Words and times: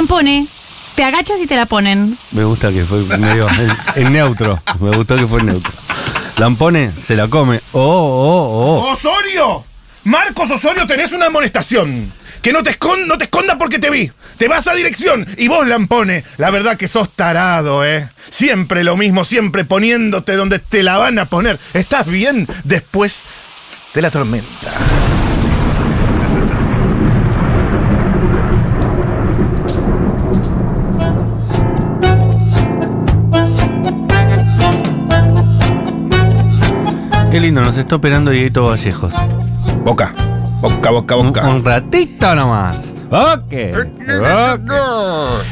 la 0.00 0.06
pone, 0.06 0.46
te 0.94 1.02
agachas 1.02 1.40
y 1.40 1.46
te 1.46 1.56
la 1.56 1.66
ponen. 1.66 2.16
Me 2.32 2.44
gusta 2.44 2.70
que 2.70 2.84
fue 2.84 3.02
medio 3.18 3.48
en, 3.96 4.04
en 4.06 4.12
neutro. 4.12 4.60
Me 4.80 4.96
gustó 4.96 5.16
que 5.16 5.26
fue 5.26 5.40
en 5.40 5.46
neutro. 5.46 5.72
Lampone, 6.36 6.92
se 6.92 7.16
la 7.16 7.26
come. 7.26 7.60
Oh, 7.72 7.80
oh, 7.80 8.78
oh. 8.80 8.92
¡Osorio! 8.92 9.64
Marcos 10.04 10.50
Osorio, 10.50 10.86
tenés 10.86 11.12
una 11.12 11.26
amonestación. 11.26 12.12
Que 12.40 12.52
no 12.52 12.62
te, 12.62 12.70
escon 12.70 13.08
no 13.08 13.18
te 13.18 13.24
escondas 13.24 13.56
porque 13.58 13.80
te 13.80 13.90
vi. 13.90 14.10
Te 14.36 14.46
vas 14.46 14.68
a 14.68 14.74
dirección 14.74 15.26
y 15.36 15.48
vos, 15.48 15.66
Lampone. 15.66 16.22
La 16.36 16.50
verdad 16.50 16.76
que 16.76 16.86
sos 16.86 17.10
tarado, 17.10 17.84
¿eh? 17.84 18.08
Siempre 18.30 18.84
lo 18.84 18.96
mismo, 18.96 19.24
siempre 19.24 19.64
poniéndote 19.64 20.36
donde 20.36 20.60
te 20.60 20.84
la 20.84 20.96
van 20.96 21.18
a 21.18 21.24
poner. 21.24 21.58
¿Estás 21.74 22.06
bien 22.06 22.46
después 22.62 23.22
de 23.94 24.02
la 24.02 24.12
tormenta? 24.12 24.70
Qué 37.30 37.40
lindo, 37.40 37.60
nos 37.60 37.76
está 37.76 37.96
operando 37.96 38.30
Dieguito 38.30 38.64
Vallejos. 38.66 39.12
Boca. 39.84 40.14
Boca, 40.60 40.90
boca, 40.90 41.16
Un, 41.16 41.26
boca. 41.28 41.46
un 41.48 41.64
ratito 41.64 42.34
nomás. 42.34 42.94
Ok. 43.10 43.40
ok. 43.40 44.70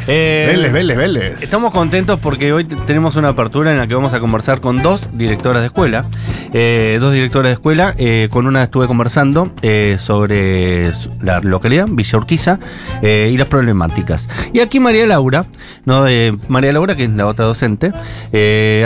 Eh, 0.06 0.46
Vélez, 0.48 0.72
Vélez, 0.72 0.96
Vélez. 0.96 1.42
Estamos 1.42 1.72
contentos 1.72 2.20
porque 2.20 2.52
hoy 2.52 2.64
tenemos 2.64 3.16
una 3.16 3.28
apertura 3.30 3.72
en 3.72 3.78
la 3.78 3.86
que 3.86 3.94
vamos 3.94 4.12
a 4.12 4.20
conversar 4.20 4.60
con 4.60 4.82
dos 4.82 5.08
directoras 5.12 5.62
de 5.62 5.66
escuela. 5.66 6.04
Eh, 6.52 6.98
dos 7.00 7.12
directoras 7.12 7.48
de 7.50 7.54
escuela. 7.54 7.94
eh, 7.98 8.28
con 8.30 8.46
una 8.46 8.62
estuve 8.62 8.86
conversando 8.86 9.50
sobre 9.98 10.90
la 11.22 11.40
localidad, 11.40 11.86
Villa 11.88 12.18
Urquiza, 12.18 12.58
y 13.02 13.36
las 13.36 13.48
problemáticas. 13.48 14.28
Y 14.52 14.60
aquí 14.60 14.80
María 14.80 15.06
Laura, 15.06 15.46
no 15.84 16.04
María 16.48 16.72
Laura, 16.72 16.94
que 16.94 17.04
es 17.04 17.10
la 17.10 17.26
otra 17.26 17.46
docente, 17.46 17.92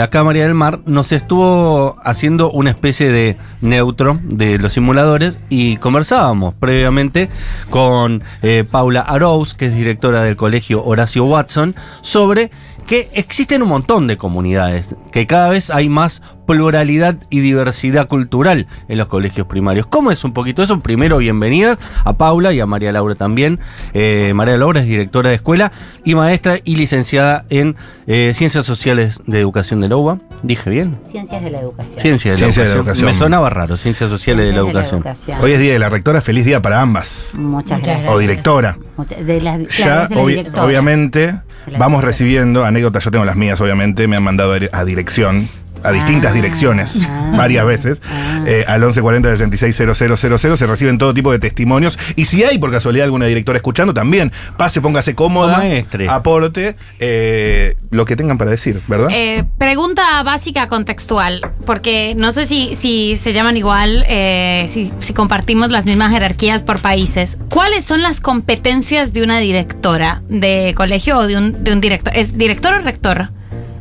acá 0.01 0.23
María 0.23 0.43
del 0.43 0.53
Mar, 0.53 0.79
nos 0.85 1.11
estuvo 1.11 1.97
haciendo 2.03 2.51
una 2.51 2.69
especie 2.69 3.11
de 3.11 3.37
neutro 3.61 4.19
de 4.23 4.57
los 4.57 4.73
simuladores 4.73 5.39
y 5.49 5.77
conversábamos 5.77 6.53
previamente 6.53 7.29
con 7.69 8.23
eh, 8.41 8.60
Paula 8.63 9.01
Arous, 9.01 9.53
que 9.53 9.67
es 9.67 9.75
directora 9.75 10.23
del 10.23 10.35
colegio 10.35 10.83
Horacio 10.83 11.25
Watson, 11.25 11.75
sobre 12.01 12.51
que 12.87 13.09
existen 13.13 13.61
un 13.63 13.69
montón 13.69 14.07
de 14.07 14.17
comunidades, 14.17 14.87
que 15.11 15.25
cada 15.27 15.49
vez 15.49 15.69
hay 15.69 15.87
más 15.89 16.21
pluralidad 16.45 17.15
y 17.29 17.39
diversidad 17.39 18.07
cultural 18.09 18.67
en 18.89 18.97
los 18.97 19.07
colegios 19.07 19.47
primarios. 19.47 19.85
¿Cómo 19.87 20.11
es 20.11 20.23
un 20.25 20.33
poquito 20.33 20.61
eso? 20.63 20.79
Primero, 20.81 21.17
bienvenida 21.19 21.77
a 22.03 22.13
Paula 22.17 22.51
y 22.51 22.59
a 22.59 22.65
María 22.65 22.91
Laura 22.91 23.15
también. 23.15 23.59
Eh, 23.93 24.33
María 24.35 24.57
Laura 24.57 24.81
es 24.81 24.85
directora 24.87 25.29
de 25.29 25.35
escuela 25.35 25.71
y 26.03 26.15
maestra 26.15 26.57
y 26.63 26.75
licenciada 26.75 27.45
en 27.49 27.77
eh, 28.07 28.33
Ciencias 28.35 28.65
Sociales 28.65 29.19
de 29.25 29.39
Educación 29.39 29.79
de 29.79 29.87
la 29.87 29.95
UBA. 29.95 30.17
¿Dije 30.43 30.69
bien? 30.69 30.97
Ciencias 31.09 31.41
de 31.41 31.51
la 31.51 31.59
educación. 31.61 31.99
Ciencias 31.99 32.35
de, 32.39 32.45
la, 32.47 32.51
de 32.53 32.65
la 32.69 32.75
educación. 32.75 33.05
Me 33.05 33.13
sonaba 33.13 33.49
raro, 33.49 33.77
Ciencias 33.77 34.09
Sociales 34.09 34.45
de 34.47 34.51
la 34.51 34.57
Educación. 34.59 35.03
Hoy 35.41 35.53
es 35.53 35.59
día 35.61 35.73
de 35.73 35.79
la 35.79 35.87
rectora, 35.89 36.19
feliz 36.19 36.43
día 36.43 36.61
para 36.61 36.81
ambas. 36.81 37.31
Muchas 37.35 37.81
gracias. 37.81 38.09
O 38.11 38.17
directora. 38.19 38.77
De 39.25 39.39
las, 39.39 39.59
Ya, 39.77 40.07
de 40.07 40.15
la 40.15 40.21
obvi- 40.21 40.27
directora. 40.35 40.65
obviamente, 40.65 41.27
vamos 41.27 42.01
directora. 42.01 42.01
recibiendo 42.01 42.65
anécdotas, 42.71 43.03
yo 43.05 43.11
tengo 43.11 43.25
las 43.25 43.35
mías, 43.35 43.61
obviamente, 43.61 44.07
me 44.07 44.15
han 44.15 44.23
mandado 44.23 44.53
a 44.53 44.57
dire- 44.59 44.69
a 44.71 44.83
dirección, 44.85 45.47
a 45.83 45.91
distintas 45.91 46.31
Ah, 46.31 46.35
direcciones, 46.35 47.07
ah, 47.07 47.33
varias 47.35 47.65
veces, 47.65 48.01
ah. 48.09 48.43
eh, 48.45 48.63
al 48.67 48.81
1140 48.81 49.35
660000, 49.35 50.57
se 50.57 50.67
reciben 50.67 50.97
todo 50.97 51.13
tipo 51.13 51.31
de 51.31 51.39
testimonios, 51.39 51.97
y 52.15 52.25
si 52.25 52.43
hay 52.43 52.57
por 52.57 52.71
casualidad 52.71 53.05
alguna 53.05 53.25
directora 53.25 53.57
escuchando, 53.57 53.93
también 53.93 54.31
pase, 54.57 54.81
póngase 54.81 55.15
cómoda, 55.15 55.57
maestre. 55.57 56.07
aporte, 56.09 56.75
eh, 56.99 57.75
lo 57.89 58.05
que 58.05 58.15
tengan 58.15 58.37
para 58.37 58.51
decir, 58.51 58.81
¿verdad? 58.87 59.09
Eh, 59.11 59.43
pregunta 59.57 60.21
básica 60.23 60.67
contextual, 60.67 61.41
porque 61.65 62.13
no 62.15 62.31
sé 62.31 62.45
si, 62.45 62.75
si 62.75 63.15
se 63.15 63.33
llaman 63.33 63.57
igual, 63.57 64.05
eh, 64.07 64.69
si, 64.73 64.91
si 64.99 65.13
compartimos 65.13 65.69
las 65.69 65.85
mismas 65.85 66.11
jerarquías 66.11 66.61
por 66.63 66.79
países. 66.79 67.37
¿Cuáles 67.49 67.83
son 67.83 68.01
las 68.01 68.21
competencias 68.21 69.13
de 69.13 69.23
una 69.23 69.39
directora 69.39 70.21
de 70.29 70.73
colegio 70.75 71.17
o 71.17 71.27
de 71.27 71.37
un, 71.37 71.63
de 71.63 71.73
un 71.73 71.81
director? 71.81 72.15
¿Es 72.15 72.37
director 72.37 72.73
o 72.73 72.79
rector? 72.79 73.29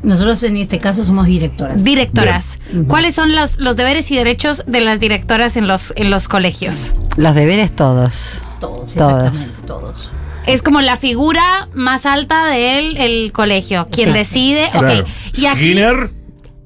Nosotros 0.03 0.43
en 0.45 0.57
este 0.57 0.79
caso 0.79 1.05
somos 1.05 1.27
directoras. 1.27 1.85
Directoras. 1.85 2.59
Bien. 2.71 2.85
¿Cuáles 2.85 3.15
son 3.15 3.35
los, 3.35 3.59
los 3.59 3.77
deberes 3.77 4.11
y 4.11 4.17
derechos 4.17 4.63
de 4.67 4.81
las 4.81 4.99
directoras 5.01 5.57
en 5.57 5.69
los, 5.69 5.93
en 5.97 6.11
los 6.11 6.27
colegios? 6.29 6.95
Los 7.17 7.35
deberes 7.35 7.75
todos. 7.77 8.41
todos, 8.61 8.95
Todos. 8.95 9.25
exactamente, 9.35 9.67
todos. 9.67 10.11
Es 10.47 10.63
como 10.63 10.81
la 10.81 10.97
figura 10.97 11.69
más 11.75 12.07
alta 12.07 12.47
del 12.47 12.97
el 12.97 13.31
colegio, 13.33 13.89
quien 13.93 14.09
Exacto. 14.09 14.19
decide. 14.19 14.69
Claro. 14.73 15.05
Y 15.35 15.47
aquí, 15.47 15.57
Skinner, 15.59 16.11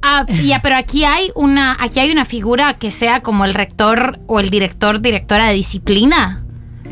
Ah, 0.07 0.27
ya, 0.45 0.61
pero 0.61 0.77
aquí 0.77 1.05
hay 1.05 1.31
una, 1.35 1.79
aquí 1.81 1.99
hay 1.99 2.11
una 2.13 2.27
figura 2.27 2.75
que 2.75 2.91
sea 2.91 3.23
como 3.23 3.47
el 3.47 3.55
rector 3.55 4.21
o 4.27 4.39
el 4.39 4.51
director, 4.51 5.01
directora 5.01 5.49
de 5.49 5.55
disciplina. 5.55 6.44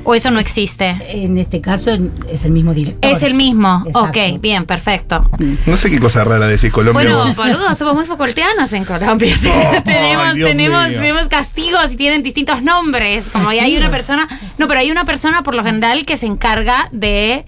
¿O 0.05 0.15
eso 0.15 0.31
no 0.31 0.41
existe? 0.41 0.97
En 1.09 1.39
este 1.39 1.61
caso 1.61 1.97
es 2.29 2.45
el 2.45 2.51
mismo 2.53 2.75
director. 2.75 3.11
Es 3.11 3.23
el 3.23 3.35
mismo. 3.35 3.85
Exacto. 3.87 4.09
Ok, 4.09 4.41
bien, 4.41 4.65
perfecto. 4.67 5.31
no 5.67 5.77
sé 5.77 5.91
qué 5.91 6.01
cosa 6.01 6.25
rara 6.25 6.47
decís, 6.47 6.73
Colombia. 6.73 7.15
Bueno, 7.15 7.35
boludo, 7.35 7.75
somos 7.77 7.95
muy 7.95 8.05
Foucaultianos 8.05 8.73
en 8.73 8.85
Colombia. 8.85 9.35
Tenemos, 9.85 10.35
tenemos, 10.35 10.89
tenemos 10.89 11.29
castigos 11.29 11.93
y 11.93 11.97
tienen 11.97 12.23
distintos 12.23 12.63
nombres. 12.63 13.29
Como 13.33 13.49
hay 13.49 13.77
una 13.77 13.91
persona. 13.91 14.29
No, 14.59 14.67
pero 14.69 14.81
hay 14.81 14.91
una 14.91 15.05
persona 15.05 15.43
por 15.43 15.55
lo 15.55 15.63
general 15.65 16.05
que 16.05 16.17
se 16.17 16.27
encarga 16.27 16.89
de. 16.93 17.45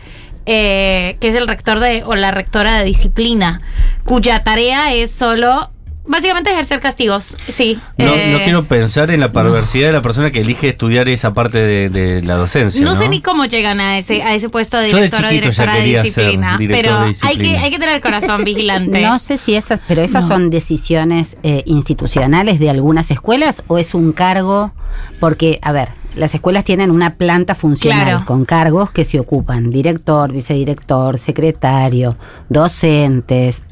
eh, 0.47 1.17
que 1.21 1.29
es 1.29 1.35
el 1.35 1.49
rector 1.49 1.81
de. 1.81 2.03
o 2.05 2.15
la 2.15 2.31
rectora 2.31 2.79
de 2.79 2.85
disciplina. 2.85 3.63
Cuya 4.05 4.45
tarea 4.45 4.93
es 4.95 5.11
solo. 5.11 5.71
Básicamente 6.07 6.51
ejercer 6.53 6.81
castigos. 6.81 7.35
Sí. 7.49 7.79
No, 7.97 8.13
Eh, 8.13 8.31
no 8.33 8.43
quiero 8.43 8.65
pensar 8.67 9.11
en 9.11 9.21
la 9.21 9.33
perversidad 9.33 9.87
de 9.87 9.93
la 9.95 10.03
persona 10.03 10.31
que 10.31 10.41
elige 10.43 10.69
estudiar 10.69 11.09
esa 11.09 11.33
parte 11.33 11.59
de, 11.59 11.89
de 11.89 12.23
la 12.23 12.37
docencia. 12.37 12.83
No 12.85 12.91
No, 12.93 12.97
sé 12.97 13.09
ni 13.09 13.21
cómo 13.23 13.47
llegan 13.47 13.81
a 13.81 13.97
ese, 13.99 14.23
a 14.23 14.35
ese 14.35 14.49
puesto 14.51 14.77
de 14.79 14.87
directora 14.87 15.29
o 15.29 15.31
directora 15.31 15.75
de 15.77 16.03
disciplina. 16.03 16.59
director 16.59 16.83
Pero 16.95 17.05
de 17.07 17.17
Hay, 17.23 17.37
que, 17.39 17.57
hay 17.57 17.71
que 17.71 17.79
tener 17.79 17.95
el 17.95 18.01
corazón 18.03 18.45
vigilante. 18.45 19.01
No 19.01 19.19
sé 19.19 19.39
si 19.39 19.55
esas, 19.55 19.81
pero 19.89 20.03
esas 20.03 20.25
No. 20.25 20.35
son 20.35 20.51
decisiones 20.51 21.37
eh, 21.43 21.63
institucionales 21.67 22.59
de 22.61 22.69
algunas 22.71 23.11
escuelas 23.11 23.65
o 23.69 23.79
es 23.79 23.95
un 23.95 24.13
cargo, 24.13 24.73
porque, 25.21 25.59
a 25.63 25.73
ver, 25.73 25.89
las 26.17 26.35
escuelas 26.35 26.65
tienen 26.65 26.91
una 26.91 27.15
planta 27.17 27.55
funcional 27.55 28.05
Claro. 28.05 28.27
con 28.27 28.45
cargos 28.45 28.91
que 28.91 29.05
se 29.05 29.19
ocupan, 29.19 29.71
director, 29.71 30.33
vicedirector, 30.33 31.19
secretario, 31.19 32.17
docentes, 32.51 33.65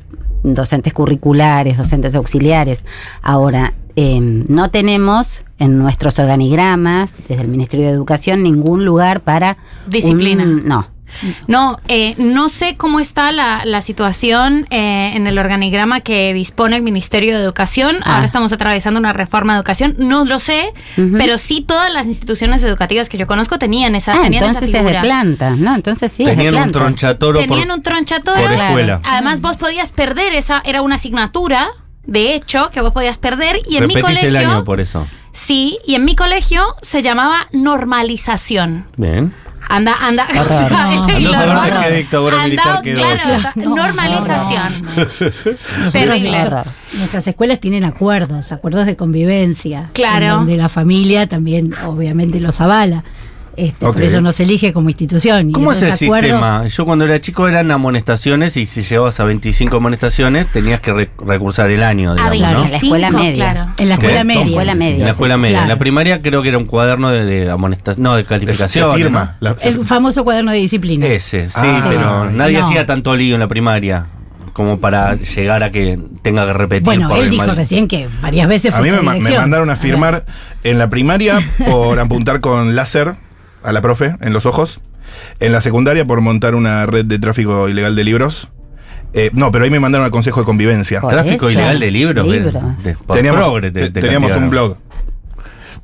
docentes 0.42 0.92
curriculares, 0.92 1.76
docentes 1.78 2.14
auxiliares. 2.14 2.84
Ahora, 3.22 3.75
eh, 3.97 4.19
no 4.20 4.70
tenemos 4.70 5.44
en 5.58 5.78
nuestros 5.78 6.19
organigramas, 6.19 7.14
desde 7.28 7.42
el 7.42 7.48
Ministerio 7.48 7.86
de 7.86 7.92
Educación, 7.92 8.42
ningún 8.42 8.84
lugar 8.84 9.20
para... 9.20 9.58
Disciplina. 9.86 10.44
un- 10.44 10.66
no. 10.66 10.86
No, 11.47 11.78
eh, 11.89 12.15
no 12.19 12.49
sé 12.49 12.75
cómo 12.77 13.00
está 13.00 13.33
la, 13.33 13.62
la 13.65 13.83
situación 13.83 14.67
eh, 14.71 15.12
en 15.15 15.27
el 15.27 15.39
organigrama 15.39 16.00
que 16.00 16.33
dispone 16.34 16.77
el 16.77 16.83
Ministerio 16.83 17.37
de 17.37 17.43
Educación. 17.45 17.97
Ah. 18.05 18.15
Ahora 18.15 18.27
estamos 18.27 18.53
atravesando 18.53 18.99
una 19.00 19.12
reforma 19.12 19.53
de 19.55 19.59
educación. 19.59 19.95
No 19.99 20.25
lo 20.25 20.39
sé, 20.41 20.72
pero 20.97 21.39
sí 21.39 21.62
todas 21.67 21.93
las 21.93 22.06
instituciones 22.06 22.62
educativas 22.62 23.09
que 23.09 23.19
yo 23.19 23.27
conozco 23.27 23.59
tenían 23.59 23.95
esa, 23.95 24.15
Ah, 24.15 24.22
tenían 24.22 24.45
entonces 24.45 24.69
esa 24.69 24.78
es 24.78 24.84
de 24.84 24.91
figura. 24.91 25.03
planta, 25.03 25.51
¿no? 25.56 25.75
Entonces 25.75 26.12
sí, 26.12 26.22
es 26.22 26.28
de 26.31 26.37
Tenían 26.37 26.65
un 26.65 26.72
tronchatoro 26.72 27.39
por, 27.41 27.49
Tenían 27.49 27.71
un 27.71 27.83
tronchatoro. 27.83 28.41
por 28.41 28.53
escuela. 28.53 29.01
Además, 29.05 29.41
vos 29.41 29.56
podías 29.56 29.93
perder 29.93 30.34
esa, 30.34 30.62
era 30.65 30.83
una 30.83 30.97
asignatura, 30.97 31.69
de 32.05 32.34
hecho, 32.34 32.71
que 32.72 32.81
vos 32.81 32.93
podías 32.93 33.19
perder. 33.19 33.61
Y 33.69 33.77
en 33.77 33.87
mi 33.87 34.01
colegio. 34.01 34.28
el 34.28 34.37
año 34.37 34.65
por 34.65 34.81
eso. 34.81 35.06
Sí, 35.33 35.78
y 35.87 35.95
en 35.95 36.05
mi 36.05 36.15
colegio 36.15 36.62
se 36.83 37.01
llamaba 37.03 37.47
normalización. 37.53 38.87
Bien. 38.97 39.34
Anda, 39.72 39.94
anda. 40.03 40.27
o 40.28 40.53
sea, 40.53 40.66
a 40.66 41.89
qué 41.89 41.97
dictadura 41.97 42.42
Anda, 42.42 42.45
militar 42.45 42.83
quedó 42.83 42.97
claro. 42.97 43.53
No, 43.54 43.77
normalización. 43.77 45.91
Terrible. 45.91 46.39
hecho, 46.39 46.63
nuestras 46.98 47.27
escuelas 47.27 47.59
tienen 47.59 47.84
acuerdos, 47.84 48.53
acuerdos 48.53 48.84
de 48.84 48.97
convivencia. 48.97 49.89
Claro. 49.95 50.34
Donde 50.34 50.59
la 50.59 50.69
familia 50.69 51.27
también, 51.27 51.74
obviamente, 51.86 52.39
los 52.39 52.60
avala. 52.60 53.03
Este, 53.57 53.84
Ok. 53.84 53.95
Por 53.95 54.03
eso 54.03 54.21
no 54.22 54.33
se 54.33 54.45
elige 54.45 54.72
como 54.72 54.89
institución. 54.89 55.51
y 55.51 55.53
¿Cómo 55.53 55.72
es 55.72 55.83
el 55.83 55.93
sistema? 55.93 56.66
Yo 56.66 56.84
cuando 56.87 57.04
era 57.04 57.21
chico 57.21 57.47
eran 57.49 57.71
amonestaciones 57.71 58.57
y 58.57 58.65
si 58.66 58.83
llegabas 58.83 59.21
a 59.21 59.25
25 59.25 59.77
amonestaciones 59.77 60.47
tenías 60.49 60.81
que 60.81 60.93
re- 60.93 61.10
recursar 61.19 61.71
el 61.71 61.83
año, 61.83 62.15
digamos, 62.15 62.37
claro, 62.39 62.59
¿no? 62.60 62.65
en 62.65 62.71
la 62.71 62.77
escuela 62.78 63.10
25, 63.10 63.22
media. 63.22 63.53
claro. 63.53 63.72
En 63.78 63.89
la 63.89 63.95
escuela 63.95 64.25
media. 64.25 64.43
Escuela 64.45 64.75
media. 64.75 64.97
En 64.97 65.04
la 65.04 65.10
escuela 65.10 65.37
media. 65.37 65.57
En 65.57 65.60
la 65.60 65.65
claro. 65.66 65.78
primaria 65.78 66.22
creo 66.22 66.43
que 66.43 66.49
era 66.49 66.59
un 66.59 66.65
cuaderno 66.65 67.10
de, 67.10 67.25
de 67.27 67.51
amonestación, 67.51 68.03
no, 68.03 68.15
de 68.16 68.22
Se 68.22 68.28
calificación. 68.28 68.97
firma. 68.97 69.37
la- 69.41 69.55
se- 69.59 69.69
El 69.69 69.84
famoso 69.84 70.25
cuaderno 70.25 70.51
de 70.53 70.59
disciplinas. 70.59 71.10
Ese, 71.10 71.51
sí, 71.51 71.57
Ah. 71.63 71.84
pero 71.89 72.31
Sí. 72.31 72.37
nadie 72.37 72.59
No. 72.59 72.65
hacía 72.66 72.87
tanto 72.87 73.15
lío 73.16 73.34
en 73.34 73.41
la 73.41 73.48
primaria 73.48 74.07
como 74.55 74.78
para 74.81 75.15
llegar 75.16 75.63
a 75.63 75.71
que 75.71 75.98
tenga 76.22 76.47
que 76.47 76.53
repetir. 76.53 76.84
Bueno, 76.84 77.09
por 77.09 77.19
él 77.19 77.25
el 77.25 77.31
dijo 77.31 77.47
mal- 77.47 77.57
recién 77.57 77.89
que 77.89 78.09
varias 78.22 78.48
veces 78.48 78.72
A 78.75 78.78
fue 78.78 78.87
mí 78.91 78.91
me, 78.97 79.03
ma- 79.03 79.13
me 79.13 79.19
dirección. 79.19 79.43
mandaron 79.43 79.71
a 79.71 79.77
firmar 79.77 80.25
en 80.65 80.78
la 80.78 80.89
primaria 80.91 81.39
por 81.66 81.98
apuntar 81.98 82.41
con 82.41 82.75
láser 82.77 83.15
a 83.62 83.72
la 83.72 83.80
profe 83.80 84.16
en 84.20 84.32
los 84.32 84.47
ojos. 84.47 84.80
En 85.41 85.53
la 85.53 85.60
secundaria 85.60 86.04
por 86.04 86.20
montar 86.20 86.54
una 86.54 86.86
red 86.86 87.04
de 87.04 87.18
tráfico 87.18 87.68
ilegal 87.68 87.94
de 87.97 88.04
libros. 88.04 88.48
Eh, 89.14 89.30
no, 89.34 89.53
pero 89.53 89.64
ahí 89.64 89.70
me 89.70 89.78
mandaron 89.80 90.04
al 90.06 90.10
consejo 90.10 90.41
de 90.41 90.47
convivencia. 90.47 91.00
Por 91.03 91.10
Tráfico 91.10 91.48
eso, 91.50 91.59
ilegal 91.59 91.78
de 91.80 91.91
libros. 91.91 92.26
libros. 92.26 92.82
de- 92.82 92.94
por 92.94 93.14
teníamos 93.16 93.44
progre 93.44 93.70
te- 93.70 93.80
te- 93.82 93.91
te 93.91 94.00
teníamos 94.00 94.34
un 94.34 94.48
blog. 94.48 94.78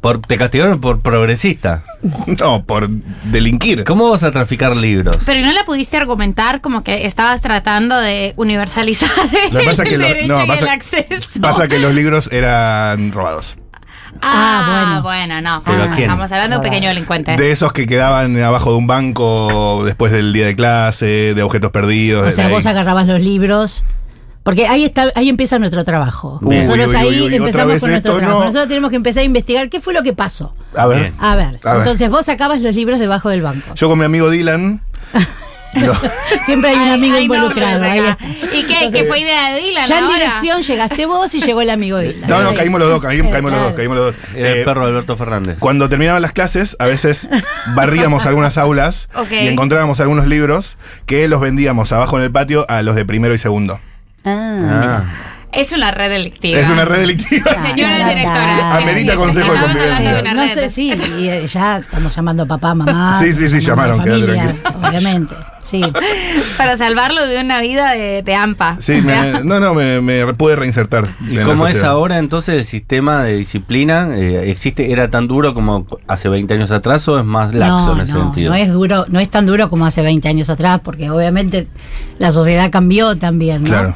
Por, 0.00 0.20
te 0.20 0.38
castigaron 0.38 0.80
por 0.80 1.00
progresista. 1.00 1.84
No, 2.40 2.64
por 2.64 2.88
delinquir. 2.88 3.82
¿Cómo 3.84 4.08
vas 4.08 4.22
a 4.22 4.30
traficar 4.30 4.76
libros? 4.76 5.19
Pero 5.26 5.40
no 5.44 5.52
la 5.52 5.64
pudiste 5.64 5.96
argumentar 5.96 6.60
como 6.62 6.84
que 6.84 7.04
estabas 7.06 7.40
tratando 7.42 7.98
de 7.98 8.32
universalizar 8.36 9.10
Lo 9.52 9.58
que 9.60 9.66
pasa 9.66 9.82
que 9.84 9.96
el 9.96 10.00
lo- 10.00 10.06
derecho 10.06 10.28
no, 10.28 10.44
y 10.44 10.46
pasa- 10.46 10.62
el 10.62 10.69
acceso. 10.70 11.40
Pasa 11.42 11.69
que 11.69 11.78
los 11.80 11.92
libros 11.92 12.30
eran 12.32 13.10
robados. 13.12 13.57
Ah, 14.23 14.97
Ah, 14.97 15.00
bueno, 15.03 15.41
no. 15.41 15.62
¿Pero 15.65 15.82
Ah, 15.85 15.91
quién? 15.94 16.11
Estamos 16.11 16.31
hablando 16.32 16.56
de 16.56 16.61
un 16.61 16.65
pequeño 16.70 16.88
delincuente. 16.88 17.37
De 17.37 17.50
esos 17.50 17.73
que 17.73 17.87
quedaban 17.87 18.41
abajo 18.43 18.70
de 18.73 18.76
un 18.76 18.87
banco 18.87 19.82
después 19.85 20.12
del 20.12 20.32
día 20.32 20.47
de 20.47 20.56
clase, 20.56 21.35
de 21.35 21.43
objetos 21.43 21.70
perdidos. 21.70 22.26
O 22.29 22.31
sea, 22.31 22.49
vos 22.49 22.67
agarrabas 22.67 23.06
los 23.06 23.20
libros. 23.20 23.85
Porque 24.44 24.67
ahí 24.67 24.85
está, 24.85 25.12
ahí 25.15 25.29
empieza 25.29 25.59
nuestro 25.59 25.85
trabajo. 25.85 26.38
Nosotros 26.41 26.87
Uy, 26.88 26.94
uy, 26.94 26.97
ahí 26.97 27.09
uy, 27.09 27.15
uy, 27.17 27.25
otra 27.26 27.37
empezamos 27.37 27.81
con 27.81 27.91
nuestro 27.91 28.17
trabajo. 28.17 28.38
no. 28.38 28.44
Nosotros 28.47 28.69
tenemos 28.69 28.88
que 28.91 28.97
empezar 28.97 29.20
a 29.20 29.25
investigar 29.25 29.69
qué 29.69 29.79
fue 29.81 29.93
lo 29.93 30.03
que 30.03 30.15
pasó. 30.15 30.55
A 30.75 30.87
ver. 30.87 31.00
Bien. 31.00 31.14
A 31.19 31.37
ver, 31.37 31.59
A 31.64 31.73
ver. 31.73 31.79
entonces 31.81 32.09
vos 32.09 32.25
sacabas 32.25 32.61
los 32.62 32.75
libros 32.75 32.99
debajo 32.99 33.29
del 33.29 33.43
banco. 33.43 33.75
Yo 33.75 33.88
con 33.88 33.99
mi 33.99 34.05
amigo 34.06 34.31
Dylan. 34.31 34.81
Siempre 36.47 36.70
hay 36.70 36.76
un 36.76 36.88
amigo 36.88 37.17
ay, 37.17 37.25
involucrado. 37.25 37.85
¿Y 38.53 38.62
qué? 38.65 38.88
¿Qué 38.93 39.05
fue 39.05 39.20
idea 39.20 39.53
de 39.53 39.61
Dylan 39.61 39.87
Ya 39.87 39.99
en 39.99 40.09
dirección 40.09 40.62
llegaste 40.62 41.06
vos 41.06 41.35
y 41.35 41.41
llegó 41.41 41.61
el 41.61 41.70
amigo 41.70 41.99
de 41.99 42.17
no, 42.26 42.43
no, 42.43 42.55
caímos 42.55 42.81
los 42.81 42.88
dos, 42.88 43.00
caímos, 43.00 43.31
caímos 43.32 43.53
los 43.53 43.61
dos, 43.62 43.73
caímos 43.75 43.97
los 43.97 44.06
dos. 44.06 44.15
El 44.35 44.47
Eh, 44.47 44.62
perro 44.65 44.85
Alberto 44.87 45.17
Fernández. 45.17 45.56
Cuando 45.59 45.88
terminaban 45.88 46.23
las 46.23 46.32
clases, 46.32 46.76
a 46.79 46.87
veces 46.87 47.29
barríamos 47.75 48.26
algunas 48.26 48.56
aulas 48.59 49.09
y 49.31 49.47
encontrábamos 49.47 50.00
algunos 50.00 50.26
libros 50.26 50.76
que 51.06 51.29
los 51.29 51.41
vendíamos 51.41 51.93
abajo 51.93 52.19
en 52.19 52.25
el 52.25 52.31
patio 52.32 52.64
a 52.69 52.82
los 52.82 52.94
de 52.97 53.05
primero 53.05 53.35
y 53.35 53.38
segundo. 53.38 53.81
Ah, 54.25 54.56
Ah. 54.61 55.05
Es 55.50 55.73
una 55.73 55.91
red 55.91 56.11
delictiva. 56.11 56.61
Es 56.61 56.69
una 56.69 56.85
red 56.85 56.99
delictiva. 56.99 57.50
Señora 57.67 57.94
Ah, 58.03 58.09
directora. 58.11 58.55
sí, 58.55 58.82
amerita 58.82 59.12
sí, 59.12 59.19
consejo 59.19 59.53
de 59.55 59.59
convivencia. 59.61 60.35
No 60.35 60.47
sé, 60.49 60.69
sí, 60.69 60.93
y 61.19 61.29
eh, 61.31 61.47
ya 61.47 61.79
estamos 61.79 62.14
llamando 62.14 62.43
a 62.43 62.47
papá, 62.47 62.75
mamá. 62.75 63.19
Sí, 63.19 63.32
sí, 63.32 63.49
sí, 63.49 63.59
llamaron, 63.61 64.03
quédate 64.05 64.26
tranquilo. 64.26 64.59
Obviamente, 64.87 65.35
sí. 65.62 65.82
Para 66.56 66.76
salvarlo 66.76 67.26
de 67.26 67.40
una 67.40 67.60
vida 67.60 67.93
de, 67.93 68.22
de 68.22 68.34
AMPA. 68.34 68.76
Sí, 68.81 69.00
me- 69.02 69.43
no, 69.44 69.60
no, 69.60 69.75
me, 69.75 70.00
me 70.00 70.34
pude 70.34 70.56
reinsertar. 70.56 71.08
¿Y 71.28 71.38
cómo 71.38 71.66
es 71.66 71.82
ahora 71.82 72.19
entonces 72.19 72.56
el 72.56 72.64
sistema 72.66 73.22
de 73.22 73.37
disciplina? 73.37 74.16
Eh, 74.16 74.50
¿Existe, 74.50 74.90
era 74.93 75.10
tan 75.10 75.28
duro 75.28 75.55
como 75.55 75.87
hace 76.06 76.28
20 76.28 76.55
años 76.55 76.70
atrás 76.70 77.06
o 77.08 77.19
es 77.19 77.25
más 77.25 77.55
laxo 77.55 77.88
no, 77.88 77.94
en 77.96 78.00
ese 78.02 78.12
no, 78.12 78.22
sentido? 78.25 78.50
no 78.50 78.56
es 78.56 78.72
duro, 78.72 79.06
no 79.08 79.20
es 79.20 79.28
tan 79.28 79.46
duro 79.46 79.69
como 79.70 79.87
hace 79.87 80.02
20 80.02 80.28
años 80.28 80.50
atrás, 80.50 80.81
porque 80.82 81.10
obviamente 81.10 81.69
la 82.19 82.32
sociedad 82.32 82.70
cambió 82.70 83.16
también, 83.16 83.62
¿no? 83.62 83.69
Claro. 83.69 83.94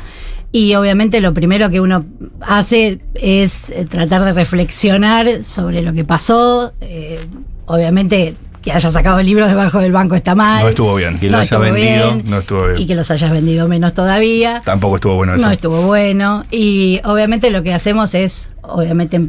Y 0.55 0.75
obviamente 0.75 1.20
lo 1.23 1.32
primero 1.32 1.70
que 1.70 1.81
uno 1.81 2.05
hace 2.43 3.00
es 3.15 3.70
eh, 3.70 3.87
tratar 3.88 4.23
de 4.25 4.32
reflexionar 4.35 5.26
sobre 5.44 5.81
lo 5.82 5.94
que 5.94 6.05
pasó. 6.05 6.73
eh, 6.82 7.20
obviamente 7.65 8.35
que 8.62 8.73
hayas 8.73 8.93
sacado 8.93 9.20
libros 9.23 9.49
debajo 9.49 9.81
del 9.81 9.93
banco 9.93 10.14
está 10.14 10.35
mal. 10.35 10.62
No 10.62 10.69
estuvo 10.69 10.94
bien. 10.94 11.19
Que 11.19 11.29
lo 11.29 11.38
haya 11.38 11.44
estuvo 11.44 11.61
vendido, 11.61 12.14
bien, 12.14 12.31
no 12.31 12.38
estuvo 12.38 12.67
bien. 12.69 12.79
Y 12.81 12.87
que 12.87 12.94
los 12.94 13.11
hayas 13.11 13.31
vendido 13.31 13.67
menos 13.69 13.93
todavía. 13.94 14.62
Tampoco 14.64 14.97
estuvo 14.97 15.17
bueno 15.17 15.35
eso. 15.35 15.44
No 15.44 15.50
estuvo 15.50 15.82
bueno. 15.82 16.44
Y 16.50 17.00
obviamente 17.05 17.50
lo 17.50 17.62
que 17.62 17.75
hacemos 17.75 18.14
es, 18.14 18.50
obviamente, 18.62 19.20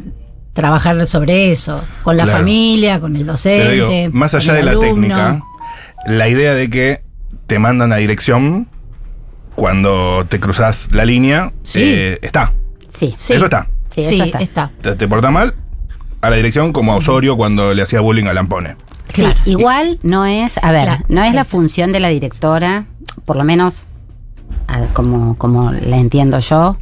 trabajar 0.52 1.04
sobre 1.06 1.50
eso, 1.50 1.82
con 2.04 2.16
la 2.16 2.24
Claro. 2.24 2.38
familia, 2.38 3.00
con 3.00 3.16
el 3.16 3.26
docente. 3.26 3.72
digo, 3.72 3.88
más 4.12 4.30
con 4.30 4.40
allá 4.40 4.52
el 4.52 4.58
de 4.58 4.64
la 4.64 4.70
alumno. 4.70 4.86
técnica, 4.86 5.42
la 6.06 6.28
idea 6.28 6.54
de 6.54 6.70
que 6.70 7.02
te 7.48 7.58
mandan 7.58 7.92
a 7.92 7.96
dirección 7.96 8.68
cuando 9.54 10.24
te 10.28 10.40
cruzas 10.40 10.88
la 10.92 11.04
línea 11.04 11.52
Sí. 11.62 11.80
eh, 11.82 12.18
está. 12.22 12.52
sí, 12.88 13.14
Sí. 13.16 13.32
Eso 13.34 13.44
está. 13.46 13.68
Sí, 13.88 14.04
Sí, 14.04 14.14
eso 14.16 14.24
está. 14.24 14.38
está. 14.38 14.70
Te, 14.82 14.94
te 14.96 15.08
portas 15.08 15.30
mal 15.32 15.54
a 16.20 16.30
la 16.30 16.36
dirección 16.36 16.72
como 16.72 16.92
a 16.92 16.96
Osorio 16.96 17.36
cuando 17.36 17.74
le 17.74 17.82
hacía 17.82 18.00
bullying 18.00 18.26
a 18.26 18.32
Lampone. 18.32 18.76
Sí, 19.08 19.24
igual 19.44 19.98
no 20.02 20.24
es, 20.24 20.58
a 20.62 20.72
ver, 20.72 20.82
Claro, 20.82 21.04
no 21.08 21.22
es 21.22 21.34
la 21.34 21.44
función 21.44 21.92
de 21.92 22.00
la 22.00 22.08
directora, 22.08 22.86
por 23.24 23.36
lo 23.36 23.44
menos 23.44 23.84
como, 24.92 25.36
como 25.36 25.72
la 25.72 25.98
entiendo 25.98 26.38
yo. 26.38 26.76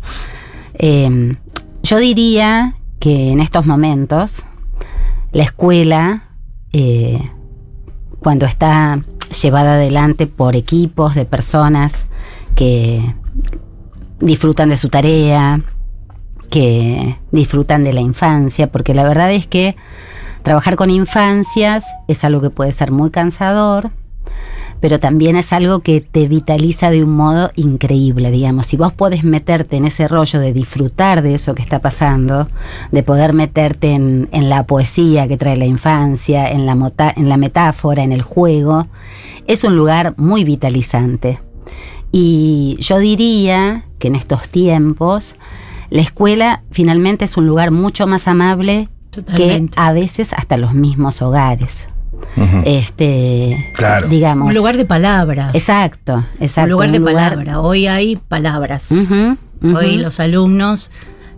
Eh, 0.74 1.36
yo 1.82 1.98
diría 1.98 2.74
que 2.98 3.30
en 3.30 3.40
estos 3.40 3.66
momentos 3.66 4.42
la 5.32 5.42
escuela, 5.42 6.28
eh, 6.72 7.30
cuando 8.20 8.46
está 8.46 9.00
llevada 9.42 9.74
adelante 9.74 10.26
por 10.26 10.56
equipos 10.56 11.14
de 11.14 11.24
personas 11.24 12.06
que 12.54 13.14
disfrutan 14.20 14.68
de 14.68 14.76
su 14.76 14.88
tarea, 14.88 15.60
que 16.50 17.18
disfrutan 17.32 17.82
de 17.82 17.92
la 17.92 18.00
infancia, 18.00 18.70
porque 18.70 18.94
la 18.94 19.04
verdad 19.04 19.32
es 19.32 19.46
que 19.46 19.74
trabajar 20.42 20.76
con 20.76 20.90
infancias 20.90 21.84
es 22.08 22.24
algo 22.24 22.40
que 22.40 22.50
puede 22.50 22.72
ser 22.72 22.90
muy 22.90 23.10
cansador, 23.10 23.90
pero 24.80 24.98
también 24.98 25.36
es 25.36 25.52
algo 25.52 25.78
que 25.78 26.00
te 26.00 26.26
vitaliza 26.26 26.90
de 26.90 27.04
un 27.04 27.14
modo 27.14 27.52
increíble, 27.54 28.32
digamos. 28.32 28.66
Si 28.66 28.76
vos 28.76 28.92
podés 28.92 29.22
meterte 29.22 29.76
en 29.76 29.84
ese 29.84 30.08
rollo 30.08 30.40
de 30.40 30.52
disfrutar 30.52 31.22
de 31.22 31.34
eso 31.34 31.54
que 31.54 31.62
está 31.62 31.78
pasando, 31.78 32.48
de 32.90 33.02
poder 33.04 33.32
meterte 33.32 33.92
en, 33.92 34.28
la 34.32 34.66
poesía 34.66 35.28
que 35.28 35.36
trae 35.36 35.56
la 35.56 35.66
infancia, 35.66 36.50
en 36.50 36.66
la, 36.66 36.92
en 37.14 37.28
la 37.28 37.36
metáfora, 37.36 38.02
en 38.02 38.10
el 38.10 38.22
juego, 38.22 38.88
es 39.46 39.62
un 39.62 39.76
lugar 39.76 40.14
muy 40.16 40.42
vitalizante. 40.42 41.38
Y 42.10 42.76
yo 42.80 42.98
diría 42.98 43.84
que 44.00 44.08
en 44.08 44.16
estos 44.16 44.48
tiempos 44.48 45.36
la 45.90 46.02
escuela 46.02 46.64
finalmente 46.72 47.24
es 47.26 47.36
un 47.36 47.46
lugar 47.46 47.70
mucho 47.70 48.08
más 48.08 48.26
amable 48.26 48.88
Totalmente. 49.12 49.74
que 49.76 49.80
a 49.80 49.92
veces 49.92 50.32
hasta 50.32 50.56
los 50.56 50.74
mismos 50.74 51.22
hogares. 51.22 51.86
Este, 52.64 53.70
Claro. 53.74 54.08
digamos. 54.08 54.48
Un 54.48 54.54
lugar 54.54 54.76
de 54.76 54.84
palabra. 54.84 55.50
Exacto, 55.52 56.24
exacto. 56.40 56.62
un 56.62 56.70
lugar 56.70 56.90
de 56.92 56.98
un 56.98 57.04
palabra. 57.04 57.60
Hoy 57.60 57.86
hay 57.86 58.16
palabras. 58.16 58.90
Hoy 59.62 59.98
los 59.98 60.18
alumnos 60.18 60.90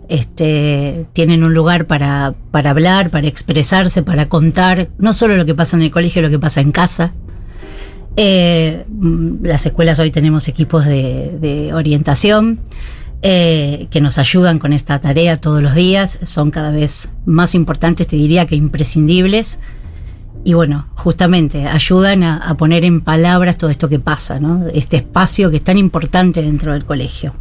este, 0.07 1.05
tienen 1.13 1.43
un 1.43 1.53
lugar 1.53 1.85
para, 1.85 2.33
para 2.51 2.69
hablar, 2.69 3.09
para 3.09 3.27
expresarse, 3.27 4.03
para 4.03 4.29
contar, 4.29 4.87
no 4.97 5.13
solo 5.13 5.35
lo 5.37 5.45
que 5.45 5.53
pasa 5.55 5.75
en 5.75 5.83
el 5.83 5.91
colegio, 5.91 6.21
lo 6.21 6.29
que 6.29 6.39
pasa 6.39 6.61
en 6.61 6.71
casa. 6.71 7.11
Eh, 8.17 8.85
mm, 8.87 9.43
las 9.45 9.65
escuelas 9.65 9.99
hoy 9.99 10.11
tenemos 10.11 10.47
equipos 10.47 10.85
de, 10.85 11.37
de 11.41 11.73
orientación 11.73 12.59
eh, 13.27 13.87
que 13.89 14.01
nos 14.01 14.19
ayudan 14.19 14.59
con 14.59 14.71
esta 14.71 14.99
tarea 14.99 15.37
todos 15.37 15.59
los 15.59 15.73
días, 15.73 16.19
son 16.21 16.51
cada 16.51 16.69
vez 16.69 17.09
más 17.25 17.55
importantes, 17.55 18.07
te 18.07 18.17
diría 18.17 18.45
que 18.45 18.55
imprescindibles. 18.55 19.57
Y 20.43 20.53
bueno, 20.53 20.89
justamente 20.93 21.65
ayudan 21.65 22.21
a, 22.21 22.37
a 22.37 22.55
poner 22.55 22.85
en 22.85 23.01
palabras 23.01 23.57
todo 23.57 23.71
esto 23.71 23.89
que 23.89 23.97
pasa, 23.97 24.39
¿no? 24.39 24.67
Este 24.71 24.97
espacio 24.97 25.49
que 25.49 25.57
es 25.57 25.63
tan 25.63 25.79
importante 25.79 26.43
dentro 26.43 26.73
del 26.73 26.85
colegio. 26.85 27.33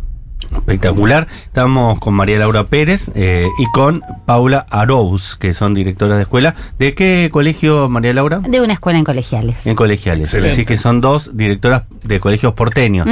Espectacular. 0.53 1.27
Estamos 1.45 1.99
con 1.99 2.15
María 2.15 2.39
Laura 2.39 2.65
Pérez 2.65 3.11
eh, 3.15 3.49
y 3.59 3.65
con 3.73 4.03
Paula 4.27 4.67
Arous, 4.71 5.37
que 5.37 5.55
son 5.55 5.75
directoras 5.75 6.17
de 6.17 6.23
escuela. 6.23 6.55
¿De 6.79 6.95
qué 6.95 7.29
colegio, 7.33 7.89
María 7.89 8.13
Laura? 8.13 8.39
De 8.41 8.61
una 8.61 8.75
escuela 8.75 8.99
en 8.99 9.05
colegiales. 9.05 9.67
En 9.67 9.77
colegiales. 9.77 10.29
Excelente. 10.29 10.53
Así 10.53 10.65
que 10.65 10.77
son 10.77 11.01
dos 11.01 11.37
directoras 11.37 11.85
de 12.03 12.21
colegios 12.21 12.55
porteños. 12.55 13.07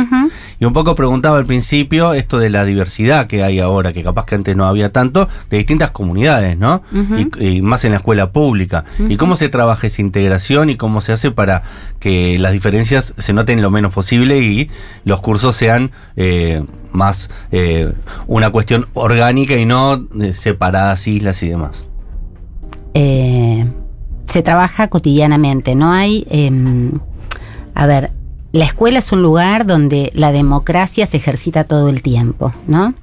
Y 0.59 0.65
un 0.65 0.73
poco 0.73 0.95
preguntaba 0.95 1.39
al 1.39 1.45
principio 1.45 2.15
esto 2.15 2.39
de 2.39 2.51
la 2.51 2.65
diversidad 2.65 3.27
que 3.27 3.43
hay 3.43 3.61
ahora, 3.61 3.93
que 3.93 4.03
capaz 4.03 4.27
que 4.27 4.35
antes 4.35 4.57
no 4.57 4.67
había 4.67 4.93
tanto, 4.93 5.29
de 5.51 5.57
distintas 5.59 5.91
comunidades, 5.91 6.57
¿no? 6.57 6.83
Y, 7.39 7.57
y 7.57 7.63
más 7.63 7.85
en 7.85 7.93
la 7.93 7.99
escuela 7.99 8.31
pública. 8.31 8.85
¿Y 9.09 9.17
cómo 9.17 9.37
se 9.37 9.49
trabaja 9.49 9.87
esa 9.87 10.03
integración 10.03 10.71
y 10.71 10.77
cómo 10.77 11.01
se 11.01 11.13
hace 11.13 11.31
para 11.31 11.63
que 11.99 12.39
las 12.39 12.53
diferencias 12.53 13.15
se 13.17 13.33
noten 13.33 13.63
lo 13.63 13.71
menos 13.71 13.93
posible 13.93 14.39
y 14.39 14.71
los 15.05 15.21
cursos 15.21 15.57
sean 15.57 15.91
eh, 16.17 16.63
más 16.93 17.31
eh, 17.51 17.93
una 18.27 18.51
cuestión 18.51 18.87
orgánica 18.95 19.57
y 19.57 19.65
no 19.65 20.07
eh, 20.21 20.35
separadas 20.35 21.07
islas 21.09 21.43
y 21.43 21.49
demás? 21.49 21.87
eh, 22.95 23.67
se 24.25 24.43
trabaja 24.43 24.89
cotidianamente. 24.89 25.75
No 25.75 25.93
hay, 25.93 26.27
em, 26.31 27.01
a 27.75 27.87
ver, 27.87 28.13
la 28.53 28.65
escuela 28.65 28.99
es 28.99 29.13
un 29.13 29.23
lugar 29.23 29.67
donde 29.67 30.11
la 30.15 30.33
democracia 30.33 31.07
se 31.07 31.17
ejercita 31.17 31.65
todo 31.65 31.89
el 31.89 32.03
tiempo, 32.03 32.53
¿no? 32.67 32.95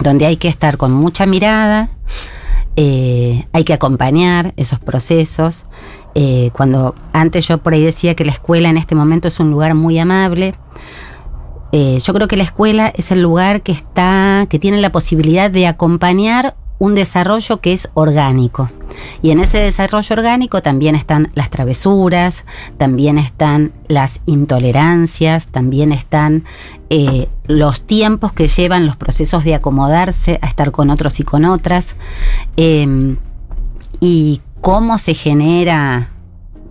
Donde 0.00 0.26
hay 0.26 0.36
que 0.36 0.48
estar 0.48 0.76
con 0.76 0.92
mucha 0.92 1.26
mirada, 1.26 1.90
eh, 2.76 3.46
hay 3.52 3.64
que 3.64 3.72
acompañar 3.72 4.52
esos 4.56 4.78
procesos. 4.78 5.64
Eh, 6.14 6.50
cuando 6.52 6.94
antes 7.12 7.48
yo 7.48 7.58
por 7.58 7.72
ahí 7.72 7.82
decía 7.82 8.14
que 8.14 8.24
la 8.24 8.32
escuela 8.32 8.68
en 8.68 8.76
este 8.76 8.94
momento 8.94 9.28
es 9.28 9.40
un 9.40 9.50
lugar 9.50 9.74
muy 9.74 9.98
amable, 9.98 10.54
eh, 11.76 11.98
yo 11.98 12.14
creo 12.14 12.28
que 12.28 12.36
la 12.36 12.44
escuela 12.44 12.92
es 12.94 13.10
el 13.10 13.20
lugar 13.20 13.62
que 13.62 13.72
está, 13.72 14.46
que 14.48 14.60
tiene 14.60 14.80
la 14.80 14.92
posibilidad 14.92 15.50
de 15.50 15.66
acompañar 15.66 16.54
un 16.78 16.94
desarrollo 16.94 17.60
que 17.60 17.72
es 17.72 17.88
orgánico. 17.94 18.70
Y 19.22 19.32
en 19.32 19.40
ese 19.40 19.58
desarrollo 19.58 20.14
orgánico 20.14 20.62
también 20.62 20.94
están 20.94 21.32
las 21.34 21.50
travesuras, 21.50 22.44
también 22.78 23.18
están 23.18 23.72
las 23.88 24.20
intolerancias, 24.24 25.48
también 25.48 25.90
están 25.90 26.44
eh, 26.90 27.26
los 27.48 27.82
tiempos 27.82 28.32
que 28.32 28.46
llevan 28.46 28.86
los 28.86 28.94
procesos 28.94 29.42
de 29.42 29.56
acomodarse 29.56 30.38
a 30.42 30.46
estar 30.46 30.70
con 30.70 30.90
otros 30.90 31.18
y 31.18 31.24
con 31.24 31.44
otras, 31.44 31.96
eh, 32.56 33.16
y 33.98 34.42
cómo 34.60 34.98
se 34.98 35.14
genera, 35.14 36.13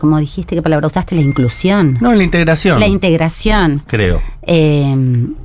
como 0.04 0.18
dijiste, 0.20 0.54
¿qué 0.54 0.62
palabra 0.62 0.88
usaste? 0.88 1.16
La 1.16 1.22
inclusión. 1.22 1.98
No, 2.02 2.14
la 2.14 2.24
integración. 2.26 2.78
La 2.78 2.88
integración. 2.88 3.84
creo. 3.88 4.22
Eh, 4.42 4.94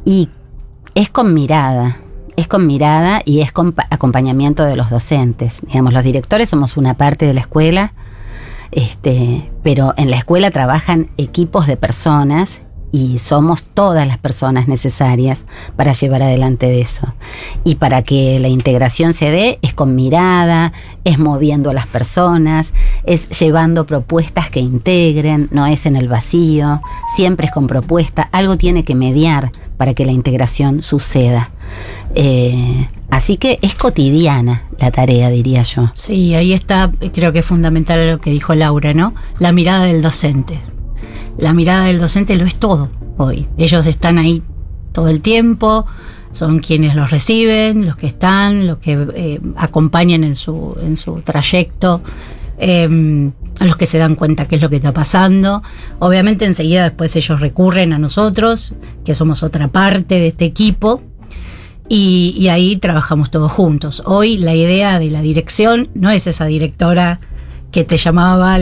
y 0.04 0.28
es 0.96 1.10
con 1.10 1.32
mirada, 1.32 1.98
es 2.34 2.48
con 2.48 2.66
mirada 2.66 3.22
y 3.24 3.40
es 3.42 3.52
con 3.52 3.70
pa- 3.70 3.86
acompañamiento 3.88 4.64
de 4.64 4.74
los 4.74 4.90
docentes. 4.90 5.58
Digamos, 5.68 5.92
los 5.92 6.02
directores 6.02 6.48
somos 6.48 6.76
una 6.76 6.94
parte 6.94 7.24
de 7.24 7.34
la 7.34 7.40
escuela, 7.42 7.92
este, 8.72 9.48
pero 9.62 9.94
en 9.96 10.10
la 10.10 10.16
escuela 10.16 10.50
trabajan 10.50 11.08
equipos 11.18 11.68
de 11.68 11.76
personas 11.76 12.60
y 12.90 13.18
somos 13.18 13.62
todas 13.62 14.06
las 14.06 14.18
personas 14.18 14.68
necesarias 14.68 15.44
para 15.76 15.92
llevar 15.92 16.22
adelante 16.22 16.66
de 16.66 16.80
eso. 16.80 17.14
Y 17.64 17.76
para 17.76 18.02
que 18.02 18.38
la 18.38 18.48
integración 18.48 19.12
se 19.12 19.30
dé 19.30 19.58
es 19.62 19.74
con 19.74 19.94
mirada, 19.94 20.72
es 21.04 21.18
moviendo 21.18 21.70
a 21.70 21.74
las 21.74 21.86
personas, 21.86 22.72
es 23.04 23.28
llevando 23.38 23.86
propuestas 23.86 24.50
que 24.50 24.60
integren, 24.60 25.48
no 25.50 25.66
es 25.66 25.86
en 25.86 25.96
el 25.96 26.08
vacío, 26.08 26.80
siempre 27.16 27.46
es 27.46 27.52
con 27.52 27.66
propuesta, 27.66 28.28
algo 28.32 28.56
tiene 28.56 28.84
que 28.84 28.94
mediar 28.94 29.52
para 29.76 29.94
que 29.94 30.04
la 30.04 30.12
integración 30.12 30.82
suceda. 30.82 31.50
Eh, 32.14 32.88
así 33.10 33.36
que 33.36 33.58
es 33.62 33.74
cotidiana 33.74 34.64
la 34.78 34.90
tarea, 34.90 35.30
diría 35.30 35.62
yo. 35.62 35.90
Sí, 35.94 36.34
ahí 36.34 36.52
está, 36.52 36.90
creo 37.12 37.32
que 37.32 37.40
es 37.40 37.46
fundamental 37.46 38.10
lo 38.10 38.18
que 38.18 38.30
dijo 38.30 38.54
Laura, 38.54 38.94
¿no? 38.94 39.14
La 39.38 39.52
mirada 39.52 39.84
del 39.84 40.02
docente. 40.02 40.60
La 41.38 41.54
mirada 41.54 41.86
del 41.86 41.98
docente 41.98 42.36
lo 42.36 42.44
es 42.44 42.58
todo 42.58 42.90
hoy. 43.16 43.48
Ellos 43.56 43.86
están 43.86 44.18
ahí 44.18 44.42
todo 44.92 45.08
el 45.08 45.20
tiempo, 45.20 45.86
son 46.32 46.58
quienes 46.58 46.94
los 46.94 47.10
reciben, 47.10 47.86
los 47.86 47.96
que 47.96 48.06
están, 48.06 48.66
los 48.66 48.78
que 48.78 49.06
eh, 49.14 49.40
acompañan 49.56 50.24
en 50.24 50.34
su, 50.34 50.76
en 50.82 50.96
su 50.96 51.20
trayecto, 51.22 52.02
a 52.60 53.64
los 53.64 53.76
que 53.76 53.86
se 53.86 53.98
dan 53.98 54.16
cuenta 54.16 54.46
qué 54.46 54.56
es 54.56 54.62
lo 54.62 54.68
que 54.68 54.76
está 54.76 54.92
pasando. 54.92 55.62
Obviamente 56.00 56.44
enseguida 56.44 56.82
después 56.82 57.14
ellos 57.14 57.40
recurren 57.40 57.92
a 57.92 57.98
nosotros, 57.98 58.74
que 59.04 59.14
somos 59.14 59.42
otra 59.42 59.68
parte 59.68 60.16
de 60.16 60.26
este 60.28 60.44
equipo, 60.44 61.02
y, 61.88 62.48
ahí 62.48 62.76
trabajamos 62.76 63.30
todos 63.30 63.50
juntos. 63.50 64.02
Hoy 64.04 64.36
la 64.36 64.54
idea 64.54 64.98
de 64.98 65.10
la 65.10 65.22
dirección 65.22 65.88
no 65.94 66.10
es 66.10 66.26
esa 66.26 66.44
directora 66.44 67.18
que 67.72 67.84
te 67.84 67.96
llamaba 67.96 68.58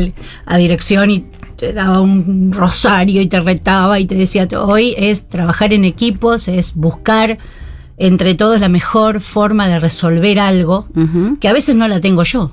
a 0.47 0.57
dirección 0.57 1.11
y 1.11 1.27
te 1.57 1.73
daba 1.73 2.01
un 2.01 2.53
rosario 2.53 3.21
y 3.21 3.27
te 3.27 3.41
retaba 3.41 3.99
y 3.99 4.07
te 4.07 4.15
decía, 4.15 4.47
hoy 4.61 4.95
es 4.97 5.29
trabajar 5.29 5.73
en 5.73 5.85
equipos, 5.85 6.49
es 6.49 6.75
buscar 6.75 7.39
entre 7.99 8.35
todos 8.35 8.61
la 8.61 8.69
mejor 8.69 9.21
forma 9.21 9.69
de 9.69 9.79
resolver 9.79 10.39
algo, 10.39 10.87
que 11.41 11.49
a 11.49 11.53
veces 11.55 11.77
no 11.77 11.89
la 11.89 12.01
tengo 12.01 12.23
yo, 12.25 12.53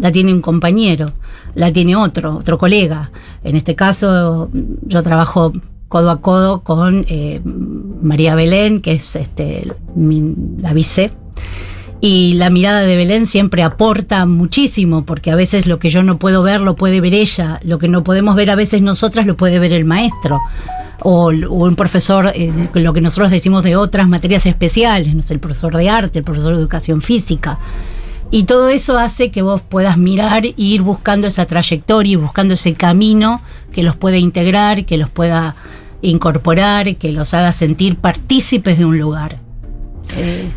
la 0.00 0.12
tiene 0.12 0.32
un 0.32 0.40
compañero, 0.40 1.06
la 1.56 1.72
tiene 1.72 1.96
otro, 1.96 2.36
otro 2.36 2.56
colega. 2.56 3.10
En 3.42 3.56
este 3.56 3.74
caso, 3.74 4.48
yo 4.86 5.02
trabajo 5.02 5.52
codo 5.88 6.10
a 6.10 6.20
codo 6.20 6.62
con 6.62 7.04
eh, 7.08 7.40
María 7.44 8.34
Belén, 8.36 8.80
que 8.80 8.92
es 8.92 9.16
este, 9.16 9.72
mi- 9.96 10.34
la 10.58 10.72
vice. 10.72 11.10
Y 12.08 12.34
la 12.34 12.50
mirada 12.50 12.82
de 12.82 12.94
Belén 12.94 13.26
siempre 13.26 13.64
aporta 13.64 14.26
muchísimo, 14.26 15.04
porque 15.04 15.32
a 15.32 15.34
veces 15.34 15.66
lo 15.66 15.80
que 15.80 15.90
yo 15.90 16.04
no 16.04 16.20
puedo 16.20 16.44
ver 16.44 16.60
lo 16.60 16.76
puede 16.76 17.00
ver 17.00 17.14
ella, 17.14 17.58
lo 17.64 17.80
que 17.80 17.88
no 17.88 18.04
podemos 18.04 18.36
ver 18.36 18.48
a 18.48 18.54
veces 18.54 18.80
nosotras 18.80 19.26
lo 19.26 19.36
puede 19.36 19.58
ver 19.58 19.72
el 19.72 19.84
maestro. 19.84 20.40
O, 21.00 21.30
un 21.30 21.74
profesor, 21.74 22.30
eh, 22.32 22.52
lo 22.74 22.92
que 22.92 23.00
nosotros 23.00 23.32
decimos 23.32 23.64
de 23.64 23.74
otras 23.74 24.06
materias 24.06 24.46
especiales, 24.46 25.16
no 25.16 25.20
sé, 25.20 25.34
el 25.34 25.40
profesor 25.40 25.76
de 25.76 25.90
arte, 25.90 26.20
el 26.20 26.24
profesor 26.24 26.54
de 26.54 26.60
educación 26.60 27.02
física. 27.02 27.58
Y 28.30 28.44
todo 28.44 28.68
eso 28.68 28.98
hace 28.98 29.32
que 29.32 29.42
vos 29.42 29.60
puedas 29.62 29.98
mirar 29.98 30.46
e 30.46 30.54
ir 30.56 30.82
buscando 30.82 31.26
esa 31.26 31.46
trayectoria 31.46 32.12
y 32.12 32.16
buscando 32.16 32.54
ese 32.54 32.74
camino 32.74 33.42
que 33.72 33.82
los 33.82 33.96
pueda 33.96 34.16
integrar, 34.16 34.84
que 34.84 34.96
los 34.96 35.10
pueda 35.10 35.56
incorporar, 36.02 36.94
que 36.94 37.10
los 37.10 37.34
haga 37.34 37.50
sentir 37.50 37.96
partícipes 37.96 38.78
de 38.78 38.84
un 38.84 38.96
lugar. 38.96 39.40
Eh, 40.16 40.52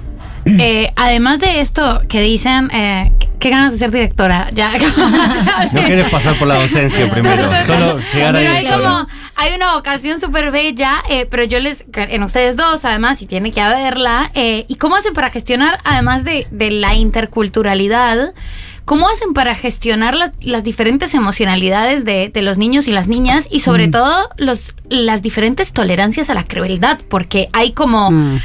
Eh, 0.45 0.91
además 0.95 1.39
de 1.39 1.61
esto 1.61 2.01
que 2.09 2.21
dicen, 2.21 2.69
eh, 2.73 3.11
¿qué- 3.19 3.29
¿qué 3.39 3.49
ganas 3.49 3.71
de 3.73 3.77
ser 3.79 3.91
directora? 3.91 4.49
Ya, 4.53 4.71
No 5.73 5.83
quieres 5.83 6.09
pasar 6.09 6.35
por 6.35 6.47
la 6.47 6.55
docencia 6.61 7.09
primero, 7.11 7.49
solo 7.65 7.99
llegar 8.13 8.35
a 8.35 8.39
hay 8.39 8.65
como, 8.67 9.07
hay 9.35 9.55
una 9.55 9.75
vocación 9.75 10.19
súper 10.19 10.51
bella, 10.51 10.95
eh, 11.09 11.25
pero 11.29 11.43
yo 11.43 11.59
les, 11.59 11.85
en 11.93 12.23
ustedes 12.23 12.55
dos 12.57 12.83
además, 12.85 13.21
y 13.21 13.25
tiene 13.25 13.51
que 13.51 13.61
haberla, 13.61 14.31
¿y 14.33 14.75
cómo 14.75 14.95
hacen 14.95 15.13
para 15.13 15.29
gestionar, 15.29 15.79
además 15.83 16.23
de, 16.23 16.47
de 16.51 16.71
la 16.71 16.95
interculturalidad, 16.95 18.33
cómo 18.85 19.07
hacen 19.07 19.33
para 19.33 19.55
gestionar 19.55 20.15
las, 20.15 20.31
las 20.41 20.63
diferentes 20.63 21.13
emocionalidades 21.13 22.05
de, 22.05 22.29
de 22.29 22.41
los 22.41 22.57
niños 22.57 22.87
y 22.87 22.91
las 22.91 23.07
niñas, 23.07 23.47
y 23.51 23.59
sobre 23.61 23.87
todo 23.87 24.29
los, 24.37 24.73
las 24.89 25.21
diferentes 25.21 25.71
tolerancias 25.73 26.29
a 26.29 26.33
la 26.33 26.43
crueldad? 26.43 26.99
Porque 27.09 27.49
hay 27.53 27.73
como 27.73 28.09
Mm. 28.11 28.39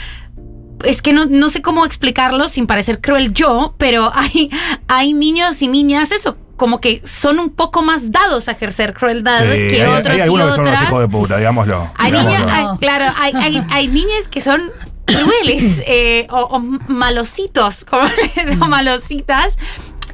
Es 0.83 1.03
que 1.03 1.13
no, 1.13 1.27
no 1.27 1.49
sé 1.49 1.63
cómo 1.63 1.85
explicarlo 1.85 2.49
sin 2.49 2.67
parecer 2.67 3.01
cruel 3.01 3.33
yo, 3.33 3.75
pero 3.79 4.11
hay, 4.15 4.51
hay 4.89 5.13
niños 5.13 5.63
y 5.63 5.69
niñas, 5.69 6.11
eso, 6.13 6.37
como 6.57 6.81
que 6.81 7.03
son 7.05 7.39
un 7.39 7.51
poco 7.51 7.83
más 7.83 8.13
dados 8.13 8.49
a 8.49 8.53
ejercer 8.53 8.95
crueldad 8.95 9.41
Sí, 9.41 9.47
que 9.47 9.83
hay, 9.83 9.89
otros 9.99 10.15
hay 10.21 10.29
y 10.29 10.33
que 10.33 10.51
son 10.55 10.85
hijos 10.85 11.01
de 11.01 11.09
puta, 11.09 11.37
digámoslo. 11.37 11.91
Hay 11.97 12.13
digámoslo. 12.13 12.39
niñas, 12.39 12.59
hay- 12.59 12.79
claro, 12.79 13.13
hay, 13.17 13.65
hay, 13.71 13.89
niñas 13.89 14.29
que 14.31 14.41
son 14.41 14.71
crueles 15.05 15.83
eh, 15.87 16.27
o, 16.31 16.41
o 16.43 16.61
malositos, 16.61 17.85
como 17.85 18.05
les 18.37 18.57
o 18.57 18.67
malositas. 18.69 19.59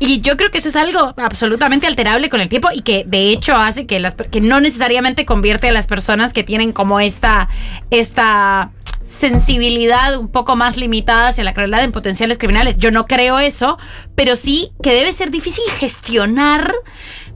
Y 0.03 0.23
yo 0.23 0.39
creo 0.39 0.51
que 0.51 0.57
eso 0.59 0.71
es 0.71 0.77
algo 0.77 1.13
absolutamente 1.19 1.87
alterable 1.87 2.31
con 2.31 2.41
el 2.41 2.49
tiempo 2.49 2.71
y 2.75 2.81
que 2.81 3.05
de 3.07 3.29
hecho 3.29 3.55
hace 3.55 3.85
que 3.85 4.01
las 4.01 4.15
que 4.15 4.41
no 4.41 4.59
necesariamente 4.59 5.27
convierte 5.27 5.69
a 5.69 5.73
las 5.73 5.87
personas 5.87 6.33
que 6.33 6.43
tienen 6.43 6.73
como 6.73 7.01
esta 7.01 7.51
esta 7.91 8.71
sensibilidad 9.11 10.17
un 10.19 10.29
poco 10.29 10.55
más 10.55 10.77
limitada 10.77 11.29
hacia 11.29 11.43
la 11.43 11.53
crueldad 11.53 11.83
en 11.83 11.91
potenciales 11.91 12.39
criminales. 12.39 12.79
Yo 12.79 12.93
no 12.93 13.07
creo 13.07 13.41
eso, 13.41 13.77
pero 14.15 14.37
sí 14.37 14.71
que 14.83 14.95
debe 14.95 15.13
ser 15.13 15.31
difícil 15.31 15.65
gestionar 15.79 16.73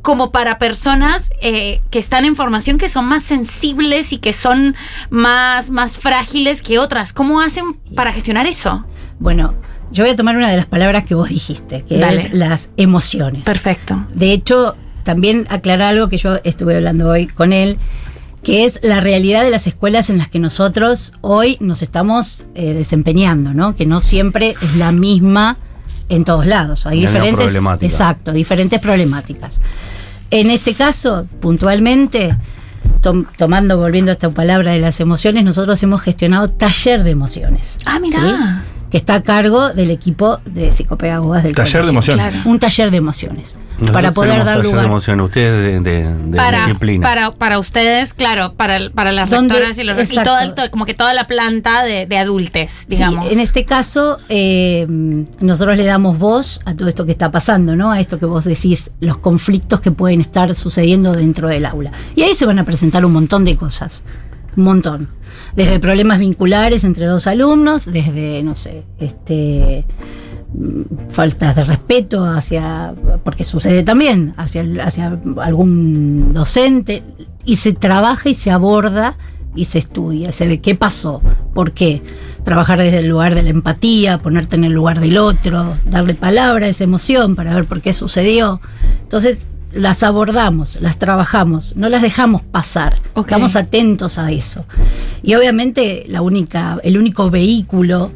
como 0.00 0.31
para 0.31 0.59
personas 0.59 1.33
eh, 1.40 1.81
que 1.90 1.99
están 1.99 2.26
en 2.26 2.37
formación 2.37 2.78
que 2.78 2.88
son 2.88 3.07
más 3.07 3.25
sensibles 3.25 4.12
y 4.12 4.19
que 4.19 4.33
son 4.33 4.76
más, 5.11 5.71
más 5.71 5.99
frágiles 5.99 6.62
que 6.62 6.78
otras. 6.78 7.12
¿Cómo 7.12 7.40
hacen 7.40 7.75
para 7.95 8.12
gestionar 8.12 8.47
eso? 8.47 8.85
bueno, 9.19 9.54
yo 9.90 10.04
voy 10.04 10.12
a 10.12 10.16
tomar 10.16 10.37
una 10.37 10.50
de 10.50 10.57
las 10.57 10.66
palabras 10.66 11.04
que 11.04 11.14
vos 11.14 11.28
dijiste, 11.28 11.83
que 11.83 11.99
Dale. 11.99 12.21
es 12.21 12.35
las 12.35 12.71
emociones. 12.76 13.45
Perfecto. 13.45 14.07
De 14.14 14.33
hecho, 14.33 14.76
también 15.02 15.47
aclarar 15.50 15.88
algo 15.88 16.09
que 16.09 16.19
yo 16.19 16.38
estuve 16.45 16.76
hablando 16.76 17.09
hoy 17.09 17.26
con 17.26 17.52
él, 17.52 17.78
que 18.45 18.65
es 18.65 18.79
la 18.83 19.01
realidad 19.01 19.43
de 19.43 19.51
las 19.51 19.67
escuelas 19.67 20.11
en 20.11 20.19
las 20.19 20.29
que 20.29 20.39
nosotros 20.39 21.15
hoy 21.23 21.57
nos 21.61 21.83
estamos 21.83 22.45
eh, 22.55 22.75
desempeñando, 22.75 23.55
¿no? 23.55 23.75
Que 23.75 23.87
no 23.87 24.01
siempre 24.01 24.55
es 24.63 24.77
la 24.77 24.93
misma 24.93 25.57
en 26.09 26.25
todos 26.25 26.47
lados. 26.47 26.87
Hay 26.87 27.01
diferentes. 27.01 27.45
problemática. 27.47 27.87
Exacto, 27.87 28.33
diferentes 28.33 28.79
problemáticas. 28.81 29.61
En 30.31 30.51
este 30.51 30.75
caso, 30.75 31.27
puntualmente, 31.41 32.37
tom- 33.01 33.25
tomando, 33.39 33.79
volviendo 33.79 34.11
a 34.11 34.15
esta 34.15 34.31
palabra 34.31 34.73
de 34.73 34.79
las 34.79 35.01
emociones, 35.01 35.45
nosotros 35.45 35.83
hemos 35.83 36.03
gestionado 36.03 36.49
taller 36.49 37.03
de 37.03 37.11
emociones. 37.11 37.79
Ah, 37.87 37.99
mira. 37.99 38.19
¿sí? 38.19 38.74
Que 38.95 38.99
está 38.99 39.17
a 39.17 39.23
cargo 39.25 39.75
del 39.75 39.91
equipo 39.91 40.39
de 40.45 40.71
psicopedagogas 40.71 41.43
del 41.43 41.53
Taller 41.53 41.83
de 41.83 41.89
emociones. 41.91 42.33
Claro. 42.33 42.49
Un 42.49 42.61
taller 42.61 42.93
de 42.93 42.97
emociones. 42.99 43.57
Nosotros 43.73 43.91
para 43.91 44.13
poder 44.15 44.37
dar 44.45 44.45
taller 44.45 44.65
lugar. 44.67 44.81
de 44.83 44.87
emoción, 44.87 45.21
ustedes 45.21 45.83
de, 45.83 45.91
de- 45.91 46.15
de 46.31 46.37
Para, 46.37 46.59
disciplina. 46.59 47.05
para, 47.05 47.33
para 47.33 47.59
ustedes, 47.59 48.15
claro, 48.15 48.55
para, 48.55 48.79
para 48.91 49.11
las 49.11 49.29
rectoras 49.31 49.77
y 49.79 49.83
los 49.83 49.99
y 50.13 50.15
todo 50.15 50.39
el- 50.39 50.71
como 50.71 50.87
que 50.87 50.95
toda 50.95 51.13
la 51.13 51.27
planta 51.27 51.83
de, 51.83 52.07
de 52.07 52.19
adultes, 52.19 52.85
digamos. 52.87 53.27
Sí, 53.27 53.33
en 53.35 53.41
este 53.41 53.65
caso, 53.65 54.21
eh, 54.29 54.87
nosotros 54.89 55.77
le 55.77 55.85
damos 55.87 56.17
voz 56.17 56.61
a 56.65 56.75
todo 56.77 56.89
esto 56.89 57.05
que 57.05 57.11
está 57.11 57.33
pasando, 57.33 57.75
¿no? 57.75 57.91
A 57.91 57.99
esto 57.99 58.21
que 58.21 58.27
vos 58.27 58.45
decís, 58.45 58.93
los 59.01 59.19
conflictos 59.19 59.81
que 59.81 59.91
pueden 59.91 60.21
estar 60.21 60.55
sucediendo 60.55 61.15
dentro 61.15 61.49
del 61.49 61.67
aula. 61.67 61.91
Y 62.15 62.23
ahí 62.23 62.37
se 62.37 62.47
van 62.47 62.61
a 62.61 62.65
presentar 62.65 63.05
un 63.05 63.13
montón 63.13 63.45
de 63.45 63.57
cosas. 63.57 64.05
Un 64.57 64.65
montón. 64.65 65.09
Desde 65.57 65.81
problemas 65.81 66.19
vinculares 66.19 66.85
entre 66.85 67.07
dos 67.07 67.27
alumnos, 67.27 67.87
desde, 67.87 68.43
no 68.43 68.55
sé, 68.55 68.85
este 68.99 69.85
mm, 70.53 71.11
faltas 71.11 71.57
de 71.57 71.65
respeto 71.65 72.25
hacia, 72.25 72.95
porque 73.25 73.45
sucede 73.45 73.83
también, 73.83 74.35
hacia, 74.37 74.65
hacia 74.85 75.19
algún 75.39 76.33
docente, 76.33 77.03
y 77.45 77.57
se 77.57 77.73
trabaja 77.73 78.29
y 78.29 78.35
se 78.35 78.51
aborda 78.51 79.17
y 79.57 79.67
se 79.67 79.79
estudia, 79.79 80.33
se 80.33 80.47
ve 80.49 80.61
qué 80.61 80.75
pasó, 80.75 81.21
por 81.55 81.73
qué. 81.73 82.03
Trabajar 82.45 82.79
desde 82.79 82.99
el 82.99 83.07
lugar 83.07 83.35
de 83.35 83.43
la 83.43 83.51
empatía, 83.51 84.19
ponerte 84.19 84.57
en 84.57 84.65
el 84.65 84.73
lugar 84.73 85.01
del 85.01 85.17
otro, 85.17 85.75
darle 85.87 86.15
palabra 86.15 86.67
a 86.67 86.69
esa 86.69 86.85
emoción 86.85 87.37
para 87.37 87.55
ver 87.55 87.65
por 87.65 87.81
qué 87.81 87.95
sucedió. 87.95 88.61
Entonces, 89.03 89.47
las 89.75 90.02
abordamos, 90.02 90.78
las 90.81 90.99
trabajamos, 90.99 91.76
no 91.76 91.88
las 91.88 92.02
dejamos 92.02 92.43
pasar. 92.43 93.00
Estamos 93.16 93.57
atentos 93.57 94.19
a 94.19 94.31
eso. 94.31 94.64
Y 95.23 95.35
obviamente 95.35 96.04
la 96.09 96.23
única, 96.23 96.78
el 96.83 96.97
único 96.97 97.31
vehículo 97.31 98.12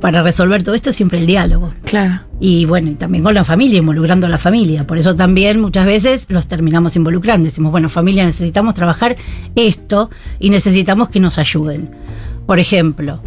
para 0.00 0.22
resolver 0.22 0.62
todo 0.62 0.74
esto 0.74 0.90
es 0.90 0.96
siempre 0.96 1.18
el 1.18 1.26
diálogo. 1.26 1.72
Claro. 1.84 2.20
Y 2.38 2.66
bueno, 2.66 2.90
y 2.90 2.94
también 2.94 3.24
con 3.24 3.32
la 3.32 3.44
familia, 3.44 3.78
involucrando 3.78 4.26
a 4.26 4.30
la 4.30 4.36
familia. 4.36 4.86
Por 4.86 4.98
eso 4.98 5.16
también 5.16 5.60
muchas 5.60 5.86
veces 5.86 6.26
los 6.28 6.46
terminamos 6.46 6.94
involucrando. 6.96 7.44
Decimos, 7.44 7.72
bueno, 7.72 7.88
familia, 7.88 8.24
necesitamos 8.26 8.74
trabajar 8.74 9.16
esto 9.54 10.10
y 10.38 10.50
necesitamos 10.50 11.08
que 11.08 11.20
nos 11.20 11.38
ayuden. 11.38 11.90
Por 12.46 12.58
ejemplo, 12.58 13.22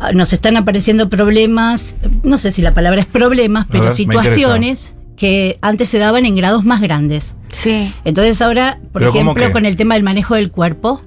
ah, 0.00 0.12
nos 0.12 0.32
están 0.32 0.56
apareciendo 0.56 1.10
problemas, 1.10 1.94
no 2.22 2.38
sé 2.38 2.52
si 2.52 2.62
la 2.62 2.72
palabra 2.72 3.00
es 3.00 3.06
problemas, 3.06 3.66
pero 3.70 3.84
ver, 3.84 3.90
me 3.90 3.96
situaciones 3.96 4.94
que 5.18 5.58
antes 5.60 5.88
se 5.88 5.98
daban 5.98 6.24
en 6.24 6.36
grados 6.36 6.64
más 6.64 6.80
grandes. 6.80 7.34
Sí. 7.48 7.92
Entonces 8.04 8.40
ahora, 8.40 8.78
por 8.92 9.02
¿Pero 9.02 9.12
cómo 9.12 9.32
ejemplo, 9.32 9.52
con 9.52 9.66
el 9.66 9.76
tema 9.76 9.94
del 9.94 10.04
manejo 10.04 10.36
del 10.36 10.50
cuerpo, 10.50 11.02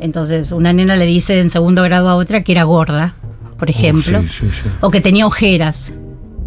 entonces 0.00 0.50
una 0.50 0.72
nena 0.72 0.96
le 0.96 1.06
dice 1.06 1.40
en 1.40 1.50
segundo 1.50 1.82
grado 1.82 2.08
a 2.08 2.16
otra 2.16 2.42
que 2.42 2.52
era 2.52 2.64
gorda, 2.64 3.14
por 3.58 3.70
ejemplo, 3.70 4.18
Uh, 4.18 4.22
sí, 4.22 4.28
sí, 4.28 4.46
sí. 4.50 4.68
o 4.80 4.90
que 4.90 5.00
tenía 5.00 5.26
ojeras, 5.26 5.92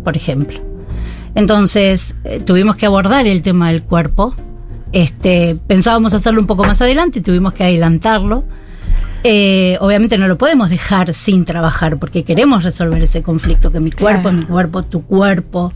por 0.03 0.17
ejemplo. 0.17 0.59
Entonces 1.35 2.15
eh, 2.23 2.39
tuvimos 2.39 2.75
que 2.75 2.87
abordar 2.87 3.27
el 3.27 3.43
tema 3.43 3.69
del 3.69 3.83
cuerpo. 3.83 4.33
Este, 4.91 5.55
pensábamos 5.67 6.13
hacerlo 6.15 6.41
un 6.41 6.47
poco 6.47 6.63
más 6.63 6.81
adelante, 6.81 7.21
tuvimos 7.21 7.53
que 7.53 7.63
adelantarlo. 7.63 8.43
Eh, 9.23 9.77
obviamente 9.81 10.17
no 10.17 10.27
lo 10.27 10.37
podemos 10.37 10.69
dejar 10.69 11.13
sin 11.13 11.43
trabajar 11.45 11.97
porque 11.97 12.23
queremos 12.23 12.63
resolver 12.63 13.01
ese 13.01 13.21
conflicto, 13.23 13.71
que 13.71 13.79
mi 13.79 13.91
cuerpo, 13.91 14.23
Claro. 14.23 14.37
mi 14.37 14.45
cuerpo, 14.45 14.83
tu 14.83 15.03
cuerpo. 15.03 15.73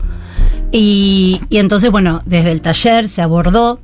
Y, 0.70 1.40
y 1.48 1.58
entonces, 1.58 1.90
bueno, 1.90 2.22
desde 2.24 2.52
el 2.52 2.60
taller 2.60 3.08
se 3.08 3.20
abordó 3.22 3.80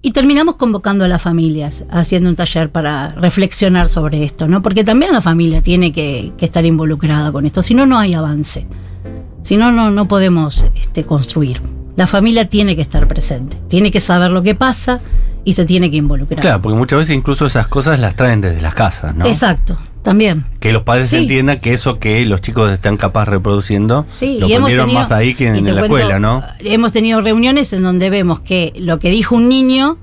y 0.00 0.12
terminamos 0.12 0.56
convocando 0.56 1.04
a 1.04 1.08
las 1.08 1.20
familias, 1.22 1.84
haciendo 1.90 2.28
un 2.30 2.36
taller 2.36 2.70
para 2.70 3.10
reflexionar 3.10 3.88
sobre 3.88 4.24
esto, 4.24 4.48
¿no? 4.48 4.62
Porque 4.62 4.82
también 4.82 5.12
la 5.12 5.20
familia 5.20 5.62
tiene 5.62 5.92
que, 5.92 6.32
que 6.36 6.44
estar 6.44 6.64
involucrada 6.64 7.30
con 7.30 7.46
esto, 7.46 7.62
si 7.62 7.74
no, 7.74 7.86
no 7.86 7.98
hay 7.98 8.14
avance. 8.14 8.66
Si 9.42 9.56
no, 9.56 9.72
no, 9.72 9.90
no 9.90 10.06
podemos 10.08 10.66
este, 10.74 11.04
construir. 11.04 11.60
La 11.96 12.06
familia 12.06 12.48
tiene 12.48 12.74
que 12.76 12.82
estar 12.82 13.06
presente, 13.06 13.58
tiene 13.68 13.90
que 13.90 14.00
saber 14.00 14.30
lo 14.30 14.42
que 14.42 14.54
pasa 14.54 15.00
y 15.44 15.54
se 15.54 15.64
tiene 15.64 15.90
que 15.90 15.96
involucrar. 15.96 16.40
Claro, 16.40 16.62
porque 16.62 16.76
muchas 16.78 16.98
veces 17.00 17.16
incluso 17.16 17.46
esas 17.46 17.66
cosas 17.66 17.98
las 18.00 18.14
traen 18.16 18.40
desde 18.40 18.60
las 18.60 18.74
casas, 18.74 19.14
¿no? 19.14 19.26
Exacto, 19.26 19.76
también. 20.02 20.44
Que 20.60 20.72
los 20.72 20.82
padres 20.82 21.08
Sí. 21.08 21.16
entiendan 21.16 21.58
que 21.58 21.72
eso 21.72 21.98
que 21.98 22.24
los 22.26 22.40
chicos 22.40 22.70
están 22.72 22.96
capaz 22.96 23.24
reproduciendo 23.26 24.04
Sí, 24.06 24.38
lo 24.38 24.46
y 24.48 24.52
hemos 24.52 24.68
aprendieron 24.68 24.86
tenido, 24.86 25.00
más 25.00 25.12
ahí 25.12 25.34
que 25.34 25.48
en 25.48 25.64
la 25.64 25.72
cuento, 25.80 25.96
escuela, 25.98 26.18
¿no? 26.18 26.44
Hemos 26.60 26.92
tenido 26.92 27.20
reuniones 27.20 27.72
en 27.72 27.82
donde 27.82 28.10
vemos 28.10 28.40
que 28.40 28.72
lo 28.76 28.98
que 28.98 29.10
dijo 29.10 29.34
un 29.36 29.48
niño, 29.48 29.98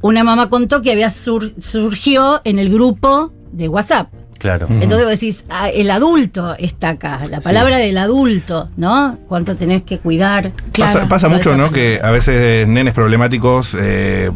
una 0.00 0.24
mamá 0.24 0.48
contó 0.48 0.82
que 0.82 0.90
había 0.92 1.10
sur- 1.10 1.52
surgió 1.60 2.40
en 2.44 2.58
el 2.58 2.72
grupo 2.72 3.32
de 3.52 3.68
WhatsApp. 3.68 4.08
Claro. 4.38 4.66
Entonces 4.68 5.06
vos 5.06 5.10
decís, 5.20 5.44
ah, 5.50 5.70
el 5.70 5.88
adulto 5.88 6.56
está 6.58 6.88
acá, 6.88 7.20
la 7.30 7.40
palabra 7.40 7.76
del 7.76 7.96
adulto, 7.96 8.66
¿no? 8.76 9.16
Cuánto 9.28 9.54
tenés 9.54 9.82
que 9.82 10.00
cuidar. 10.00 10.50
Pasa, 10.76 10.92
Claro, 10.94 11.08
pasa 11.08 11.28
mucho, 11.28 11.56
¿no? 11.56 11.70
Que 11.70 12.00
a 12.02 12.10
veces 12.10 12.66
nenes 12.66 12.92
problemáticos 12.92 13.76
eh, 13.78 14.32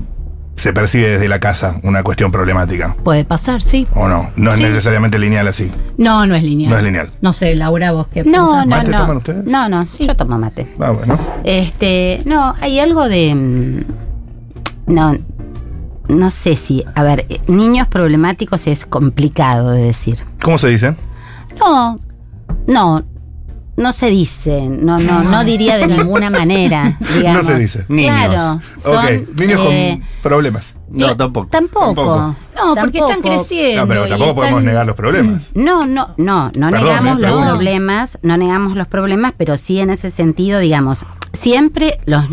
se 0.56 0.72
percibe 0.72 1.08
desde 1.10 1.28
la 1.28 1.38
casa 1.38 1.80
una 1.82 2.02
cuestión 2.02 2.32
problemática. 2.32 2.96
Puede 3.04 3.24
pasar, 3.24 3.60
sí. 3.62 3.86
¿O 3.94 4.08
no? 4.08 4.30
No 4.36 4.50
es 4.50 4.56
Sí. 4.56 4.62
necesariamente 4.62 5.18
lineal 5.18 5.46
así. 5.48 5.70
No, 5.98 6.26
no 6.26 6.34
es 6.34 6.42
lineal. 6.42 6.70
No 6.70 6.78
es 6.78 6.84
lineal. 6.84 7.10
No 7.20 7.32
sé, 7.32 7.54
Laura, 7.54 7.92
vos 7.92 8.08
qué 8.12 8.24
No, 8.24 8.46
pensás? 8.46 8.66
no, 8.66 8.76
¿Mate 8.76 8.90
no. 8.90 8.98
toman 9.00 9.16
ustedes? 9.18 9.44
No, 9.44 9.68
no, 9.68 9.84
yo 9.84 10.16
tomo 10.16 10.38
mate. 10.38 10.66
Ah, 10.80 10.90
bueno. 10.92 11.18
Este, 11.44 12.22
no, 12.24 12.54
hay 12.60 12.80
algo 12.80 13.08
de. 13.08 13.34
mm, 13.34 13.84
No, 14.92 15.18
no 16.08 16.30
sé 16.30 16.56
si. 16.56 16.84
A 16.94 17.02
ver, 17.02 17.26
eh, 17.28 17.40
niños 17.48 17.88
problemáticos 17.88 18.66
es 18.66 18.86
complicado 18.86 19.70
de 19.72 19.82
decir. 19.82 20.18
¿Cómo 20.42 20.56
se 20.58 20.68
dice? 20.68 20.94
No, 21.58 21.98
no, 22.66 23.02
no 23.76 23.92
se 23.92 24.06
dice. 24.06 24.68
No, 24.68 24.98
no, 24.98 25.22
no 25.22 25.44
diría 25.44 25.76
de 25.76 25.86
ninguna 25.86 26.30
manera. 26.30 26.98
Digamos. 27.14 27.36
No 27.46 27.52
se 27.52 27.58
dice. 27.58 27.84
Niños. 27.88 28.14
Claro. 28.14 28.60
son, 28.78 28.96
ok, 28.96 29.38
niños 29.38 29.60
eh, 29.70 30.00
con 30.00 30.22
problemas. 30.22 30.74
No, 30.88 31.10
eh, 31.10 31.14
tampoco. 31.16 31.48
Tampoco. 31.48 31.86
Tampoco. 31.94 32.36
No, 32.56 32.74
porque 32.74 32.98
están 32.98 33.20
creciendo. 33.20 33.82
No, 33.82 33.88
pero 33.88 34.06
tampoco 34.06 34.34
podemos 34.36 34.62
negar 34.62 34.86
los 34.86 34.96
problemas. 34.96 35.50
No, 35.54 35.86
no, 35.86 36.14
no, 36.16 36.50
no 36.56 36.70
Perdón, 36.70 36.84
negamos 36.84 37.18
eh, 37.18 37.22
los 37.22 37.50
problemas, 37.50 38.18
no 38.22 38.36
negamos 38.36 38.76
los 38.76 38.86
problemas, 38.86 39.34
pero 39.36 39.56
sí 39.58 39.78
en 39.80 39.90
ese 39.90 40.10
sentido, 40.10 40.58
digamos, 40.60 41.04
siempre 41.34 42.00
los, 42.06 42.24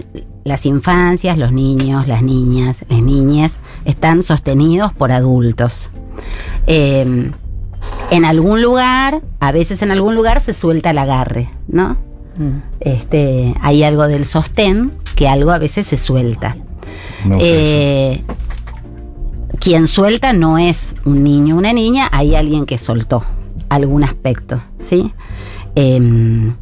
las 0.46 0.66
infancias, 0.66 1.38
los 1.38 1.52
niños, 1.52 2.08
las 2.08 2.22
niñas, 2.22 2.86
las 2.88 3.02
niñas 3.02 3.60
están 3.84 4.24
sostenidos 4.24 4.94
por 4.94 5.12
adultos. 5.12 5.92
Eh, 6.68 7.32
en 8.14 8.26
algún 8.26 8.62
lugar, 8.62 9.22
a 9.40 9.52
veces 9.52 9.82
en 9.82 9.92
algún 9.92 10.16
lugar 10.16 10.40
se 10.40 10.54
suelta 10.54 10.92
el 10.92 10.98
agarre, 10.98 11.50
¿no? 11.68 11.98
Mm. 12.38 12.58
Este, 12.80 13.56
hay 13.62 13.84
algo 13.84 14.08
del 14.08 14.26
sostén 14.26 14.92
que 15.16 15.28
algo 15.28 15.52
a 15.52 15.58
veces 15.60 15.86
se 15.88 15.98
suelta. 15.98 16.56
Eso. 17.26 17.38
Eh, 17.40 18.24
quien 19.60 19.88
suelta 19.88 20.34
no 20.34 20.58
es 20.58 20.94
un 21.06 21.24
niño 21.24 21.56
o 21.56 21.58
una 21.58 21.74
niña, 21.74 22.10
hay 22.12 22.36
alguien 22.36 22.66
que 22.66 22.78
soltó 22.78 23.24
algún 23.70 24.04
aspecto, 24.04 24.62
¿sí? 24.80 25.14
Em, 25.76 26.56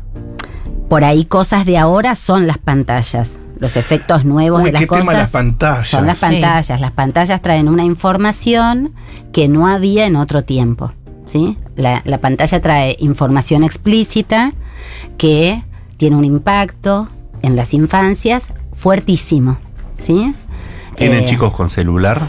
por 0.89 1.03
ahí 1.03 1.25
cosas 1.25 1.65
de 1.65 1.77
ahora 1.77 2.15
son 2.15 2.47
las 2.47 2.57
pantallas, 2.57 3.39
los 3.57 3.75
efectos 3.75 4.23
nuevos 4.23 4.59
Uy, 4.59 4.65
de 4.67 4.71
las 4.73 4.81
qué 4.81 4.87
cosas. 4.87 5.03
tema 5.05 5.17
las 5.17 5.31
pantallas. 5.31 5.87
Son 5.87 6.05
las 6.05 6.17
Sí. 6.17 6.25
pantallas. 6.25 6.79
Las 6.79 6.91
pantallas 6.91 7.41
traen 7.41 7.67
una 7.67 7.83
información 7.83 8.93
que 9.33 9.47
no 9.47 9.67
había 9.67 10.05
en 10.05 10.15
otro 10.15 10.43
tiempo. 10.43 10.91
¿Sí? 11.31 11.57
La, 11.77 12.01
la 12.03 12.17
pantalla 12.19 12.61
trae 12.61 12.97
información 12.99 13.63
explícita 13.63 14.51
que 15.17 15.63
tiene 15.97 16.15
un 16.17 16.25
impacto 16.25 17.07
en 17.41 17.55
las 17.55 17.73
infancias 17.73 18.43
fuertísimo. 18.73 19.57
¿sí? 19.97 20.35
¿Tienen 20.97 21.23
Eh, 21.23 21.25
chicos 21.25 21.53
con 21.53 21.69
celular? 21.69 22.19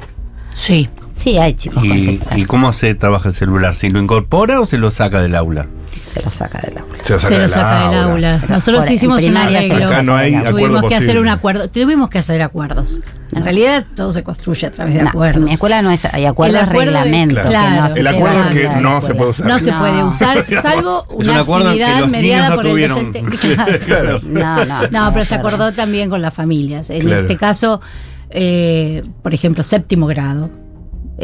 Sí. 0.54 0.88
Sí, 1.10 1.36
hay 1.36 1.54
chicos 1.54 1.82
con 1.82 1.96
¿Y, 1.98 2.04
celular. 2.04 2.38
¿Y 2.38 2.44
cómo 2.44 2.72
se 2.72 2.94
trabaja 2.94 3.28
el 3.30 3.34
celular? 3.34 3.74
¿Si 3.74 3.88
lo 3.90 4.00
incorpora 4.00 4.60
o 4.60 4.66
se 4.66 4.78
lo 4.78 4.90
saca 4.90 5.20
del 5.20 5.34
aula? 5.34 5.66
Se 6.12 6.22
lo 6.22 6.30
saca 6.30 6.60
del 6.60 6.78
aula. 6.78 6.98
Se 7.06 7.12
lo 7.14 7.18
Se 7.20 7.38
lo 7.38 7.48
saca 7.48 7.88
del 7.90 7.98
aula. 8.00 8.40
Nosotros 8.48 8.84
Por- 8.84 8.92
hicimos 8.92 9.22
un 9.24 9.36
arreglo. 9.36 9.86
Acá 9.86 10.02
no 10.02 10.14
hay 10.16 10.34
acuerdo 10.34 10.56
Tuvimos 10.58 10.84
que 10.88 10.94
hacer 10.96 11.18
un 11.18 11.28
acuerdo. 11.28 11.68
Tuvimos 11.68 12.08
que 12.10 12.18
hacer 12.18 12.42
acuerdos. 12.42 13.00
En 13.34 13.44
realidad 13.44 13.86
todo 13.96 14.12
se 14.12 14.22
construye 14.22 14.66
a 14.66 14.70
través 14.70 14.94
de 14.94 15.02
No, 15.04 15.08
acuerdos. 15.08 15.36
en 15.38 15.44
mi 15.44 15.52
escuela 15.54 15.80
no 15.80 15.90
es, 15.90 16.04
hay 16.04 16.26
acuerdos 16.26 16.60
El 16.62 16.68
acuerdo 16.68 16.90
es- 16.90 17.02
reglamento. 17.04 17.36
que 17.42 17.48
claro. 17.48 17.82
no 17.82 17.90
se 17.94 18.00
El 18.00 18.06
acuerdo 18.08 18.40
es 18.42 18.46
que 18.54 18.62
la 18.64 18.80
no 18.80 18.98
escuela. 18.98 19.00
se 19.00 19.14
puede 19.14 19.30
usar. 19.30 19.46
No 19.46 19.58
se 19.58 19.72
puede 19.72 20.04
usar, 20.04 20.44
salvo 20.62 21.06
una 21.10 21.40
actividad 21.40 22.06
mediada 22.08 22.54
por 22.56 22.66
el 22.66 22.88
docente. 22.88 23.22
Claro. 23.86 24.20
No, 24.22 24.64
no. 24.66 24.82
No, 24.90 25.12
pero 25.14 25.24
se 25.24 25.34
acordó 25.34 25.72
también 25.72 26.10
con 26.10 26.20
las 26.20 26.34
familias. 26.34 26.90
En 26.90 27.00
Claro. 27.00 27.22
este 27.22 27.38
caso, 27.38 27.80
eh, 28.28 29.02
por 29.22 29.32
ejemplo, 29.32 29.62
séptimo 29.62 30.06
grado. 30.06 30.50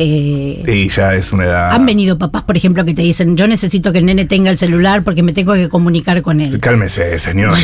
Eh, 0.00 0.62
Y 0.66 0.88
ya 0.90 1.14
es 1.14 1.32
una 1.32 1.44
edad. 1.44 1.72
Han 1.72 1.84
venido 1.84 2.18
papás, 2.18 2.44
por 2.44 2.56
ejemplo, 2.56 2.84
que 2.84 2.94
te 2.94 3.02
dicen, 3.02 3.36
yo 3.36 3.46
necesito 3.48 3.92
que 3.92 3.98
el 3.98 4.06
nene 4.06 4.24
tenga 4.26 4.50
el 4.50 4.56
celular 4.58 5.02
porque 5.02 5.22
me 5.24 5.32
tengo 5.32 5.54
que 5.54 5.68
comunicar 5.68 6.22
con 6.22 6.40
él. 6.40 6.60
Cálmese, 6.60 7.18
señor. 7.18 7.58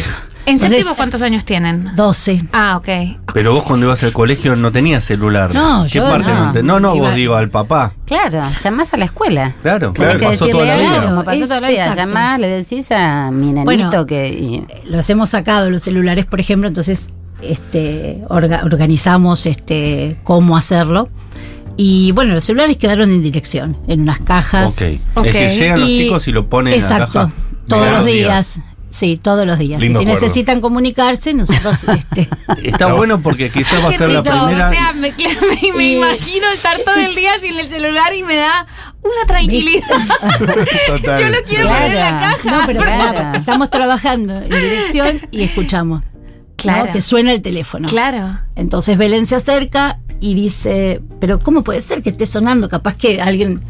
¿En 0.46 0.54
Entonces- 0.56 0.78
séptimo 0.78 0.94
cuántos 0.96 1.22
años 1.22 1.44
tienen? 1.46 1.92
12. 1.96 2.44
Ah, 2.52 2.76
ok. 2.76 2.88
Pero 3.32 3.54
vos 3.54 3.62
cuando 3.62 3.86
ibas 3.86 4.02
al 4.04 4.12
colegio 4.12 4.54
no 4.56 4.70
tenías 4.72 5.02
celular. 5.04 5.54
No, 5.54 5.84
¿Qué 5.84 5.90
yo 5.98 6.02
parte 6.04 6.30
no. 6.34 6.46
no. 6.46 6.52
te- 6.52 6.62
No, 6.62 6.80
no, 6.80 6.94
Iba- 6.96 7.06
vos 7.06 7.14
digo 7.14 7.34
al 7.36 7.48
papá. 7.48 7.94
Claro, 8.04 8.42
llamás 8.62 8.92
a 8.92 8.96
la 8.98 9.06
escuela. 9.06 9.54
Claro, 9.62 9.94
Claro. 9.94 10.18
Que 10.18 10.26
pasó 10.26 10.46
toda 10.48 10.64
la 10.66 10.76
vida. 10.76 11.00
Claro, 11.00 11.24
pasó 11.24 11.40
es- 11.42 11.48
toda 11.48 11.60
la 11.62 11.68
vida. 11.68 11.86
exacto. 11.86 12.08
Llamás, 12.14 12.40
le 12.40 12.48
decís 12.48 12.90
a 12.90 13.30
mi 13.30 13.46
nenito 13.46 13.64
Bueno, 13.64 14.06
que. 14.06 14.28
y- 14.28 14.66
Los 14.90 15.08
hemos 15.08 15.30
sacado 15.30 15.70
los 15.70 15.82
celulares, 15.82 16.26
por 16.26 16.40
ejemplo, 16.40 16.68
entonces 16.68 17.08
este, 17.40 18.22
orga- 18.28 18.64
organizamos 18.64 19.46
este, 19.46 20.16
cómo 20.24 20.56
hacerlo. 20.56 21.08
Y 21.76 22.12
bueno, 22.12 22.34
los 22.34 22.44
celulares 22.44 22.76
quedaron 22.76 23.10
en 23.10 23.22
dirección, 23.22 23.76
en 23.88 24.00
unas 24.02 24.20
cajas. 24.20 24.72
Ok. 24.80 25.00
Ok. 25.14 25.26
Es 25.26 25.32
decir, 25.34 25.58
llegan 25.60 25.80
los 25.80 25.88
Y- 25.88 25.98
chicos 26.04 26.28
y 26.28 26.32
lo 26.32 26.46
ponen 26.48 26.72
Exacto, 26.74 26.94
en 27.20 27.26
la 27.26 27.32
caja. 27.32 27.32
todos 27.68 27.88
los 27.90 28.04
días. 28.06 28.60
Sí, 28.90 29.18
todos 29.20 29.44
los 29.44 29.58
días. 29.58 29.80
Lindo 29.80 29.98
si 29.98 30.04
acuerdo. 30.06 30.20
necesitan 30.22 30.60
comunicarse, 30.60 31.34
nosotros 31.34 31.82
este, 31.98 32.28
Está 32.62 32.88
No. 32.90 32.96
bueno 32.96 33.20
porque 33.20 33.50
quizás 33.50 33.84
va 33.84 33.88
a 33.88 33.92
ser 33.92 34.08
la 34.08 34.22
primera. 34.22 34.68
O 34.68 34.72
sea, 34.72 34.92
me, 34.92 35.10
me- 35.10 35.72
me 35.76 35.92
imagino 35.94 36.46
estar 36.54 36.76
todo 36.84 36.94
el 36.94 37.12
día 37.16 37.32
sin 37.40 37.58
el 37.58 37.66
celular 37.66 38.14
y 38.14 38.22
me 38.22 38.36
da 38.36 38.66
una 39.02 39.26
tranquilidad. 39.26 39.82
Total. 40.86 41.20
Yo 41.20 41.28
lo 41.28 41.42
quiero 41.44 41.66
poner 41.68 41.90
en 41.92 41.94
la 42.00 42.18
caja. 42.20 42.50
No, 42.52 42.66
pero 42.66 42.82
Claro. 42.82 43.36
estamos 43.36 43.68
trabajando 43.70 44.36
en 44.42 44.48
dirección 44.50 45.20
y 45.32 45.42
escuchamos. 45.42 46.04
Claro. 46.72 46.92
Que 46.92 47.00
suena 47.00 47.32
el 47.32 47.42
teléfono. 47.42 47.88
Claro. 47.88 48.38
Entonces 48.56 48.96
Belén 48.98 49.26
se 49.26 49.36
acerca 49.36 49.98
y 50.20 50.34
dice, 50.34 51.00
pero 51.20 51.38
¿cómo 51.38 51.62
puede 51.64 51.80
ser 51.80 52.02
que 52.02 52.10
esté 52.10 52.26
sonando? 52.26 52.68
Capaz 52.68 52.96
que 52.96 53.20
alguien... 53.22 53.62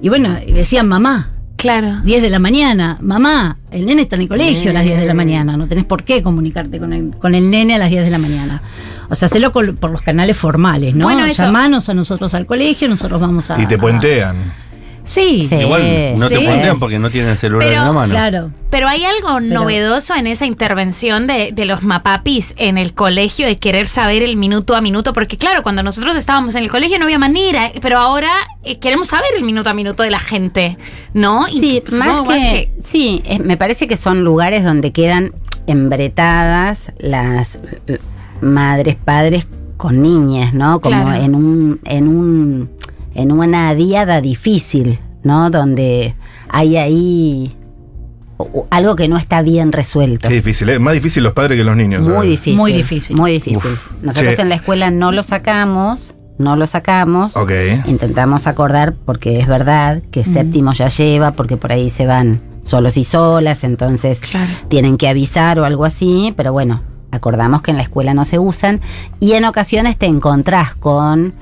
Y 0.00 0.08
bueno, 0.08 0.36
y 0.46 0.52
decían 0.52 0.88
mamá, 0.88 1.30
Claro. 1.56 2.00
10 2.02 2.22
de 2.22 2.30
la 2.30 2.40
mañana, 2.40 2.98
mamá, 3.00 3.56
el 3.70 3.86
nene 3.86 4.02
está 4.02 4.16
en 4.16 4.22
el 4.22 4.28
colegio 4.28 4.70
a 4.72 4.74
las 4.74 4.82
10 4.82 4.98
de 4.98 5.06
la 5.06 5.14
mañana, 5.14 5.56
no 5.56 5.68
tenés 5.68 5.84
por 5.84 6.02
qué 6.02 6.20
comunicarte 6.20 6.80
con 6.80 6.92
el, 6.92 7.16
con 7.18 7.36
el 7.36 7.50
nene 7.52 7.76
a 7.76 7.78
las 7.78 7.88
10 7.88 8.02
de 8.04 8.10
la 8.10 8.18
mañana. 8.18 8.62
O 9.08 9.14
sea, 9.14 9.26
hacelo 9.26 9.52
por 9.52 9.90
los 9.92 10.02
canales 10.02 10.36
formales, 10.36 10.92
¿no? 10.96 11.04
Bueno, 11.04 11.24
eso- 11.24 11.42
Llamanos 11.44 11.88
a 11.88 11.94
nosotros 11.94 12.34
al 12.34 12.46
colegio, 12.46 12.88
nosotros 12.88 13.20
vamos 13.20 13.48
a... 13.52 13.62
Y 13.62 13.66
te 13.66 13.76
a- 13.76 13.78
puentean. 13.78 14.36
Sí, 15.04 15.42
Sí. 15.48 15.56
Igual 15.56 16.14
no 16.18 16.28
sí. 16.28 16.34
te 16.36 16.40
puentean 16.44 16.78
porque 16.78 16.98
no 16.98 17.10
tienen 17.10 17.36
celular 17.36 17.66
Pero, 17.68 17.80
en 17.80 17.86
la 17.86 17.92
mano. 17.92 18.10
claro. 18.12 18.50
Pero 18.70 18.88
hay 18.88 19.04
algo 19.04 19.40
novedoso 19.40 20.14
en 20.14 20.26
esa 20.26 20.46
intervención 20.46 21.26
de, 21.26 21.52
de 21.52 21.64
los 21.66 21.82
mapapis 21.82 22.54
en 22.56 22.78
el 22.78 22.94
colegio 22.94 23.46
de 23.46 23.56
querer 23.58 23.86
saber 23.86 24.22
el 24.22 24.36
minuto 24.36 24.74
a 24.76 24.80
minuto, 24.80 25.12
porque 25.12 25.36
claro, 25.36 25.62
cuando 25.62 25.82
nosotros 25.82 26.16
estábamos 26.16 26.54
en 26.54 26.62
el 26.62 26.70
colegio 26.70 26.98
no 26.98 27.04
había 27.04 27.18
manera, 27.18 27.70
pero 27.82 27.98
ahora 27.98 28.30
eh, 28.64 28.78
queremos 28.78 29.08
saber 29.08 29.28
el 29.36 29.42
minuto 29.44 29.68
a 29.68 29.74
minuto 29.74 30.02
de 30.04 30.10
la 30.10 30.20
gente, 30.20 30.78
¿no? 31.12 31.46
Y 31.48 31.60
Sí, 31.60 31.82
más 31.98 32.26
que, 32.28 32.72
sí, 32.82 33.22
es- 33.26 33.40
me 33.40 33.56
parece 33.56 33.86
que 33.88 33.96
son 33.96 34.22
lugares 34.24 34.64
donde 34.64 34.92
quedan 34.92 35.34
embretadas 35.66 36.92
las 36.98 37.58
madres, 38.40 38.96
padres 39.04 39.46
con 39.76 40.00
niñas, 40.00 40.54
¿no? 40.54 40.80
Como 40.80 41.02
Claro. 41.04 41.22
en 41.24 41.34
un, 41.34 41.80
en 41.84 42.08
un, 42.08 42.70
en 43.14 43.32
una 43.32 43.74
diada 43.74 44.20
difícil, 44.20 44.98
¿no? 45.22 45.50
Donde 45.50 46.14
hay 46.48 46.76
ahí 46.76 47.56
algo 48.70 48.96
que 48.96 49.08
no 49.08 49.16
está 49.16 49.42
bien 49.42 49.70
resuelto. 49.72 50.28
Qué 50.28 50.34
difícil, 50.34 50.68
¿eh? 50.70 50.78
Más 50.78 50.94
difícil 50.94 51.22
los 51.22 51.32
padres 51.32 51.56
que 51.56 51.64
los 51.64 51.76
niños. 51.76 52.02
Muy 52.02 52.12
¿sabes? 52.12 52.30
difícil. 52.30 52.56
Muy 52.56 52.72
difícil. 52.72 53.16
Muy 53.16 53.32
difícil. 53.32 53.56
Uf. 53.58 53.92
Nosotros 54.02 54.34
Che. 54.36 54.42
en 54.42 54.48
la 54.48 54.56
escuela 54.56 54.90
no 54.90 55.12
lo 55.12 55.22
sacamos, 55.22 56.14
no 56.38 56.56
lo 56.56 56.66
sacamos. 56.66 57.36
Ok. 57.36 57.52
Intentamos 57.86 58.46
acordar 58.46 58.94
porque 59.04 59.38
es 59.38 59.46
verdad 59.46 60.02
que 60.10 60.24
séptimo 60.24 60.72
ya 60.72 60.88
lleva, 60.88 61.32
porque 61.32 61.56
por 61.56 61.70
ahí 61.72 61.88
se 61.90 62.06
van 62.06 62.40
solos 62.62 62.96
y 62.96 63.04
solas, 63.04 63.64
entonces 63.64 64.20
Claro. 64.20 64.50
tienen 64.68 64.96
que 64.96 65.08
avisar 65.08 65.58
o 65.58 65.64
algo 65.64 65.84
así, 65.84 66.32
pero 66.36 66.52
bueno, 66.52 66.82
acordamos 67.10 67.62
que 67.62 67.70
en 67.72 67.76
la 67.76 67.82
escuela 67.82 68.14
no 68.14 68.24
se 68.24 68.38
usan 68.38 68.80
y 69.20 69.32
en 69.32 69.44
ocasiones 69.44 69.96
te 69.98 70.06
encontrás 70.06 70.74
con 70.74 71.34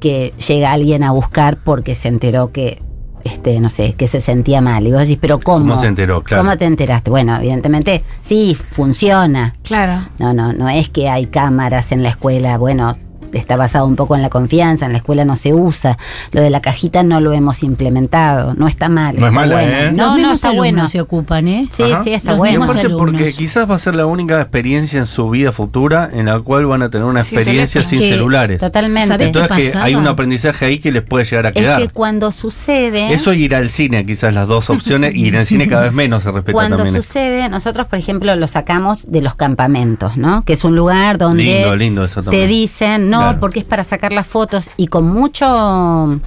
que 0.00 0.32
llega 0.48 0.72
alguien 0.72 1.04
a 1.04 1.12
buscar 1.12 1.58
porque 1.58 1.94
se 1.94 2.08
enteró 2.08 2.50
que 2.50 2.82
este, 3.24 3.60
no 3.60 3.68
sé, 3.68 3.94
que 3.94 4.08
se 4.08 4.20
sentía 4.20 4.60
mal. 4.60 4.86
Y 4.86 4.92
vos 4.92 5.02
decís, 5.02 5.18
pero 5.20 5.38
¿cómo? 5.38 5.68
¿Cómo 5.68 5.80
se 5.80 5.86
enteró? 5.86 6.22
Claro. 6.22 6.42
¿Cómo 6.42 6.56
te 6.56 6.64
enteraste? 6.64 7.10
Bueno, 7.10 7.36
evidentemente, 7.36 8.02
sí, 8.20 8.56
funciona. 8.70 9.54
Claro. 9.62 10.08
No, 10.18 10.32
no, 10.32 10.52
no 10.52 10.68
es 10.68 10.88
que 10.88 11.08
hay 11.08 11.26
cámaras 11.26 11.92
en 11.92 12.02
la 12.02 12.10
escuela, 12.10 12.58
bueno, 12.58 12.96
está 13.32 13.56
basado 13.56 13.86
un 13.86 13.96
poco 13.96 14.16
en 14.16 14.22
la 14.22 14.30
confianza, 14.30 14.86
en 14.86 14.92
la 14.92 14.98
escuela 14.98 15.24
no 15.24 15.36
se 15.36 15.54
usa. 15.54 15.98
Lo 16.32 16.40
de 16.42 16.50
la 16.50 16.60
cajita 16.60 17.02
no 17.02 17.20
lo 17.20 17.32
hemos 17.32 17.62
implementado, 17.62 18.54
no 18.54 18.68
está 18.68 18.88
mal. 18.88 19.16
No 19.18 19.26
es 19.26 19.30
está 19.32 19.40
mala, 19.40 19.54
bueno. 19.56 19.72
¿eh? 19.72 19.84
Los 19.86 19.96
No, 19.96 20.06
no, 20.10 20.14
mismos 20.16 20.34
está 20.36 20.48
alumnos 20.48 20.64
bueno. 20.74 20.88
se 20.88 21.00
ocupan, 21.00 21.48
¿eh? 21.48 21.68
Sí, 21.70 21.82
Ajá. 21.84 22.02
sí, 22.04 22.12
está 22.14 22.30
Los 22.30 22.38
bueno. 22.38 22.66
porque 22.66 22.80
alumnos. 22.80 23.32
quizás 23.36 23.70
va 23.70 23.74
a 23.74 23.78
ser 23.78 23.94
la 23.94 24.06
única 24.06 24.40
experiencia 24.40 24.98
en 25.00 25.06
su 25.06 25.28
vida 25.30 25.52
futura 25.52 26.08
en 26.12 26.26
la 26.26 26.38
cual 26.40 26.66
van 26.66 26.82
a 26.82 26.90
tener 26.90 27.06
una 27.06 27.24
Sí, 27.24 27.34
experiencia 27.34 27.82
sin 27.82 28.00
Que 28.00 28.10
celulares. 28.10 28.60
Totalmente. 28.60 29.08
¿Sabés 29.08 29.30
qué 29.32 29.38
Entonces 29.38 29.72
que 29.72 29.78
hay 29.78 29.94
un 29.94 30.06
aprendizaje 30.06 30.64
ahí 30.66 30.78
que 30.78 30.90
les 30.92 31.02
puede 31.02 31.24
llegar 31.24 31.46
a 31.46 31.48
Es 31.50 31.54
quedar. 31.54 31.80
que 31.80 31.88
cuando 31.88 32.32
sucede, 32.32 33.12
Eso 33.12 33.32
y 33.34 33.44
ir 33.44 33.54
al 33.54 33.68
cine, 33.70 34.04
quizás 34.06 34.32
las 34.34 34.48
dos 34.48 34.70
opciones, 34.70 35.14
y 35.14 35.28
en 35.28 35.34
el 35.34 35.46
cine 35.46 35.68
cada 35.68 35.82
vez 35.84 35.92
menos 35.92 36.22
se 36.22 36.30
respeta 36.30 36.52
cuando 36.52 36.76
también. 36.76 36.96
esto. 36.96 37.06
sucede, 37.06 37.48
nosotros, 37.48 37.86
por 37.86 37.98
ejemplo, 37.98 38.34
lo 38.36 38.48
sacamos 38.48 39.10
de 39.10 39.20
los 39.22 39.34
campamentos, 39.34 40.16
¿no? 40.16 40.44
Que 40.44 40.54
es 40.54 40.64
un 40.64 40.76
lugar 40.76 41.18
donde 41.18 41.42
Lindo, 41.44 41.76
lindo 41.76 42.04
eso 42.04 42.22
te 42.22 42.46
dicen, 42.46 43.10
no, 43.10 43.19
Claro. 43.20 43.40
porque 43.40 43.58
es 43.60 43.64
para 43.64 43.84
sacar 43.84 44.12
las 44.12 44.26
fotos 44.26 44.70
y 44.76 44.86
con 44.88 45.08
mucho, 45.08 46.20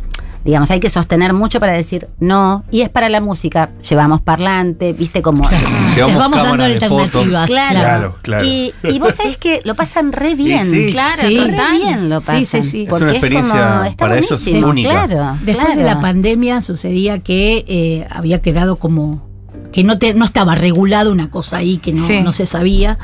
digamos, 0.45 0.69
hay 0.71 0.79
que 0.79 0.89
sostener 0.89 1.33
mucho 1.33 1.59
para 1.59 1.71
decir 1.73 2.07
no, 2.19 2.63
y 2.71 2.81
es 2.81 2.89
para 2.89 3.09
la 3.09 3.21
música, 3.21 3.69
llevamos 3.87 4.21
parlante, 4.21 4.93
viste 4.93 5.21
como... 5.21 5.47
Llevamos 5.49 5.95
Les 5.95 6.17
vamos 6.17 6.37
dando 6.43 6.63
alternativas. 6.63 7.47
Claro, 7.47 7.79
Claro, 7.79 8.15
claro. 8.21 8.45
Y, 8.45 8.73
y 8.83 8.99
vos 8.99 9.13
sabés 9.15 9.37
que 9.37 9.61
lo 9.63 9.75
pasan 9.75 10.11
re 10.11 10.35
bien. 10.35 10.65
sí. 10.65 10.89
Claro, 10.91 11.21
Sí. 11.21 11.37
Re 11.39 11.71
bien 11.71 12.09
lo 12.09 12.19
Sí, 12.19 12.25
pasan. 12.27 12.45
sí, 12.45 12.61
sí. 12.63 12.83
Es 12.83 12.89
porque 12.89 13.03
una 13.05 13.11
experiencia 13.13 13.69
como, 13.73 13.83
está 13.85 13.97
para 14.05 14.17
ellos 14.17 14.29
buenísimo, 14.43 14.67
única. 14.69 15.07
Claro, 15.07 15.37
Después 15.43 15.77
de 15.77 15.83
la 15.83 15.99
pandemia 15.99 16.61
sucedía 16.61 17.19
que 17.19 17.63
eh, 17.67 18.07
había 18.09 18.41
quedado 18.41 18.77
como 18.77 19.27
que 19.71 19.83
no, 19.83 19.97
te, 19.97 20.13
no 20.13 20.23
estaba 20.25 20.55
regulado 20.55 21.11
una 21.11 21.29
cosa 21.31 21.57
ahí 21.57 21.77
que 21.77 21.93
no, 21.93 22.05
Sí. 22.07 22.21
no 22.21 22.31
se 22.33 22.45
sabía. 22.45 22.97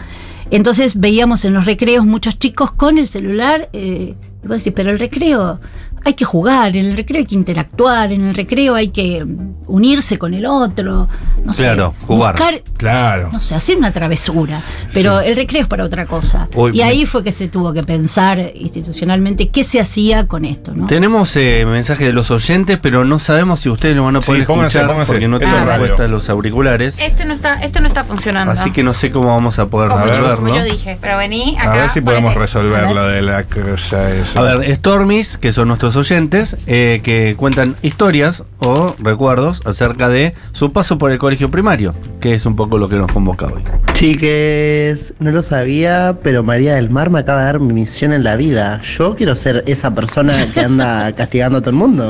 Entonces 0.52 1.00
veíamos 1.00 1.46
en 1.46 1.54
los 1.54 1.66
recreos 1.66 2.06
muchos 2.06 2.40
chicos 2.40 2.72
con 2.72 2.98
el 2.98 3.08
celular. 3.08 3.70
Eh, 3.74 4.16
y 4.44 4.48
vos 4.48 4.58
decís, 4.58 4.74
pero 4.76 4.90
el 4.90 5.00
recreo 5.00 5.60
hay 6.04 6.14
que 6.14 6.26
jugar, 6.26 6.76
en 6.76 6.86
el 6.88 6.98
recreo 6.98 7.20
hay 7.20 7.26
que 7.26 7.36
interactuar, 7.36 8.12
en 8.12 8.30
el 8.30 8.36
recreo 8.36 8.76
hay 8.76 8.90
que 8.90 9.26
unirse 9.68 10.18
con 10.18 10.34
el 10.34 10.46
otro. 10.46 11.08
No 11.44 11.54
Claro, 11.54 11.96
sé, 12.00 12.06
jugar. 12.06 12.36
buscar, 12.36 12.62
Claro. 12.78 13.30
no 13.32 13.40
sé, 13.40 13.56
hacer 13.56 13.78
una 13.78 13.92
travesura. 13.92 14.62
Pero 14.94 15.20
el 15.20 15.36
recreo 15.36 15.62
es 15.64 15.68
para 15.68 15.84
otra 15.84 16.06
cosa. 16.06 16.48
Y 16.74 16.82
ahí 16.82 17.06
fue 17.06 17.24
que 17.24 17.32
se 17.32 17.48
tuvo 17.48 17.74
que 17.74 17.84
pensar 17.84 18.40
institucionalmente 18.56 19.50
qué 19.50 19.64
se 19.64 19.80
hacía 19.80 20.28
con 20.28 20.46
esto, 20.46 20.74
¿no? 20.74 20.88
Tenemos 20.88 21.36
eh, 21.36 21.66
mensajes 21.68 22.06
de 22.08 22.14
los 22.14 22.32
oyentes, 22.32 22.80
pero 22.82 23.06
no 23.06 23.20
sabemos 23.20 23.60
si 23.62 23.70
ustedes 23.70 23.96
lo 23.96 24.06
van 24.06 24.16
a 24.16 24.22
Sí, 24.22 24.28
poder 24.28 24.46
pónganse, 24.46 24.78
escuchar 24.80 24.88
pónganse. 24.88 25.14
porque 25.14 25.28
no 25.28 25.40
radio. 25.40 25.66
respuesta 25.66 26.08
los 26.08 26.30
auriculares. 26.30 26.98
Este 27.00 27.26
no 27.26 27.34
está, 27.34 27.62
este 27.62 27.80
no 27.82 27.88
está 27.88 28.04
funcionando. 28.04 28.52
Así 28.54 28.72
que 28.72 28.84
no 28.84 28.94
sé 28.94 29.12
cómo 29.12 29.28
vamos 29.30 29.60
a 29.60 29.68
poder 29.68 29.90
como, 29.90 30.02
yo, 30.06 30.10
resolverlo. 30.12 30.38
como 30.38 30.56
yo 30.56 30.64
dije, 30.64 30.98
pero 31.02 31.18
vení 31.18 31.58
acá. 31.58 31.74
A 31.74 31.76
ver 31.78 31.90
si 31.90 32.02
podemos 32.02 32.34
resolver 32.36 32.84
A 32.84 32.88
ver. 32.88 32.96
lo 32.96 33.08
de 33.08 33.22
la 33.22 33.44
cosa 33.44 34.14
esa. 34.14 34.40
A 34.40 34.44
ver, 34.56 34.76
Stormis, 34.76 35.38
que 35.38 35.54
son 35.54 35.68
nuestros 35.68 35.89
oyentes, 35.96 36.58
eh, 36.68 37.02
que 37.04 37.36
cuentan 37.38 37.76
historias 37.82 38.44
o 38.60 38.96
recuerdos 39.00 39.62
acerca 39.66 40.10
de 40.10 40.34
su 40.52 40.72
paso 40.72 40.98
por 40.98 41.12
el 41.12 41.18
colegio 41.20 41.50
primario, 41.52 41.94
que 42.20 42.34
es 42.34 42.46
un 42.46 42.56
poco 42.56 42.78
lo 42.78 42.88
que 42.90 42.96
nos 42.96 43.12
convoca 43.12 43.48
hoy. 43.48 43.64
Chiques, 43.94 45.14
no 45.20 45.32
lo 45.32 45.42
sabía, 45.42 46.18
pero 46.24 46.44
María 46.44 46.76
del 46.76 46.90
Mar 46.90 47.10
me 47.10 47.20
acaba 47.20 47.40
de 47.40 47.46
dar 47.46 47.60
mi 47.60 47.74
misión 47.74 48.12
en 48.14 48.24
la 48.24 48.36
vida. 48.36 48.82
Yo 48.82 49.16
quiero 49.16 49.36
ser 49.36 49.64
esa 49.68 49.94
persona 49.96 50.34
que 50.54 50.62
anda 50.62 51.12
castigando 51.16 51.58
a 51.60 51.62
todo 51.62 51.70
el 51.72 51.76
mundo. 51.76 52.10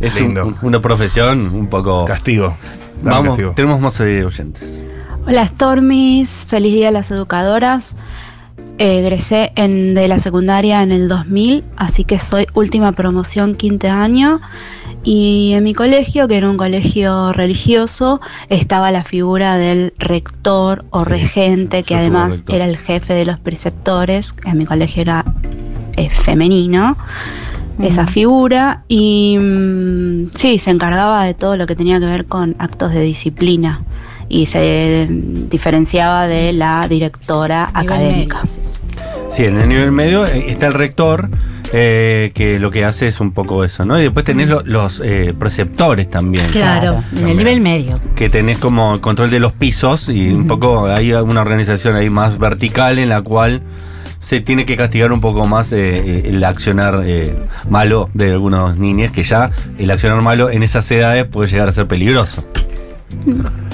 Es 0.00 0.20
Lindo. 0.20 0.46
un- 0.46 0.56
una 0.62 0.80
profesión 0.80 1.54
un 1.54 1.68
poco... 1.68 2.04
Castigo. 2.04 2.56
Dame 3.02 3.10
Vamos, 3.10 3.28
castigo. 3.28 3.52
tenemos 3.56 3.80
más 3.80 4.00
eh, 4.00 4.24
oyentes. 4.24 4.84
Hola 5.26 5.46
Stormis, 5.46 6.30
feliz 6.48 6.72
día 6.74 6.88
a 6.88 6.92
las 6.92 7.10
educadoras. 7.10 7.94
Egresé 8.78 9.52
en, 9.56 9.94
de 9.94 10.08
la 10.08 10.18
secundaria 10.18 10.82
en 10.82 10.90
el 10.90 11.08
2000, 11.08 11.64
así 11.76 12.04
que 12.04 12.18
soy 12.18 12.46
última 12.54 12.92
promoción 12.92 13.54
quinto 13.54 13.88
año. 13.88 14.40
Y 15.02 15.52
en 15.54 15.64
mi 15.64 15.74
colegio, 15.74 16.28
que 16.28 16.36
era 16.36 16.48
un 16.48 16.56
colegio 16.56 17.32
religioso, 17.32 18.20
estaba 18.48 18.90
la 18.90 19.04
figura 19.04 19.56
del 19.56 19.94
rector 19.98 20.84
o 20.90 21.04
Sí, 21.04 21.10
regente, 21.10 21.82
que 21.82 21.94
además 21.94 22.36
rector. 22.36 22.54
era 22.56 22.64
el 22.66 22.76
jefe 22.78 23.14
de 23.14 23.24
los 23.24 23.38
preceptores. 23.38 24.34
En 24.44 24.58
mi 24.58 24.66
colegio 24.66 25.02
era 25.02 25.24
eh, 25.96 26.10
femenino 26.10 26.96
esa 27.82 28.06
figura 28.06 28.84
y 28.88 29.38
mm, 29.38 30.32
sí, 30.34 30.58
se 30.58 30.70
encargaba 30.70 31.24
de 31.24 31.32
todo 31.32 31.56
lo 31.56 31.66
que 31.66 31.74
tenía 31.74 31.98
que 31.98 32.06
ver 32.06 32.26
con 32.26 32.54
actos 32.58 32.92
de 32.92 33.00
disciplina 33.00 33.82
y 34.30 34.46
se 34.46 35.06
diferenciaba 35.10 36.26
de 36.26 36.52
la 36.54 36.86
directora 36.88 37.70
académica. 37.74 38.40
sí, 39.30 39.44
en 39.44 39.58
el 39.58 39.68
nivel 39.68 39.92
medio 39.92 40.24
eh, 40.24 40.44
está 40.48 40.68
el 40.68 40.74
rector, 40.74 41.28
eh, 41.72 42.30
que 42.34 42.58
lo 42.58 42.70
que 42.70 42.84
hace 42.84 43.08
es 43.08 43.20
un 43.20 43.32
poco 43.32 43.64
eso, 43.64 43.84
¿no? 43.84 43.98
Y 43.98 44.04
después 44.04 44.24
tenés 44.24 44.48
lo- 44.48 44.62
los 44.64 45.02
eh, 45.04 45.34
preceptores 45.38 46.08
también. 46.10 46.46
Claro, 46.50 47.02
en 47.16 47.28
el 47.28 47.36
nivel 47.36 47.60
medio. 47.60 48.00
que 48.16 48.30
tenés 48.30 48.58
como 48.58 48.94
el 48.94 49.00
control 49.00 49.30
de 49.30 49.40
los 49.40 49.52
pisos 49.52 50.08
y 50.08 50.30
un 50.30 50.46
poco 50.46 50.86
hay 50.86 51.12
una 51.12 51.40
organización 51.42 51.96
ahí 51.96 52.08
más 52.08 52.38
vertical 52.38 52.98
en 52.98 53.08
la 53.08 53.22
cual 53.22 53.62
se 54.20 54.40
tiene 54.40 54.64
que 54.64 54.76
castigar 54.76 55.12
un 55.12 55.20
poco 55.20 55.46
más 55.46 55.72
eh, 55.72 55.78
eh, 55.98 56.22
el 56.26 56.44
accionar 56.44 57.02
eh, 57.04 57.34
malo 57.68 58.10
de 58.14 58.30
algunos 58.32 58.76
niños, 58.76 59.10
que 59.12 59.22
ya 59.22 59.50
el 59.78 59.90
accionar 59.90 60.20
malo 60.22 60.50
en 60.50 60.62
esas 60.62 60.90
edades 60.90 61.24
puede 61.24 61.48
llegar 61.48 61.68
a 61.68 61.72
ser 61.72 61.86
peligroso, 61.86 62.44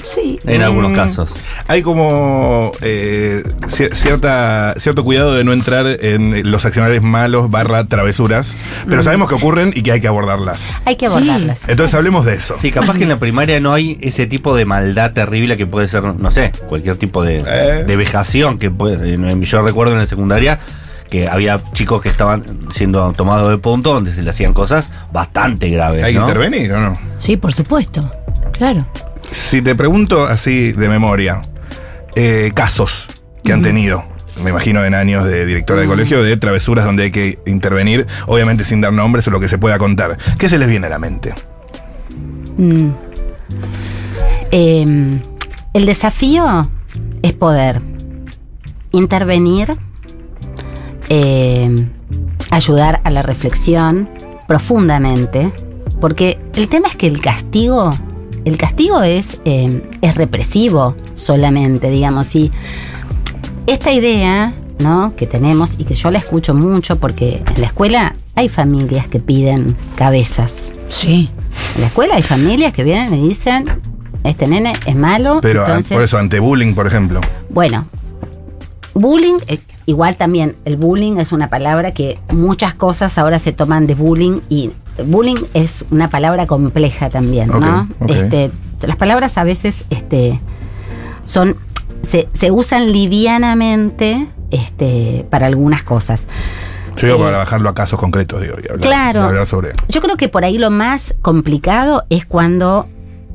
Sí. 0.03 0.38
en 0.44 0.62
algunos 0.62 0.92
Mm. 0.92 0.94
casos. 0.94 1.35
Hay 1.68 1.83
como 1.83 2.72
eh, 2.81 3.42
cier- 3.62 3.92
cierta, 3.92 4.75
cierto 4.77 5.05
cuidado 5.05 5.35
de 5.35 5.44
no 5.44 5.53
entrar 5.53 5.87
en 5.87 6.51
los 6.51 6.64
accionarios 6.64 7.03
malos 7.03 7.51
barra 7.51 7.85
travesuras, 7.87 8.55
pero 8.88 9.03
sabemos 9.03 9.29
que 9.29 9.35
ocurren 9.35 9.72
y 9.75 9.83
que 9.83 9.92
hay 9.92 10.01
que 10.01 10.09
abordarlas. 10.09 10.62
Hay 10.85 10.96
que 10.96 11.09
Sí. 11.09 11.12
abordarlas. 11.14 11.61
Entonces 11.68 11.94
hablemos 11.94 12.25
de 12.25 12.35
eso. 12.35 12.57
Sí, 12.61 12.70
capaz 12.70 12.96
que 12.96 13.03
en 13.05 13.09
la 13.09 13.18
primaria 13.18 13.59
no 13.61 13.72
hay 13.75 13.99
ese 14.01 14.27
tipo 14.27 14.55
de 14.57 14.64
maldad 14.64 15.12
terrible 15.12 15.57
que 15.57 15.66
puede 15.66 15.88
ser, 15.88 16.03
no 16.05 16.31
sé, 16.31 16.53
cualquier 16.68 16.96
tipo 16.96 17.22
de, 17.25 17.42
Eh. 17.46 17.85
de 17.85 17.96
vejación 17.96 18.59
que 18.59 18.70
puede. 18.70 19.16
Yo 19.42 19.62
recuerdo 19.62 19.92
en 19.94 20.01
la 20.01 20.07
secundaria 20.07 20.59
que 21.11 21.29
había 21.29 21.61
chicos 21.72 22.03
que 22.03 22.09
estaban 22.09 22.42
siendo 22.70 23.12
tomados 23.12 23.49
de 23.49 23.59
punto 23.59 23.92
donde 23.94 24.12
se 24.12 24.22
le 24.22 24.31
hacían 24.31 24.53
cosas 24.53 24.90
bastante 25.12 25.68
graves. 25.70 26.03
¿Hay 26.05 26.12
que 26.14 26.18
¿no? 26.18 26.27
intervenir 26.27 26.72
o 26.72 26.81
no? 26.81 26.99
Sí, 27.18 27.37
por 27.37 27.53
supuesto. 27.53 28.11
Claro. 28.53 28.87
Si 29.31 29.62
te 29.62 29.75
pregunto 29.75 30.25
así 30.25 30.73
de 30.73 30.89
memoria, 30.89 31.43
eh, 32.15 32.53
casos 32.55 33.07
que 33.45 33.53
han 33.53 33.62
tenido 33.62 34.17
me 34.43 34.51
imagino 34.51 34.85
en 34.85 34.95
años 34.95 35.25
de 35.25 35.47
directora 35.47 35.81
de 35.81 35.87
colegio, 35.87 36.23
de 36.23 36.37
travesuras 36.37 36.85
donde 36.85 37.05
hay 37.05 37.11
que 37.11 37.39
intervenir, 37.47 38.07
obviamente 38.27 38.65
sin 38.65 38.81
dar 38.81 38.93
nombres 38.93 39.27
o 39.29 39.31
lo 39.31 39.41
que 39.41 39.49
se 39.49 39.59
pueda 39.59 39.79
contar. 39.79 40.19
¿Qué 40.39 40.49
se 40.49 40.59
les 40.59 40.69
viene 40.69 40.87
a 40.87 40.91
la 40.91 40.99
mente? 40.99 41.35
Mm. 42.59 42.91
Eh, 44.51 45.21
el 45.73 45.87
desafío 45.87 46.71
es 47.23 47.33
poder 47.33 47.81
intervenir, 48.93 49.77
eh, 51.09 51.87
ayudar 52.51 53.01
a 53.05 53.11
la 53.11 53.23
reflexión 53.23 54.09
profundamente, 54.47 55.53
porque 56.01 56.39
el 56.55 56.69
tema 56.69 56.89
es 56.89 56.97
que 56.97 57.07
el 57.07 57.21
castigo, 57.21 57.95
el 58.47 58.57
castigo 58.59 59.03
es, 59.03 59.41
eh, 59.45 59.83
es 60.01 60.15
represivo 60.15 60.95
solamente, 61.17 61.91
digamos, 61.91 62.35
y 62.37 62.53
esta 63.67 63.93
idea 63.93 64.55
¿no? 64.79 65.15
que 65.17 65.27
tenemos 65.27 65.75
y 65.79 65.85
que 65.85 65.97
yo 65.97 66.13
la 66.13 66.19
escucho 66.19 66.55
mucho 66.55 66.97
porque 67.01 67.43
en 67.55 67.61
la 67.61 67.67
escuela 67.67 68.15
hay 68.37 68.49
familias 68.49 69.09
que 69.09 69.19
piden 69.19 69.77
cabezas. 69.97 70.73
Sí. 70.89 71.29
En 71.75 71.81
la 71.81 71.87
escuela 71.89 72.15
hay 72.15 72.23
familias 72.23 72.73
que 72.73 72.85
vienen 72.85 73.13
y 73.15 73.29
dicen, 73.29 73.65
este 74.23 74.47
nene 74.47 74.75
es 74.87 74.95
malo. 74.95 75.41
Pero 75.43 75.63
ah, 75.63 75.67
entonces, 75.67 75.97
por 75.97 76.05
eso, 76.05 76.17
ante 76.17 76.39
bullying, 76.39 76.75
por 76.75 76.87
ejemplo. 76.87 77.21
Bueno, 77.51 77.87
bullying, 78.95 79.39
eh, 79.49 79.59
igual 79.87 80.17
también, 80.17 80.55
el 80.65 80.77
bullying 80.77 81.17
es 81.17 81.33
una 81.33 81.51
palabra 81.51 81.93
que 81.95 82.21
muchas 82.33 82.75
cosas 82.75 83.19
ahora 83.19 83.41
se 83.41 83.53
toman 83.53 83.89
de 83.89 83.97
bullying 83.97 84.41
y 84.49 84.71
bullying 85.05 85.37
es 85.55 85.85
una 85.91 86.09
palabra 86.09 86.47
compleja 86.47 87.11
también, 87.11 87.49
¿no? 87.49 87.89
Este, 88.09 88.51
las 88.83 88.97
palabras 88.97 89.37
a 89.39 89.45
veces 89.45 89.85
este, 89.91 90.41
son, 91.25 91.57
se, 92.03 92.29
se 92.33 92.51
usan 92.51 92.93
livianamente 92.93 94.29
este, 94.51 95.27
para 95.31 95.47
algunas 95.47 95.83
cosas. 95.83 96.27
Yo 96.97 97.07
digo 97.09 97.19
Eh, 97.19 97.23
para 97.25 97.39
bajarlo 97.39 97.69
a 97.69 97.75
casos 97.75 97.99
concretos, 97.99 98.41
digo, 98.41 98.55
y 98.63 98.69
hablar, 98.71 98.81
Claro. 98.81 99.21
y 99.21 99.25
hablar 99.25 99.47
sobre. 99.47 99.73
Yo 99.89 100.01
creo 100.01 100.17
que 100.17 100.29
por 100.29 100.45
ahí 100.45 100.57
lo 100.59 100.71
más 100.71 101.15
complicado 101.23 102.05
es 102.09 102.25
cuando 102.25 102.89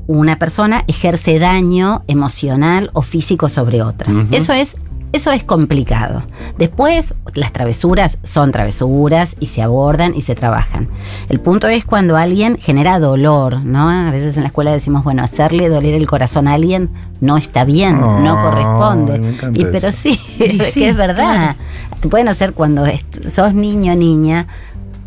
una 0.08 0.40
persona 0.40 0.84
ejerce 0.88 1.38
daño 1.40 2.04
emocional 2.08 2.90
o 2.94 3.02
físico 3.04 3.50
sobre 3.50 3.84
otra. 3.84 4.12
Eso 4.32 4.52
es 4.54 4.76
eso 5.14 5.32
es 5.32 5.44
complicado. 5.44 6.24
Después, 6.58 7.14
las 7.34 7.52
travesuras 7.52 8.18
son 8.24 8.52
travesuras 8.52 9.36
y 9.40 9.48
se 9.48 9.62
abordan 9.62 10.14
y 10.16 10.22
se 10.22 10.36
trabajan. 10.36 10.90
El 11.30 11.40
punto 11.40 11.68
es 11.68 11.86
cuando 11.86 12.18
alguien 12.18 12.58
genera 12.58 13.00
dolor, 13.00 13.62
¿no? 13.62 13.90
A 13.90 14.12
veces 14.12 14.36
en 14.38 14.44
la 14.44 14.48
escuela 14.48 14.72
decimos, 14.72 15.04
bueno, 15.04 15.24
hacerle 15.24 15.70
doler 15.70 15.94
el 15.96 16.08
corazón 16.08 16.48
a 16.48 16.54
alguien 16.54 16.90
no 17.20 17.38
está 17.38 17.66
bien, 17.66 18.00
no 18.00 18.36
corresponde. 18.42 19.36
Y 19.54 19.66
pero 19.66 19.90
eso. 19.90 19.98
sí, 20.02 20.20
Y 20.40 20.44
es 20.62 20.72
sí, 20.72 20.80
que 20.82 20.90
es 20.90 20.96
verdad. 20.96 21.56
Te 22.00 22.08
pueden 22.08 22.28
hacer 22.30 22.54
cuando 22.54 22.84
sos 23.30 23.54
niño 23.54 23.94
o 23.94 23.96
niña, 23.96 24.48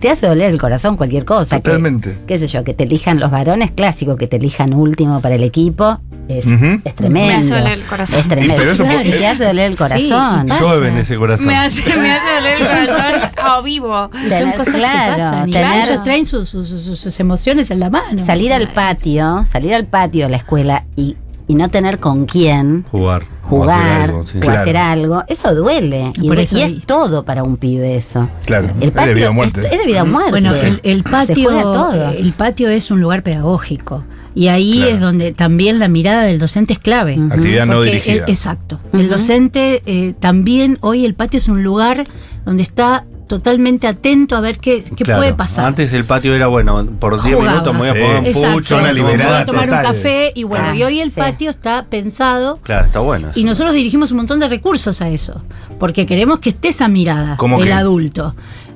te 0.00 0.10
hace 0.10 0.26
doler 0.26 0.50
el 0.50 0.60
corazón 0.60 0.96
cualquier 0.96 1.24
cosa. 1.24 1.56
que- 1.56 1.62
Totalmente. 1.62 2.18
qué 2.26 2.38
sé 2.38 2.46
yo, 2.46 2.62
que 2.62 2.74
te 2.74 2.84
elijan 2.84 3.18
los 3.20 3.30
varones, 3.30 3.70
clásico, 3.70 4.16
que 4.16 4.26
te 4.28 4.36
elijan 4.36 4.74
último 4.74 5.20
para 5.20 5.34
el 5.36 5.42
equipo, 5.42 5.98
es, 6.28 6.46
Ujú. 6.46 6.80
es 6.84 6.94
tremendo. 6.94 7.28
Me 7.28 7.34
hace 7.34 7.54
doler 7.54 7.72
el 7.72 7.82
corazón. 7.82 8.20
Es 8.20 8.28
tremendo. 8.28 8.54
Pero 8.56 8.70
eso 8.72 8.84
Sí, 8.84 9.08
y 9.08 9.10
te 9.10 9.26
hace 9.26 9.44
doler 9.44 9.70
el 9.70 9.76
corazón. 9.76 10.46
pasa. 10.48 10.60
Llueve 10.60 10.88
en 10.88 10.96
ese 10.98 11.16
corazón. 11.16 11.46
Me 11.46 11.56
hace, 11.56 11.82
me 11.96 12.10
hace 12.12 12.34
doler 12.36 12.60
el 12.60 12.66
corazón 12.88 13.30
a 13.42 13.60
vivo. 13.60 14.10
Y 14.14 14.16
son 14.20 14.28
Tener- 14.28 14.54
cosas 14.56 14.74
claro, 14.74 15.14
que 15.16 15.20
pasan. 15.22 15.48
Y 15.48 15.52
tener- 15.52 15.84
ellos 15.84 16.02
traen 16.02 16.26
sus, 16.26 16.48
sus- 16.48 16.68
sus- 16.68 17.00
sus 17.00 17.20
emociones 17.20 17.70
en 17.70 17.80
la 17.80 17.90
mano. 17.90 18.24
Salir 18.24 18.52
O 18.52 18.54
al 18.56 18.68
patio, 18.68 19.44
salir 19.46 19.74
al 19.74 19.86
patio 19.86 20.24
de 20.24 20.30
la 20.30 20.36
escuela 20.38 20.84
y, 20.96 21.16
y 21.46 21.54
no 21.54 21.68
tener 21.70 21.98
con 21.98 22.24
quién 22.24 22.84
Jugar. 22.90 23.22
o 23.44 23.48
jugar 23.50 23.78
hacer 23.78 24.00
algo, 24.10 24.26
sí. 24.26 24.38
o 24.38 24.40
Claro. 24.40 24.60
hacer 24.60 24.76
algo, 24.78 25.24
eso 25.28 25.54
duele. 25.54 26.10
Y, 26.16 26.26
Por 26.28 26.38
eso 26.38 26.56
y 26.56 26.62
es 26.62 26.86
todo 26.86 27.24
para 27.26 27.42
un 27.42 27.58
pibe 27.58 27.96
eso. 27.96 28.28
Claro, 28.46 28.70
El 28.80 28.88
es 28.88 28.94
patio 28.94 29.08
de 29.08 29.14
vida 29.14 29.30
o 29.30 29.34
muerte. 29.34 29.60
Es, 29.66 29.72
es 29.72 29.78
de 29.78 29.84
vida 29.86 30.02
o 30.02 30.06
muerte. 30.06 30.30
Bueno, 30.30 30.54
el, 30.54 30.80
el 30.82 30.96
Se 30.98 31.02
patio, 31.10 31.44
juega 31.44 31.62
todo. 31.62 32.10
el 32.12 32.32
patio 32.32 32.70
es 32.70 32.90
un 32.90 33.00
lugar 33.02 33.22
pedagógico. 33.22 34.04
Y 34.34 34.48
ahí 34.48 34.74
Claro. 34.78 34.90
es 34.94 35.00
donde 35.00 35.32
también 35.32 35.78
la 35.78 35.88
mirada 35.88 36.22
del 36.22 36.38
docente 36.38 36.72
es 36.72 36.78
clave. 36.80 37.16
Actividad 37.30 37.66
no 37.66 37.82
dirigida. 37.82 38.24
el- 38.24 38.30
exacto. 38.30 38.80
El 38.92 39.08
docente 39.08 39.82
eh, 39.86 40.14
también, 40.18 40.78
hoy 40.80 41.04
el 41.04 41.14
patio 41.14 41.38
es 41.38 41.48
un 41.48 41.62
lugar 41.62 42.06
donde 42.44 42.62
está 42.64 43.04
totalmente 43.28 43.86
atento 43.86 44.36
a 44.36 44.40
ver 44.40 44.58
qué, 44.58 44.84
qué 44.84 45.02
Claro. 45.04 45.20
puede 45.20 45.34
pasar. 45.34 45.64
Antes 45.64 45.92
el 45.94 46.04
patio 46.04 46.34
era, 46.34 46.46
bueno, 46.46 46.86
por 47.00 47.22
10 47.22 47.36
Jugaba. 47.36 47.50
minutos 47.52 47.72
me 47.72 47.78
voy 47.80 47.88
a 47.88 47.94
Sí. 47.94 47.98
jugar 48.34 48.48
un 48.48 48.52
pucho. 48.54 48.68
Zona 48.76 48.82
me 48.82 48.88
tomo 48.94 49.04
un 49.06 49.10
liberada 49.12 49.32
Voy 49.32 49.42
a 49.42 49.46
tomar 49.46 49.70
un 49.70 49.92
café 49.92 50.32
y 50.34 50.42
bueno, 50.44 50.66
Ah, 50.68 50.76
y 50.76 50.82
hoy 50.82 51.00
el 51.00 51.08
sí. 51.10 51.16
patio 51.20 51.48
está 51.50 51.86
pensado 51.88 52.58
Claro, 52.62 52.84
está 52.86 52.98
bueno. 53.00 53.30
eso. 53.30 53.40
y 53.40 53.44
nosotros 53.44 53.74
dirigimos 53.74 54.10
un 54.10 54.18
montón 54.18 54.40
de 54.40 54.48
recursos 54.48 55.00
a 55.00 55.08
eso, 55.08 55.42
porque 55.80 56.04
queremos 56.06 56.38
que 56.40 56.50
esté 56.50 56.68
esa 56.68 56.86
mirada 56.88 57.36
¿Cómo 57.38 57.58
del 57.58 57.72
adulto. 57.72 58.34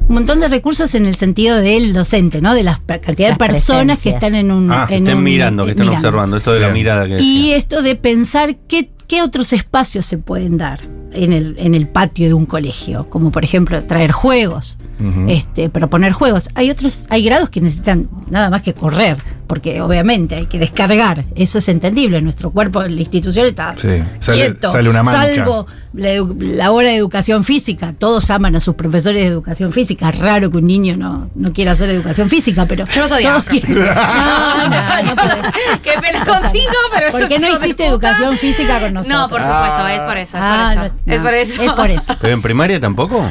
Un 0.09 0.15
montón 0.15 0.41
de 0.41 0.49
recursos 0.49 0.95
en 0.95 1.05
el 1.05 1.17
sentido 1.17 1.57
del 1.59 1.93
docente, 1.93 2.41
¿no? 2.41 2.55
De 2.55 2.63
la 2.63 2.81
cantidad 2.87 3.29
de 3.29 3.29
Las 3.29 3.39
personas 3.39 4.01
que 4.01 4.09
están 4.09 4.35
en 4.35 4.51
un... 4.51 4.71
Ah, 4.73 4.87
Que 4.89 4.97
en 4.97 5.03
estén 5.05 5.19
un- 5.19 5.25
mirando, 5.25 5.65
que 5.65 5.73
estén 5.73 5.87
mirando. 5.87 6.09
observando. 6.09 6.37
Esto 6.39 6.53
de 6.55 6.61
la 6.61 6.71
mirada 6.71 7.07
que 7.07 7.19
Y 7.21 7.39
decía. 7.43 7.57
esto 7.57 7.83
de 7.83 7.95
pensar 7.95 8.57
qué, 8.67 8.91
qué 9.09 9.23
otros 9.23 9.53
espacios 9.53 10.07
se 10.07 10.19
pueden 10.19 10.57
dar 10.59 10.79
en 11.13 11.33
el, 11.33 11.57
en 11.59 11.75
el 11.75 11.89
patio 11.89 12.27
de 12.29 12.35
un 12.35 12.47
colegio, 12.47 13.09
como 13.11 13.31
por 13.33 13.43
ejemplo 13.43 13.83
traer 13.85 14.13
juegos, 14.13 14.79
este, 15.29 15.69
proponer 15.71 16.13
juegos. 16.13 16.49
Hay 16.55 16.71
otros, 16.71 17.07
hay 17.09 17.25
grados 17.25 17.49
que 17.51 17.61
necesitan 17.61 18.09
nada 18.31 18.51
más 18.51 18.63
que 18.63 18.75
correr, 18.75 19.17
porque 19.47 19.81
obviamente 19.81 20.35
hay 20.35 20.47
que 20.47 20.59
descargar, 20.59 21.25
eso 21.37 21.59
es 21.59 21.69
entendible, 21.69 22.21
nuestro 22.21 22.51
cuerpo, 22.51 22.83
la 22.83 23.01
institución 23.01 23.47
está 23.47 23.75
Sí, 23.81 23.89
sale- 24.21 24.39
quieto, 24.51 24.71
sale 24.73 24.91
una 24.91 25.03
mancha. 25.03 25.35
salvo 25.37 25.67
la, 25.95 26.11
la 26.41 26.71
hora 26.73 26.89
de 26.91 26.97
educación 26.97 27.45
física, 27.45 27.95
todos 27.97 28.29
aman 28.31 28.57
a 28.57 28.61
sus 28.61 28.75
profesores 28.75 29.23
de 29.23 29.29
educación 29.29 29.73
física, 29.73 30.11
raro 30.11 30.51
que 30.51 30.59
un 30.59 30.67
niño 30.67 30.97
no, 30.99 31.31
no 31.35 31.53
quiera 31.55 31.73
hacer 31.73 31.89
educación 31.91 32.29
física, 32.29 32.67
pero 32.67 32.85
Yo 32.89 33.03
los 33.03 33.13
odiaba, 33.13 33.39
todos 33.41 33.49
quieren- 33.49 33.75
No, 33.77 33.85
no, 34.69 35.03
no 35.05 35.15
puede. 35.17 35.37
Qué 35.83 35.91
pena 36.03 36.25
pero 36.95 37.09
eso 37.09 37.19
¿Por 37.19 37.29
qué 37.29 37.39
no 37.39 37.49
hiciste 37.49 37.87
educación 37.87 38.37
física 38.37 38.81
con 38.81 38.93
nosotros? 38.99 39.19
No, 39.21 39.29
por 39.29 39.41
supuesto, 39.43 39.89
es 39.89 40.03
por 40.03 40.17
eso, 40.19 40.37
es 40.37 40.43
Ah, 40.45 40.73
por 40.75 40.85
eso. 40.87 40.95
no, 41.07 41.15
es 41.15 41.21
por 41.21 41.35
eso. 41.35 41.63
Es 41.63 41.73
por 41.73 41.91
eso. 41.91 42.17
¿Pero 42.21 42.35
en 42.35 42.43
primaria 42.43 42.81
tampoco? 42.81 43.31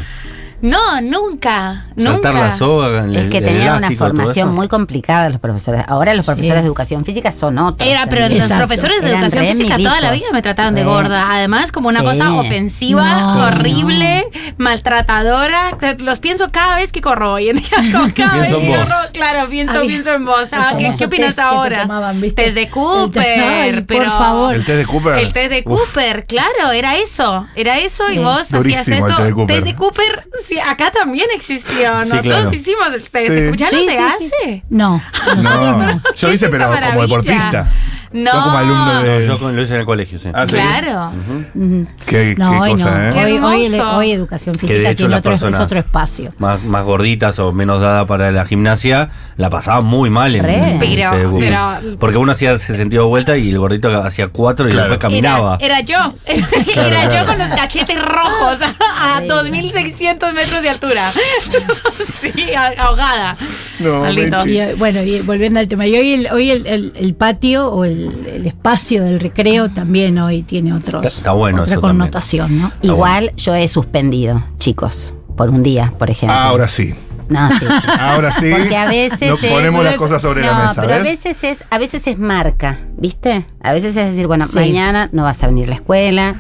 No, 0.60 1.02
nunca, 1.02 1.86
Saltar 1.96 2.34
nunca. 2.34 2.48
la 2.48 2.58
soga, 2.58 3.04
el, 3.04 3.15
Es 3.15 3.28
que 3.30 3.38
el 3.38 3.43
tenían 3.46 3.67
una 3.67 3.78
elástico, 3.78 4.06
formación 4.06 4.56
muy 4.56 4.67
complicada 4.67 5.30
los 5.30 5.39
profesores. 5.39 5.84
Ahora 5.88 6.15
los 6.15 6.26
Sí. 6.26 6.32
profesores 6.32 6.62
de 6.63 6.67
educación 6.67 7.06
física 7.06 7.32
son 7.32 7.60
otros. 7.60 7.88
Era, 7.88 8.06
pero 8.08 8.22
también. 8.24 8.39
los 8.41 8.50
Exacto. 8.50 8.67
profesores 8.67 9.02
de 9.04 9.10
Eran 9.10 9.24
educación 9.24 9.56
física 9.58 9.78
toda 9.78 10.02
la 10.02 10.12
vida 10.12 10.26
me 10.34 10.41
trataban 10.41 10.74
de 10.74 10.84
gorda. 10.84 11.32
Además, 11.32 11.72
como 11.72 11.89
una 11.89 12.00
Sí. 12.00 12.06
cosa 12.06 12.34
ofensiva, 12.34 13.17
No, 13.20 13.46
horrible, 13.48 14.26
maltratadora. 14.58 15.60
Los 16.00 16.20
pienso 16.20 16.50
cada 16.52 16.76
vez 16.76 16.91
que 16.91 17.02
corro 17.02 17.34
hoy 17.34 17.50
en 17.50 17.58
día. 17.58 17.67
como 17.91 18.08
Cada 18.15 18.39
vez 18.39 18.54
que 18.56 18.67
corro, 18.67 18.96
claro, 19.13 19.50
pienso, 19.50 19.82
pienso 19.82 20.13
en 20.13 20.26
vos. 20.26 20.52
Ah, 20.54 20.74
¿qué, 20.78 20.91
qué 20.98 21.06
opinas 21.06 21.38
ahora? 21.39 21.88
Test 22.36 22.56
de 22.56 22.70
Cooper. 22.70 23.39
Ay, 23.43 23.74
por 23.74 23.86
pero- 23.86 24.12
favor. 24.12 24.56
El 24.56 24.65
test 24.65 24.80
de 24.80 24.86
Cooper. 24.86 25.13
El 25.20 25.34
test 25.34 25.50
de 25.52 25.63
Uf, 25.65 25.80
Cooper, 25.93 26.26
claro, 26.26 26.72
era 26.74 26.96
eso. 26.98 27.46
Era 27.56 27.78
eso 27.80 28.12
y 28.12 28.20
vos 28.20 28.41
hacías 28.41 28.63
Durísimo 28.63 29.08
esto. 29.08 29.46
test 29.48 29.65
de 29.65 29.76
Cooper. 29.76 30.24
Sí, 30.48 30.60
acá 30.60 30.92
también 30.92 31.28
existió. 31.34 31.78
Sí, 31.78 32.10
Nosotros 32.10 32.22
claro. 32.24 32.54
hicimos 32.54 32.88
el 32.94 33.10
test. 33.10 33.30
Sí. 33.30 33.58
¿Ya 33.58 33.66
no 33.72 33.78
Sí, 33.78 33.86
se 33.86 33.92
sí, 33.92 33.98
hace? 33.98 34.32
sí. 34.46 34.64
No, 34.70 35.02
No, 35.42 36.02
yo 36.16 36.28
lo 36.28 36.34
hice, 36.34 36.50
¿Qué 36.50 36.56
es 36.56 36.64
pero 36.64 36.88
como 36.90 37.02
deportista. 37.02 37.72
No. 38.12 38.34
No 38.34 38.43
como 38.43 38.58
alumno 38.58 39.04
de. 39.04 39.28
Yo 39.28 39.38
con- 39.39 39.56
lo 39.56 39.62
hice 39.62 39.74
en 39.74 39.80
el 39.82 39.86
colegio, 39.86 40.20
sí. 40.20 40.30
Ah, 40.34 40.46
sí. 40.48 40.54
Claro. 40.54 41.12
Ujú. 41.56 41.88
Qué, 42.06 42.36
no, 42.38 42.52
qué 42.52 42.58
hoy 42.60 42.72
cosa, 42.72 42.98
no. 42.98 43.04
¿eh? 43.08 43.10
Qué 43.13 43.26
Hoy, 43.26 43.32
hoy, 43.43 43.65
hermoso. 43.65 43.98
hoy 43.98 44.12
educación 44.12 44.56
Que 44.56 44.62
de 44.67 44.74
física 44.74 44.89
hecho 44.91 44.98
tiene 45.06 45.15
otro, 45.15 45.34
es 45.50 45.60
otro 45.60 45.80
espacio. 45.80 46.34
Más, 46.38 46.63
más 46.63 46.84
gorditas 46.86 47.38
o 47.39 47.52
menos 47.54 47.82
dada 47.82 48.06
para 48.08 48.32
la 48.32 48.46
gimnasia, 48.46 49.10
la 49.38 49.50
pasaban 49.50 49.86
muy 49.86 50.10
mal 50.10 50.36
en 50.36 50.46
en 50.46 50.80
Pero- 50.80 51.12
de 51.12 51.39
pero- 51.39 51.98
Porque 52.00 52.17
uno 52.17 52.32
hacía 52.32 52.58
62 52.58 53.08
vueltas 53.08 53.38
y 53.38 53.50
el 53.50 53.60
gordito 53.60 53.89
hacía 54.02 54.30
4 54.30 54.67
y 54.67 54.72
Claro. 54.72 54.89
después 54.89 55.00
caminaba. 55.00 55.58
Era, 55.60 55.80
era 55.80 55.86
yo. 55.88 56.13
Era, 56.26 56.48
Claro, 56.48 57.04
yo 57.04 57.10
claro. 57.10 57.28
con 57.28 57.38
los 57.39 57.50
cachetes 57.50 58.02
rojos 58.02 58.58
a 59.02 59.22
2600 59.28 60.34
metros 60.34 60.62
de 60.62 60.70
altura. 60.70 61.12
sí, 61.91 62.32
ahogada. 62.78 63.36
No. 63.80 64.10
Y, 64.48 64.58
eh, 64.60 64.76
bueno, 64.78 65.02
y 65.04 65.22
volviendo 65.22 65.60
al 65.60 65.67
tema, 65.67 65.86
y 65.88 65.96
hoy 65.96 66.13
el, 66.13 66.28
hoy 66.32 66.52
el, 66.52 66.65
el- 66.67 66.93
el 66.96 67.13
patio 67.15 67.67
o 67.70 67.84
el, 67.86 67.97
el 67.98 68.46
espacio 68.46 69.04
del 69.04 69.20
recreo 69.20 69.70
también 69.70 70.18
hoy 70.20 70.44
tiene 70.44 70.74
otros, 70.74 71.04
Está- 71.06 71.18
está 71.18 71.32
bueno 71.32 71.64
otra 71.64 71.76
también. 71.76 71.82
connotación, 71.98 72.60
¿no? 72.62 72.72
Igual 72.82 73.32
yo 73.36 73.54
he 73.56 73.68
suspendido, 73.68 74.44
chicos, 74.60 75.14
por 75.36 75.50
un 75.50 75.64
día, 75.64 75.94
por 75.98 76.10
ejemplo. 76.10 76.36
Ah, 76.38 76.46
ahora 76.50 76.68
sí. 76.68 76.94
No, 77.30 77.50
sí. 77.52 77.58
sí. 77.60 77.66
Ahora 78.00 78.32
sí. 78.32 78.50
Porque 78.58 78.78
a 78.78 78.88
veces 78.88 79.30
Nos 79.30 79.44
es- 79.44 79.52
ponemos 79.52 79.84
las 79.84 79.96
cosas 79.96 80.22
sobre 80.22 80.40
no, 80.46 80.48
la 80.52 80.68
mesa, 80.68 80.82
pero 80.82 80.94
a 80.94 81.00
veces 81.00 81.44
es, 81.44 81.66
a 81.70 81.78
veces 81.78 82.08
es 82.08 82.18
marca, 82.18 82.78
¿viste? 82.98 83.46
A 83.62 83.74
veces 83.74 83.98
es 83.98 84.12
decir, 84.12 84.28
bueno, 84.28 84.48
Sí. 84.48 84.56
mañana 84.56 85.10
no 85.12 85.24
vas 85.24 85.44
a 85.44 85.48
venir 85.48 85.66
a 85.66 85.70
la 85.72 85.76
escuela, 85.76 86.40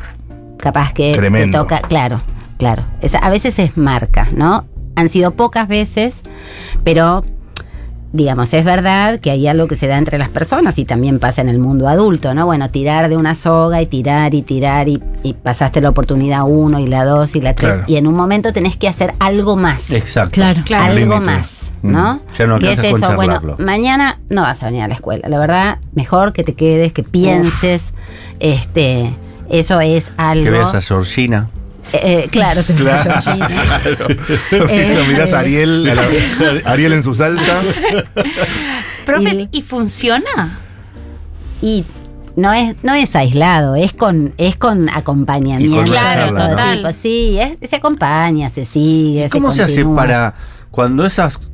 capaz 0.57 0.93
que 0.93 1.11
Tremendo. 1.13 1.57
te 1.57 1.63
toca, 1.75 1.81
claro, 1.89 2.21
claro. 2.57 2.85
Es- 3.01 3.15
a 3.15 3.29
veces 3.29 3.59
es 3.59 3.75
marca, 3.75 4.29
¿no? 4.33 4.63
Han 4.95 5.09
sido 5.09 5.31
pocas 5.31 5.67
veces, 5.67 6.21
pero 6.85 7.25
digamos, 8.17 8.53
es 8.53 8.65
verdad 8.65 9.19
que 9.19 9.29
hay 9.31 9.47
algo 9.47 9.67
que 9.67 9.75
se 9.75 9.87
da 9.87 9.97
entre 9.97 10.17
las 10.17 10.29
personas 10.29 10.77
y 10.79 10.85
también 10.85 11.19
pasa 11.19 11.41
en 11.41 11.49
el 11.49 11.59
mundo 11.59 11.87
adulto, 11.87 12.33
¿no? 12.33 12.45
Bueno, 12.47 12.69
tirar 12.71 13.09
de 13.09 13.15
una 13.15 13.35
soga 13.35 13.81
y 13.81 13.85
tirar 13.85 14.33
y 14.33 14.41
tirar 14.41 14.89
y, 14.89 15.01
y 15.23 15.33
pasaste 15.35 15.79
la 15.81 15.89
oportunidad 15.89 16.43
uno 16.45 16.79
y 16.79 16.87
la 16.87 17.05
dos 17.05 17.35
y 17.35 17.41
la 17.41 17.53
tres 17.53 17.73
Claro. 17.73 17.83
y 17.87 17.95
en 17.97 18.07
un 18.07 18.15
momento 18.15 18.51
tenés 18.53 18.75
que 18.75 18.87
hacer 18.87 19.13
algo 19.19 19.55
más. 19.55 19.91
Exacto. 19.91 20.31
Claro. 20.31 20.61
Claro. 20.65 20.85
algo 20.93 20.99
Límite. 20.99 21.19
más, 21.21 21.71
Mm. 21.83 21.91
¿no? 21.91 22.19
Ya 22.35 22.47
no 22.47 22.57
que 22.57 22.71
es 22.71 22.79
eso, 22.83 23.15
bueno, 23.15 23.39
mañana 23.59 24.19
no 24.29 24.41
vas 24.41 24.63
a 24.63 24.65
venir 24.65 24.81
a 24.81 24.87
la 24.87 24.95
escuela, 24.95 25.29
la 25.29 25.37
verdad, 25.37 25.77
mejor 25.93 26.33
que 26.33 26.43
te 26.43 26.55
quedes, 26.55 26.91
que 26.91 27.03
pienses, 27.03 27.93
este, 28.39 29.13
eso 29.49 29.79
es 29.79 30.11
algo. 30.17 30.43
Que 30.43 30.49
veas 30.49 30.73
a 30.73 30.81
Georgina. 30.81 31.49
Eh, 31.93 31.99
eh, 32.25 32.27
claro, 32.29 32.63
te 32.63 32.73
a 32.73 32.97
Georgina. 32.97 33.47
Eh, 34.69 34.95
Lo 34.97 35.05
mirás 35.05 35.33
a 35.33 35.39
Ariel, 35.39 35.87
a 35.89 35.95
la- 35.95 36.61
Ariel 36.71 36.93
en 36.93 37.03
su 37.03 37.13
salsa. 37.13 37.61
Profes, 39.05 39.39
Y- 39.39 39.49
¿y 39.51 39.61
funciona? 39.61 40.59
Y 41.61 41.85
no 42.35 42.53
es, 42.53 42.75
no 42.83 42.93
es 42.93 43.15
aislado, 43.15 43.75
es 43.75 43.93
con, 43.93 44.33
es 44.37 44.55
con 44.57 44.89
acompañamiento. 44.89 45.65
Y 45.75 45.75
con 45.75 45.85
de 45.85 45.91
charla, 45.91 46.27
todo 46.55 46.65
¿no? 46.65 46.73
tipo. 46.75 46.91
Sí, 46.91 47.37
es- 47.39 47.69
se 47.69 47.75
acompaña, 47.77 48.49
se 48.49 48.65
sigue. 48.65 49.25
¿Y 49.25 49.29
cómo 49.29 49.51
se 49.51 49.63
hace 49.63 49.85
para 49.85 50.33
cuando 50.71 51.05
esas 51.05 51.49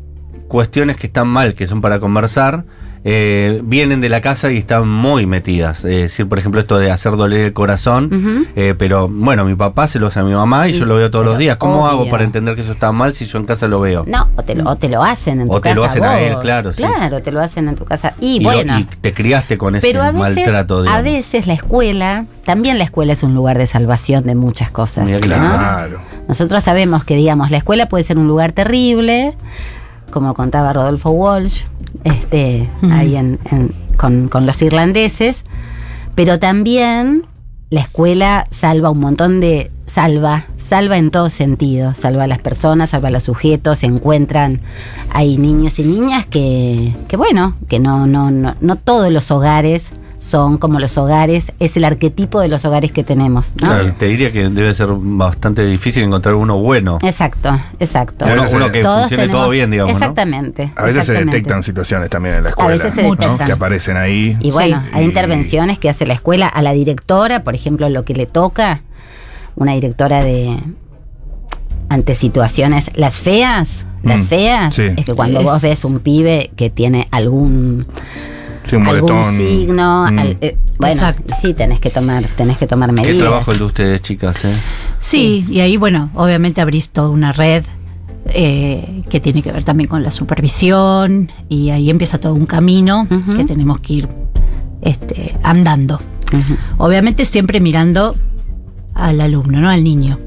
cuestiones 0.48 0.98
que 0.98 1.08
están 1.08 1.28
mal, 1.28 1.54
que 1.54 1.68
son 1.68 1.80
para 1.82 2.00
conversar, 2.00 2.66
eh, 3.06 3.60
vienen 3.64 4.00
de 4.02 4.10
la 4.10 4.22
casa 4.22 4.52
y 4.52 4.58
están 4.58 4.88
muy 4.88 5.26
metidas? 5.26 5.80
Es 5.86 6.02
decir, 6.04 6.28
por 6.28 6.40
ejemplo, 6.40 6.62
esto 6.62 6.78
de 6.80 6.92
hacer 6.92 7.16
doler 7.18 7.42
el 7.48 7.54
corazón, 7.54 8.48
eh, 8.56 8.76
pero 8.78 9.08
bueno, 9.10 9.44
mi 9.46 9.56
papá 9.56 9.88
se 9.88 10.00
lo 10.00 10.08
hace 10.08 10.20
a 10.20 10.24
mi 10.24 10.34
mamá 10.34 10.68
y 10.68 10.72
Y 10.72 10.74
yo 10.80 10.86
lo 10.86 10.96
veo 10.96 11.12
todos 11.12 11.26
los 11.26 11.38
días. 11.38 11.58
¿Cómo 11.58 11.88
hago 11.88 12.10
para 12.10 12.24
entender 12.24 12.56
que 12.56 12.62
eso 12.62 12.72
está 12.72 12.92
mal 12.92 13.14
si 13.14 13.26
yo 13.26 13.38
en 13.40 13.46
casa 13.46 13.68
lo 13.68 13.80
veo? 13.80 14.04
No, 14.08 14.30
o 14.36 14.44
te, 14.44 14.56
lo, 14.56 14.70
o 14.70 14.76
te 14.76 14.90
lo 14.90 15.04
hacen 15.04 15.42
en 15.42 15.50
O 15.50 15.56
tu 15.56 15.62
te 15.62 15.70
casa. 15.70 15.76
lo 15.76 15.84
hacen 15.86 16.04
a 16.06 16.20
él, 16.20 16.36
claro, 16.42 16.72
sí. 16.74 16.82
Claro, 16.84 17.22
te 17.22 17.32
lo 17.32 17.42
hacen 17.42 17.68
en 17.68 17.76
tu 17.76 17.86
casa. 17.86 18.14
Y, 18.20 18.38
Y 18.38 18.40
lo- 18.40 18.52
bueno. 18.52 18.80
y 18.80 18.84
te 18.86 19.14
criaste 19.14 19.58
con 19.58 19.76
ese 19.76 19.86
Pero 19.88 20.02
a 20.02 20.12
veces, 20.12 20.20
maltrato. 20.36 20.78
a 20.80 20.82
digamos. 20.84 21.04
veces 21.04 21.48
la 21.48 21.54
escuela, 21.54 22.26
también 22.46 22.78
la 22.78 22.84
escuela 22.86 23.14
es 23.14 23.24
un 23.24 23.34
lugar 23.36 23.58
de 23.58 23.68
salvación 23.68 24.24
de 24.24 24.36
muchas 24.36 24.72
cosas. 24.72 25.06
Mira. 25.06 25.20
Claro. 25.20 26.02
Nosotros 26.28 26.64
sabemos 26.64 27.04
que, 27.04 27.16
digamos, 27.16 27.52
la 27.52 27.58
escuela 27.58 27.88
puede 27.90 28.04
ser 28.04 28.18
un 28.18 28.28
lugar 28.28 28.54
terrible, 28.54 29.34
como 30.14 30.34
contaba 30.34 30.72
Rodolfo 30.72 31.10
Walsh, 31.12 31.64
este, 32.06 32.70
ahí 32.92 33.16
en- 33.18 33.40
en- 33.52 33.74
con, 33.98 34.30
con 34.30 34.46
los 34.46 34.62
irlandeses, 34.62 35.44
pero 36.16 36.40
también 36.40 37.26
la 37.70 37.82
escuela 37.82 38.46
salva 38.52 38.90
un 38.92 39.00
montón 39.00 39.40
de... 39.40 39.72
salva, 39.86 40.46
salva 40.58 40.98
en 40.98 41.10
todo 41.12 41.30
sentido, 41.30 41.94
salva 41.96 42.24
a 42.24 42.28
las 42.28 42.40
personas, 42.40 42.92
salva 42.92 43.10
a 43.10 43.12
los 43.12 43.24
sujetos, 43.24 43.80
se 43.80 43.88
encuentran, 43.88 44.62
hay 45.12 45.38
niños 45.38 45.78
y 45.80 45.84
niñas 45.84 46.26
que, 46.28 46.96
que 47.08 47.18
bueno, 47.18 47.56
que 47.68 47.80
no, 47.80 48.06
no, 48.08 48.30
no, 48.32 48.56
no 48.62 48.76
todos 48.78 49.12
los 49.12 49.30
hogares 49.32 49.90
son 50.24 50.58
como 50.58 50.80
los 50.80 50.98
hogares, 50.98 51.52
es 51.60 51.76
el 51.76 51.84
arquetipo 51.84 52.40
de 52.40 52.48
los 52.48 52.64
hogares 52.64 52.94
que 52.94 53.04
tenemos, 53.04 53.54
¿no? 53.62 53.94
Te 53.96 54.06
diría 54.06 54.32
que 54.32 54.48
debe 54.48 54.74
ser 54.74 54.88
bastante 54.92 55.66
difícil 55.66 56.02
encontrar 56.04 56.36
uno 56.36 56.58
bueno. 56.60 56.98
Exacto, 57.02 57.60
exacto. 57.78 58.24
A 58.26 58.30
Uno, 58.54 58.72
que 58.72 58.82
Todos 58.84 59.10
funcione 59.10 59.28
todo 59.28 59.50
bien, 59.50 59.70
digamos. 59.70 59.92
¿no? 59.92 59.98
Exactamente. 60.00 60.72
A 60.78 60.84
veces 60.86 61.06
se 61.06 61.12
detectan 61.26 61.62
situaciones 61.62 62.10
también 62.10 62.36
en 62.36 62.44
la 62.44 62.50
escuela. 62.52 62.72
veces 62.72 62.94
se 62.94 63.04
¿no? 63.04 63.10
detectan. 63.16 63.46
Que 63.48 63.52
aparecen 63.52 63.98
ahí. 63.98 64.38
Y 64.40 64.52
bueno, 64.52 64.82
Sí. 64.86 64.90
hay 64.94 65.04
Y- 65.04 65.08
intervenciones 65.08 65.78
que 65.78 65.90
hace 65.90 66.06
la 66.06 66.14
escuela 66.14 66.48
a 66.48 66.62
la 66.62 66.72
directora, 66.72 67.44
por 67.44 67.54
ejemplo, 67.54 67.90
lo 67.90 68.06
que 68.06 68.14
le 68.16 68.26
toca, 68.26 68.80
una 69.56 69.74
directora 69.74 70.24
de 70.24 70.58
ante 71.90 72.16
situaciones, 72.16 72.92
las 72.96 73.20
feas, 73.20 73.86
las 74.04 74.22
Mm, 74.22 74.28
feas, 74.28 74.74
sí. 74.76 74.84
es 74.96 75.06
que 75.06 75.14
cuando 75.14 75.40
Es- 75.42 75.46
vos 75.46 75.62
ves 75.62 75.84
un 75.84 76.00
pibe 76.00 76.52
que 76.56 76.70
tiene 76.70 77.10
algún 77.12 77.86
Sí, 78.70 78.76
un 78.76 78.88
algún 78.88 79.24
signo, 79.32 80.12
Mm. 80.12 80.20
al- 80.20 80.38
eh, 80.42 80.58
bueno, 80.78 80.94
Exacto. 80.94 81.36
sí 81.42 81.54
tenés 81.54 81.80
que 81.80 81.90
tomar, 81.90 82.24
tenés 82.24 82.58
que 82.58 82.66
tomar 82.68 82.90
Qué 82.90 82.96
medidas. 83.02 83.18
trabajo 83.18 83.52
el 83.52 83.58
de 83.60 83.64
ustedes, 83.66 84.02
chicas, 84.02 84.44
¿eh? 84.46 84.54
Sí, 85.00 85.46
y 85.50 85.60
ahí, 85.60 85.78
bueno, 85.78 86.10
obviamente 86.16 86.62
abrís 86.62 86.90
toda 86.92 87.10
una 87.10 87.32
red 87.32 87.64
eh, 88.28 89.04
que 89.10 89.20
tiene 89.20 89.42
que 89.44 89.52
ver 89.52 89.66
también 89.66 89.90
con 89.90 90.02
la 90.02 90.10
supervisión 90.10 91.30
y 91.50 91.72
ahí 91.72 91.90
empieza 91.90 92.20
todo 92.20 92.34
un 92.34 92.46
camino 92.46 93.06
que 93.36 93.44
tenemos 93.44 93.80
que 93.82 93.94
ir 93.96 94.10
este, 94.82 95.36
andando. 95.44 96.02
Obviamente 96.78 97.26
siempre 97.26 97.60
mirando 97.60 98.16
al 98.96 99.20
alumno, 99.22 99.60
¿no? 99.60 99.70
Al 99.70 99.84
niño. 99.84 100.20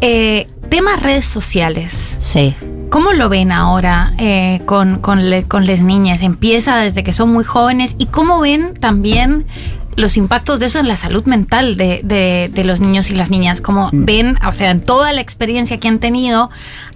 Eh, 0.00 0.48
temas 0.68 1.00
redes 1.02 1.24
sociales. 1.26 2.14
Sí. 2.18 2.54
¿Cómo 2.90 3.12
lo 3.12 3.28
ven 3.28 3.52
ahora 3.52 4.14
eh, 4.18 4.62
con, 4.66 4.98
con, 4.98 5.20
con 5.46 5.66
las 5.66 5.80
niñas? 5.80 6.22
Empieza 6.22 6.76
desde 6.76 7.04
que 7.04 7.12
son 7.12 7.30
muy 7.32 7.44
jóvenes. 7.44 7.94
¿Y 7.98 8.06
cómo 8.06 8.40
ven 8.40 8.74
también 8.74 9.46
los 9.96 10.16
impactos 10.16 10.60
de 10.60 10.66
eso 10.66 10.78
en 10.78 10.88
la 10.88 10.96
salud 10.96 11.24
mental 11.26 11.76
de, 11.76 12.00
de- 12.04 12.50
de 12.52 12.64
los 12.64 12.80
niños 12.80 13.10
y 13.10 13.14
las 13.14 13.30
niñas? 13.30 13.60
¿Cómo 13.60 13.90
ven, 13.92 14.36
o 14.46 14.52
sea, 14.52 14.70
en 14.70 14.80
toda 14.80 15.12
la 15.12 15.20
experiencia 15.20 15.78
que 15.80 15.88
han 15.88 15.98
tenido, 15.98 16.50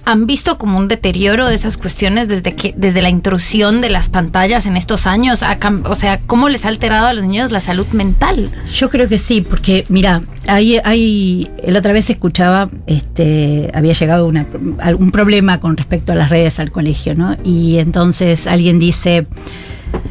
han 0.05 0.27
visto 0.27 0.59
como 0.59 0.79
un 0.79 0.87
deterioro 0.89 1.47
de 1.47 1.55
esas 1.55 1.77
cuestiones 1.77 2.29
desde 2.29 2.55
que 2.55 2.75
desde 2.77 3.03
la 3.03 3.09
intrusión 3.11 3.81
de 3.81 3.91
las 3.91 4.09
pantallas 4.09 4.67
en 4.67 4.77
estos 4.77 5.07
años? 5.07 5.43
O 5.85 5.95
sea, 5.95 6.21
¿cómo 6.27 6.49
les 6.49 6.65
ha 6.65 6.69
alterado 6.69 7.07
a 7.09 7.13
los 7.13 7.25
niños 7.25 7.51
la 7.53 7.61
salud 7.61 7.87
mental? 7.89 8.51
Yo 8.73 8.91
creo 8.91 9.09
que 9.09 9.19
sí, 9.19 9.41
porque 9.41 9.85
mira, 9.89 10.23
ahí 10.47 10.79
hay, 10.85 11.51
la 11.67 11.79
otra 11.81 11.93
vez 11.93 12.09
escuchaba, 12.11 12.71
este, 12.87 13.71
había 13.75 13.93
llegado 13.93 14.27
una, 14.27 14.47
algún 14.81 15.11
problema 15.11 15.59
con 15.61 15.77
respecto 15.77 16.13
a 16.13 16.15
las 16.15 16.31
redes 16.31 16.61
al 16.61 16.71
colegio, 16.71 17.15
¿no? 17.15 17.37
Y 17.45 17.79
entonces 17.79 18.47
alguien 18.47 18.79
dice, 18.79 19.27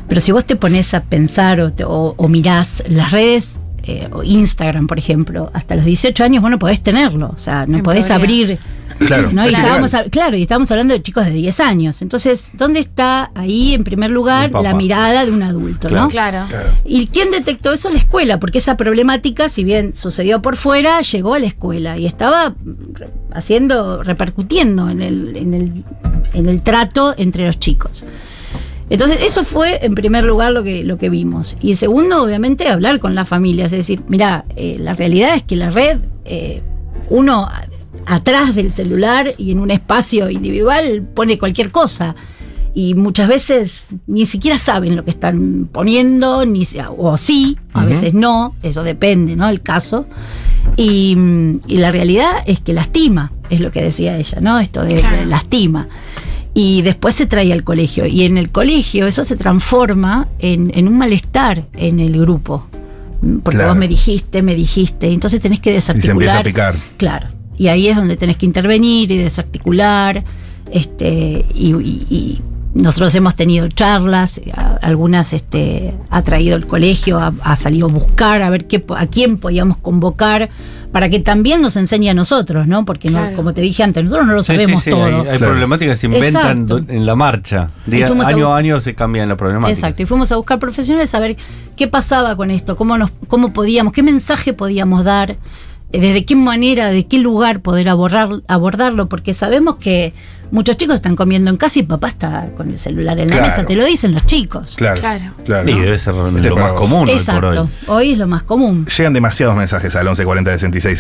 pero 0.07 0.21
si 0.21 0.31
vos 0.31 0.45
te 0.45 0.55
pones 0.55 0.93
a 0.93 1.03
pensar 1.03 1.59
o, 1.61 1.71
te- 1.71 1.83
o- 1.85 2.13
o 2.17 2.27
mirás 2.27 2.83
las 2.89 3.11
redes, 3.11 3.59
eh, 3.83 4.07
o 4.13 4.23
Instagram, 4.23 4.87
por 4.87 4.97
ejemplo, 4.97 5.49
hasta 5.53 5.75
los 5.75 5.85
18 5.85 6.23
años 6.23 6.41
vos 6.41 6.51
no 6.51 6.59
podés 6.59 6.81
tenerlo, 6.81 7.31
o 7.33 7.37
sea, 7.37 7.65
no 7.67 7.77
En 7.77 7.83
podés 7.83 8.07
teoría. 8.07 8.15
abrir 8.23 8.59
Claro. 8.99 9.31
¿no? 9.33 9.43
Y 9.43 9.49
es 9.49 9.57
estábamos, 9.57 9.93
a- 9.95 10.03
claro, 10.05 10.37
y 10.37 10.43
estábamos 10.43 10.69
hablando 10.71 10.93
de 10.93 11.01
chicos 11.01 11.25
de 11.25 11.31
10 11.31 11.59
años. 11.59 12.01
Entonces, 12.03 12.51
¿dónde 12.53 12.79
está 12.79 13.31
ahí, 13.33 13.73
en 13.73 13.83
primer 13.83 14.11
lugar, 14.11 14.51
la 14.51 14.75
mirada 14.75 15.25
de 15.25 15.31
un 15.31 15.41
adulto? 15.43 15.87
Claro. 15.89 16.03
¿no? 16.03 16.09
Claro. 16.09 16.45
Claro. 16.47 16.69
¿Y 16.85 17.07
quién 17.07 17.31
detectó 17.31 17.73
eso? 17.73 17.89
La 17.89 17.97
escuela, 17.97 18.39
porque 18.39 18.59
esa 18.59 18.77
problemática, 18.77 19.49
si 19.49 19.63
bien 19.63 19.95
sucedió 19.95 20.41
por 20.43 20.55
fuera, 20.57 21.01
llegó 21.01 21.33
a 21.33 21.39
la 21.39 21.47
escuela 21.47 21.97
y 21.97 22.05
estaba 22.05 22.53
haciendo, 23.33 24.03
repercutiendo 24.03 24.89
en 24.89 25.01
el, 25.01 25.35
en 25.37 25.53
el, 25.53 25.83
en 26.33 26.47
el 26.47 26.61
trato 26.61 27.15
entre 27.17 27.45
los 27.47 27.59
chicos. 27.59 28.03
Entonces, 28.89 29.23
eso 29.23 29.43
fue 29.43 29.85
en 29.85 29.95
primer 29.95 30.23
lugar 30.23 30.51
lo 30.51 30.63
que, 30.63 30.83
lo 30.83 30.97
que 30.97 31.09
vimos. 31.09 31.55
Y 31.61 31.71
en 31.71 31.77
segundo, 31.77 32.21
obviamente, 32.23 32.67
hablar 32.67 32.99
con 32.99 33.15
las 33.15 33.27
familias. 33.27 33.71
Es 33.71 33.79
decir, 33.79 34.01
mira, 34.07 34.45
eh, 34.55 34.77
la 34.79 34.93
realidad 34.93 35.35
es 35.35 35.43
que 35.43 35.55
la 35.55 35.69
red, 35.69 35.99
eh, 36.25 36.61
uno 37.09 37.49
atrás 38.05 38.55
del 38.55 38.73
celular 38.73 39.33
y 39.37 39.51
en 39.51 39.59
un 39.59 39.71
espacio 39.71 40.29
individual 40.29 41.03
pone 41.13 41.39
cualquier 41.39 41.71
cosa. 41.71 42.15
Y 42.75 42.95
muchas 42.95 43.27
veces 43.27 43.89
ni 44.07 44.25
siquiera 44.25 44.57
saben 44.57 44.95
lo 44.95 45.03
que 45.03 45.11
están 45.11 45.69
poniendo, 45.71 46.43
ni 46.43 46.67
o 46.97 47.17
sí, 47.17 47.57
a 47.71 47.85
veces 47.85 48.15
no, 48.15 48.55
eso 48.63 48.83
depende, 48.83 49.35
¿no? 49.35 49.47
El 49.47 49.61
caso. 49.61 50.07
Y, 50.75 51.15
y 51.67 51.77
la 51.77 51.91
realidad 51.91 52.31
es 52.47 52.61
que 52.61 52.73
lastima, 52.73 53.31
es 53.51 53.59
lo 53.59 53.71
que 53.71 53.83
decía 53.83 54.17
ella, 54.17 54.41
¿no? 54.41 54.59
Esto 54.59 54.83
de 54.83 54.95
Claro. 54.95 55.17
de 55.17 55.25
lastima. 55.27 55.87
Y 56.55 56.81
después 56.83 57.15
se 57.15 57.25
trae 57.25 57.51
al 57.51 57.63
colegio. 57.63 58.05
Y 58.05 58.23
en 58.23 58.37
el 58.37 58.51
colegio 58.51 59.07
eso 59.07 59.23
se 59.25 59.35
transforma 59.35 60.27
en, 60.39 60.71
en 60.75 60.87
un 60.87 60.97
malestar 60.97 61.65
en 61.73 61.99
el 61.99 62.19
grupo. 62.19 62.67
Mm, 63.21 63.37
Porque 63.39 63.57
Claro. 63.57 63.71
vos 63.71 63.77
me 63.79 63.87
dijiste, 63.87 64.41
me 64.43 64.53
dijiste. 64.55 65.07
Entonces 65.11 65.41
tenés 65.41 65.59
que 65.59 65.71
Y 65.71 65.73
se 65.73 65.93
desarticular. 65.93 66.13
empieza 66.15 66.37
a 66.39 66.43
picar. 66.43 66.75
Claro. 66.97 67.27
Y 67.57 67.67
ahí 67.67 67.87
es 67.87 67.95
donde 67.95 68.17
tenés 68.17 68.37
que 68.37 68.45
intervenir 68.45 69.11
y 69.11 69.17
desarticular. 69.17 70.23
Este, 70.71 71.45
y, 71.53 71.73
y- 71.75 72.07
y 72.09 72.41
nosotros 72.73 73.13
hemos 73.15 73.35
tenido 73.35 73.67
charlas, 73.67 74.41
algunas 74.81 75.33
este, 75.33 75.93
ha 76.09 76.21
traído 76.23 76.55
el 76.55 76.65
colegio, 76.67 77.19
ha, 77.19 77.31
ha 77.43 77.55
salido 77.55 77.87
a 77.87 77.91
buscar 77.91 78.41
a 78.41 78.49
ver 78.49 78.65
qué, 78.65 78.83
a 78.97 79.05
quién 79.07 79.37
podíamos 79.37 79.77
convocar 79.77 80.49
para 80.91 81.09
que 81.09 81.19
también 81.19 81.61
nos 81.61 81.75
enseñe 81.75 82.09
a 82.09 82.13
nosotros, 82.13 82.67
¿no? 82.67 82.85
Porque 82.85 83.09
no, 83.09 83.33
como 83.35 83.53
te 83.53 83.61
dije 83.61 83.81
antes, 83.83 84.03
nosotros 84.03 84.27
no 84.27 84.33
lo 84.33 84.43
Sí, 84.43 84.47
sabemos 84.47 84.81
sí, 84.83 84.85
sí, 84.85 84.89
todo. 84.91 85.05
Hay, 85.05 85.13
hay 85.13 85.23
Claro. 85.37 85.45
problemáticas 85.53 85.95
que 85.95 85.99
se 86.01 86.05
inventan 86.07 86.61
Exacto. 86.61 86.91
en 86.93 87.05
la 87.05 87.15
marcha. 87.15 87.69
Día- 87.85 88.07
a 88.07 88.27
año 88.27 88.53
a 88.53 88.57
año 88.57 88.79
se 88.81 88.93
cambian 88.93 89.27
las 89.29 89.37
problemáticas. 89.37 89.77
Exacto, 89.79 90.03
y 90.03 90.05
fuimos 90.05 90.31
a 90.31 90.35
buscar 90.37 90.59
profesionales 90.59 91.13
a 91.15 91.19
ver 91.19 91.35
qué 91.75 91.87
pasaba 91.87 92.35
con 92.35 92.51
esto, 92.51 92.75
cómo 92.75 92.97
nos, 92.97 93.09
cómo 93.27 93.53
podíamos, 93.53 93.91
qué 93.93 94.03
mensaje 94.03 94.53
podíamos 94.53 95.03
dar, 95.03 95.31
eh, 95.31 95.37
desde 95.99 96.25
qué 96.25 96.35
manera, 96.35 96.89
de 96.89 97.07
qué 97.07 97.17
lugar 97.17 97.61
poder 97.61 97.89
abordar, 97.89 98.29
abordarlo, 98.47 99.09
porque 99.09 99.33
sabemos 99.33 99.77
que 99.77 100.13
muchos 100.53 100.77
chicos 100.77 100.95
están 100.95 101.15
comiendo 101.15 101.49
en 101.51 101.57
casa 101.57 101.79
y 101.79 101.83
papá 101.83 102.07
está 102.07 102.49
con 102.55 102.69
el 102.69 102.77
celular 102.79 103.19
en 103.19 103.27
la 103.27 103.35
Claro. 103.35 103.49
mesa, 103.49 103.65
te 103.65 103.75
lo 103.75 103.83
dicen 103.83 104.13
los 104.13 104.25
chicos. 104.25 104.75
Claro. 104.77 105.01
Claro. 105.01 105.33
claro. 105.43 105.69
Y 105.69 105.73
debe 105.73 105.97
ser 105.97 106.13
Este 106.35 106.49
lo 106.49 106.55
más 106.55 106.71
vos. 106.71 106.79
común 106.79 106.99
hoy 107.01 107.07
por 107.07 107.15
Exacto, 107.17 107.61
hoy. 107.63 107.69
hoy 107.87 108.11
es 108.13 108.17
lo 108.19 108.27
más 108.27 108.43
común. 108.43 108.85
Llegan 108.85 109.13
demasiados 109.13 109.55
mensajes 109.57 109.95
al 109.95 110.05
1140 110.05 110.51
66 110.51 110.97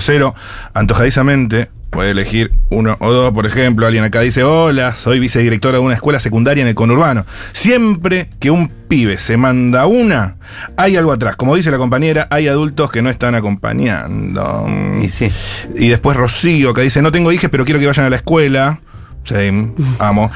000. 0.00 0.34
Antojadizamente, 0.74 1.70
puede 1.90 2.10
elegir 2.10 2.52
uno 2.70 2.96
o 3.00 3.12
dos, 3.12 3.32
por 3.32 3.46
ejemplo. 3.46 3.86
Alguien 3.86 4.04
acá 4.04 4.20
dice, 4.20 4.42
hola, 4.44 4.94
soy 4.94 5.18
vicedirectora 5.20 5.78
de 5.78 5.84
una 5.84 5.94
escuela 5.94 6.18
secundaria 6.20 6.62
en 6.62 6.68
el 6.68 6.74
conurbano. 6.74 7.24
Siempre 7.52 8.28
que 8.40 8.50
un 8.50 8.68
pibe 8.68 9.18
se 9.18 9.36
manda 9.36 9.86
una, 9.86 10.36
hay 10.76 10.96
algo 10.96 11.12
atrás. 11.12 11.36
Como 11.36 11.54
dice 11.56 11.70
la 11.70 11.78
compañera, 11.78 12.28
hay 12.30 12.48
adultos 12.48 12.90
que 12.90 13.02
no 13.02 13.10
están 13.10 13.34
acompañando. 13.34 14.66
Y 15.02 15.08
sí. 15.08 15.28
Y 15.76 15.88
después 15.88 16.16
Rocío, 16.16 16.74
que 16.74 16.82
dice, 16.82 17.02
no 17.02 17.12
tengo 17.12 17.32
hijas, 17.32 17.50
pero 17.50 17.64
quiero 17.64 17.80
que 17.80 17.86
vayan 17.86 18.06
a 18.06 18.10
la 18.10 18.16
escuela. 18.16 18.80
Sí, 19.26 19.34
amo. 19.98 20.30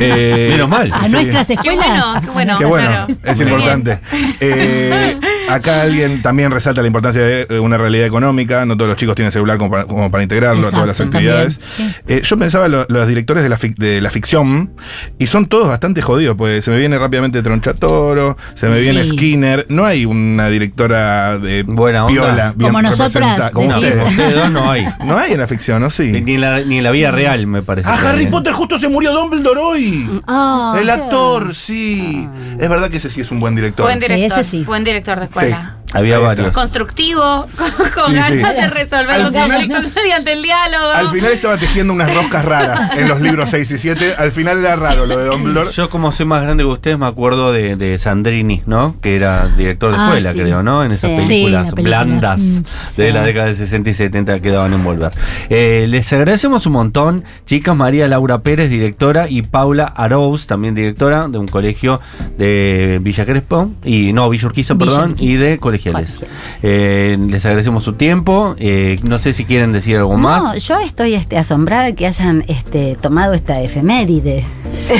Eh, 0.00 0.48
Menos 0.52 0.68
mal. 0.68 0.90
A 0.92 1.06
sí. 1.06 1.12
nuestras 1.12 1.46
Qué 1.46 1.54
escuelas. 1.54 2.04
bueno, 2.12 2.22
qué 2.24 2.30
bueno. 2.30 2.58
Qué 2.58 2.64
bueno, 2.64 2.88
claro. 2.88 3.06
es 3.24 3.40
importante. 3.40 3.98
Eh, 4.40 5.16
acá 5.48 5.82
alguien 5.82 6.22
también 6.22 6.50
resalta 6.50 6.80
la 6.80 6.86
importancia 6.86 7.22
de 7.22 7.46
eh, 7.48 7.58
una 7.58 7.76
realidad 7.78 8.06
económica. 8.06 8.64
No 8.64 8.76
todos 8.76 8.88
los 8.88 8.96
chicos 8.96 9.14
tienen 9.14 9.32
celular 9.32 9.58
como 9.58 9.70
para, 9.70 9.84
como 9.84 10.10
para 10.10 10.22
integrarlo 10.22 10.66
a 10.66 10.70
todas 10.70 10.86
las 10.86 11.00
actividades. 11.00 11.58
también, 11.58 11.94
sí. 11.94 12.02
Eh, 12.08 12.20
yo 12.22 12.38
pensaba 12.38 12.68
lo- 12.68 12.86
los 12.88 13.06
directores 13.08 13.42
de 13.42 13.48
la, 13.48 13.58
fic- 13.58 13.76
de 13.76 14.00
la 14.00 14.10
ficción 14.10 14.72
y 15.18 15.26
son 15.26 15.46
todos 15.46 15.68
bastante 15.68 16.02
jodidos, 16.02 16.36
pues 16.36 16.64
se 16.64 16.70
me 16.70 16.78
viene 16.78 16.98
rápidamente 16.98 17.42
Tronchatoro, 17.42 18.36
se 18.54 18.68
me 18.68 18.80
viene 18.80 19.04
Sí. 19.04 19.10
Skinner. 19.10 19.66
No 19.68 19.84
hay 19.84 20.04
una 20.04 20.48
directora 20.48 21.38
de 21.38 21.62
Buena 21.64 22.04
onda. 22.06 22.12
piola, 22.22 22.52
bien 22.56 22.70
Como 22.70 22.82
nosotras, 22.82 23.50
como 23.50 23.68
No, 23.68 23.78
ustedes. 23.78 24.02
ustedes 24.08 24.34
dos 24.34 24.50
no 24.50 24.70
hay. 24.70 24.86
No 25.04 25.18
hay 25.18 25.32
en 25.32 25.38
la 25.40 25.48
ficción, 25.48 25.80
¿no? 25.82 25.90
Sí. 25.90 26.12
Ni 26.22 26.34
en 26.34 26.40
la, 26.40 26.60
ni 26.60 26.78
en 26.78 26.84
la 26.84 26.90
vida 26.90 27.10
real, 27.10 27.46
me 27.46 27.62
parece. 27.62 27.88
Ah, 27.90 27.98
que 28.00 28.06
Harry. 28.08 28.26
Potter 28.26 28.52
justo 28.52 28.78
se 28.78 28.88
murió 28.88 29.12
Dumbledore 29.12 29.60
hoy. 29.60 30.20
Ah, 30.26 30.76
El 30.80 30.88
actor, 30.90 31.54
sí. 31.54 32.26
Es 32.58 32.68
verdad 32.68 32.90
que 32.90 32.96
ese 32.98 33.10
sí 33.10 33.20
es 33.20 33.30
un 33.30 33.40
buen 33.40 33.54
director. 33.54 33.84
Buen 33.86 34.00
Sí, 34.00 34.06
director. 34.08 34.38
ese 34.40 34.50
sí. 34.50 34.64
Buen 34.64 34.84
director 34.84 35.18
de 35.20 35.28
escuela. 35.32 35.81
Había 35.92 36.18
varios. 36.18 36.52
Constructivo, 36.52 37.46
con, 37.56 38.06
Sí, 38.08 38.14
ganas 38.14 38.28
sí. 38.30 38.36
de 38.60 38.68
resolver 38.70 39.10
Al 39.10 39.22
los 39.24 39.30
final- 39.32 39.50
conflictos 39.50 39.92
mediante 40.02 40.32
el 40.32 40.42
diálogo. 40.42 40.90
Al 40.90 41.08
final 41.10 41.32
estaba 41.32 41.56
tejiendo 41.58 41.92
unas 41.92 42.14
roscas 42.14 42.44
raras 42.44 42.90
en 42.96 43.08
los 43.08 43.20
libros 43.20 43.50
6 43.50 43.70
y 43.70 43.78
7. 43.78 44.14
Al 44.18 44.32
final 44.32 44.58
era 44.58 44.76
raro 44.76 45.06
lo 45.06 45.16
de 45.18 45.26
Dumbledore. 45.26 45.70
Yo 45.72 45.90
como 45.90 46.12
soy 46.12 46.26
más 46.26 46.42
grande 46.42 46.62
que 46.64 46.68
ustedes 46.68 46.98
me 46.98 47.06
acuerdo 47.06 47.52
de, 47.52 47.76
de 47.76 47.98
Sandrini, 47.98 48.62
¿no? 48.66 48.96
Que 49.00 49.16
era 49.16 49.48
director 49.56 49.90
de 49.92 49.96
Ah, 49.98 50.06
escuela, 50.08 50.32
sí. 50.32 50.38
creo, 50.40 50.62
¿no? 50.62 50.84
En 50.84 50.92
esas 50.92 51.10
Sí. 51.10 51.16
películas 51.28 51.64
Sí, 51.64 51.70
la 51.70 51.74
película. 51.74 52.02
blandas 52.04 52.40
Mm, 52.42 52.62
de 52.96 53.06
sí. 53.08 53.12
la 53.12 53.22
década 53.22 53.46
de 53.46 53.54
60 53.54 53.90
y 53.90 53.94
70 53.94 54.40
que 54.40 54.50
daban 54.50 54.72
en 54.72 54.84
Volver. 54.84 55.12
Eh, 55.50 55.86
les 55.88 56.12
agradecemos 56.12 56.64
un 56.66 56.72
montón, 56.72 57.24
chicas, 57.46 57.76
María 57.76 58.08
Laura 58.08 58.38
Pérez, 58.42 58.70
directora, 58.70 59.28
y 59.28 59.42
Paula 59.42 59.84
Arous, 59.84 60.46
también 60.46 60.74
directora 60.74 61.28
de 61.28 61.38
un 61.38 61.48
colegio 61.48 62.00
de 62.38 62.98
Villa 63.02 63.24
Crespo, 63.26 63.70
y 63.84 64.12
no, 64.12 64.28
Villa 64.30 64.46
Urquiza, 64.46 64.74
Villa 64.74 64.86
perdón, 64.92 65.10
Urquiza. 65.12 65.30
y 65.32 65.36
de 65.36 65.58
colegiales. 65.58 65.81
Colegiales. 65.90 66.30
Eh, 66.62 67.16
les 67.28 67.44
agradecemos 67.44 67.82
su 67.84 67.94
tiempo, 67.94 68.54
eh, 68.58 68.98
no 69.02 69.18
sé 69.18 69.32
si 69.32 69.44
quieren 69.44 69.72
decir 69.72 69.96
algo 69.96 70.12
No, 70.12 70.18
más. 70.18 70.62
yo 70.64 70.78
estoy 70.80 71.14
este, 71.14 71.38
asombrada 71.38 71.92
que 71.92 72.06
hayan 72.06 72.44
este, 72.48 72.96
tomado 73.00 73.32
esta 73.34 73.60
efeméride. 73.60 74.44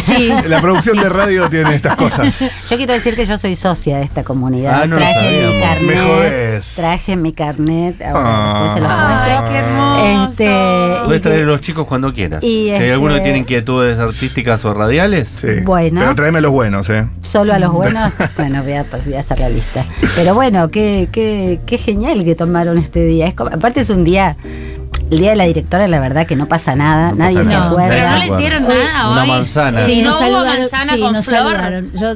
Sí. 0.00 0.30
La 0.48 0.60
producción 0.60 0.98
de 1.00 1.08
radio 1.08 1.48
tiene 1.48 1.74
estas 1.74 1.96
cosas. 1.96 2.38
Yo 2.70 2.76
quiero 2.76 2.92
decir 2.94 3.14
que 3.16 3.26
yo 3.26 3.36
soy 3.38 3.56
socia 3.56 3.98
de 3.98 4.04
esta 4.04 4.22
comunidad. 4.24 4.82
Ah, 4.82 4.86
no 4.86 4.96
lo 4.96 5.02
traje 5.02 5.14
sabíamos. 5.14 5.54
mi 5.54 5.60
carnet. 5.60 6.62
Traje 6.76 7.16
mi 7.16 7.32
carnet. 7.32 8.02
Ahora 8.02 8.22
Ah. 8.24 8.62
después 8.62 8.72
se 8.74 8.80
los 8.80 8.90
Ay, 8.92 9.32
muestro. 9.32 9.50
qué 9.50 9.58
hermoso. 9.58 10.30
Este, 10.30 11.04
Puedes 11.04 11.20
y 11.20 11.22
traer 11.22 11.42
a 11.42 11.46
los 11.46 11.60
chicos 11.60 11.86
cuando 11.86 12.12
quieras. 12.12 12.42
y 12.42 12.46
si 12.46 12.70
hay 12.70 12.70
este- 12.72 12.92
alguno 12.92 13.14
que 13.14 13.20
tiene 13.20 13.38
inquietudes 13.38 13.98
artísticas 13.98 14.64
o 14.64 14.74
radiales, 14.74 15.28
Sí. 15.28 15.60
Bueno. 15.64 16.00
Pero 16.00 16.14
tráeme 16.14 16.40
los 16.40 16.52
buenos, 16.52 16.88
¿eh? 16.90 17.08
Solo 17.22 17.52
a 17.54 17.58
los 17.58 17.72
buenos. 17.72 18.12
bueno, 18.36 18.62
voy 18.62 18.72
a, 18.74 18.84
pues, 18.84 19.04
voy 19.04 19.14
a 19.14 19.20
hacer 19.20 19.40
la 19.40 19.48
lista. 19.48 19.86
Pero 20.14 20.34
bueno, 20.34 20.70
qué, 20.72 21.08
qué, 21.12 21.60
qué 21.64 21.78
genial 21.78 22.24
que 22.24 22.34
tomaron 22.34 22.78
este 22.78 23.04
día. 23.04 23.26
Es 23.26 23.34
aparte 23.38 23.80
es 23.80 23.90
un 23.90 24.02
día, 24.02 24.36
el 25.12 25.18
día 25.18 25.30
de 25.30 25.36
la 25.36 25.44
directora, 25.44 25.86
la 25.88 26.00
verdad 26.00 26.26
que 26.26 26.36
no 26.36 26.46
pasa 26.48 26.74
nada, 26.74 27.10
No 27.10 27.16
nadie 27.16 27.36
pasa 27.36 27.48
se 27.50 27.54
nada. 27.56 27.70
acuerda. 27.70 27.88
Pero 27.88 28.10
no 28.10 28.16
les 28.18 28.36
dieron 28.38 28.62
nada 28.68 29.10
Una 29.12 29.22
hoy. 29.22 29.28
manzana. 29.28 29.84
Sí, 29.86 30.02
no 30.02 30.10
nos 30.10 30.20
hubo 30.20 30.26
saludaron. 30.26 30.58
manzana 30.60 30.92
sí, 30.94 31.00
con 31.00 31.12
nos 31.12 31.24
flor. 31.24 31.38
saludaron. 31.38 31.92
Yo, 31.92 32.14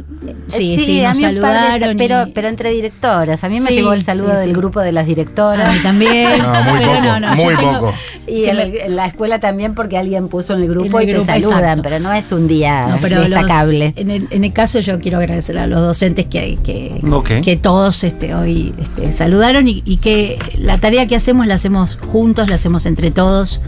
sí, 0.48 0.78
sí, 0.84 1.04
a 1.04 1.08
nos 1.10 1.20
saludaron. 1.20 1.92
y- 1.92 1.98
pero, 1.98 2.24
pero 2.34 2.48
entre 2.48 2.70
directoras. 2.70 3.44
A 3.44 3.48
mí 3.48 3.60
me 3.60 3.68
Sí, 3.70 3.76
llegó 3.76 3.92
el 3.92 4.02
saludo 4.02 4.32
sí, 4.32 4.38
del 4.40 4.48
sí. 4.50 4.54
grupo 4.56 4.80
de 4.80 4.92
las 4.92 5.06
directoras. 5.06 5.68
A 5.68 5.72
mí 5.72 5.78
también. 5.80 6.38
No, 6.42 6.62
muy 6.62 6.78
pero 6.78 6.92
poco, 6.92 7.20
no, 7.20 7.34
muy 7.36 7.54
tengo- 7.56 7.72
poco. 7.80 7.94
Y 8.26 8.44
en, 8.46 8.56
me- 8.56 8.62
el- 8.64 8.76
en 8.76 8.96
la 8.96 9.06
escuela 9.06 9.38
también 9.40 9.74
porque 9.74 9.98
alguien 9.98 10.28
puso 10.28 10.54
en 10.54 10.62
el 10.62 10.68
grupo 10.68 10.98
En 11.00 11.08
y 11.08 11.12
te 11.12 11.24
saludan, 11.24 11.58
exacto. 11.60 11.82
pero 11.82 12.00
no 12.00 12.12
es 12.12 12.32
un 12.32 12.48
día 12.48 12.86
No, 12.88 12.96
pero 13.00 13.20
los- 13.20 13.28
destacable. 13.30 13.92
en, 13.96 14.10
el, 14.10 14.26
en 14.30 14.42
el 14.44 14.52
caso 14.52 14.80
yo 14.80 14.98
quiero 15.00 15.18
agradecer 15.18 15.58
a 15.58 15.66
los 15.66 15.80
docentes 15.80 16.26
que, 16.26 16.58
que, 16.64 17.00
que 17.44 17.56
todos 17.56 18.02
este, 18.04 18.34
hoy 18.34 18.74
este, 18.80 19.12
saludaron 19.12 19.68
y, 19.68 19.82
y 19.84 19.98
que 19.98 20.38
la 20.58 20.78
tarea 20.78 21.06
que 21.06 21.14
hacemos 21.16 21.46
la 21.46 21.54
hacemos 21.54 21.98
juntos, 22.10 22.48
la 22.48 22.56
hacemos 22.56 22.85
entre 22.86 23.10
todos. 23.10 23.60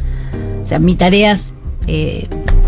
O 0.62 0.66
sea, 0.66 0.78
mi 0.78 0.94
tarea 0.96 1.32
es, 1.32 1.52
eh, 1.86 2.26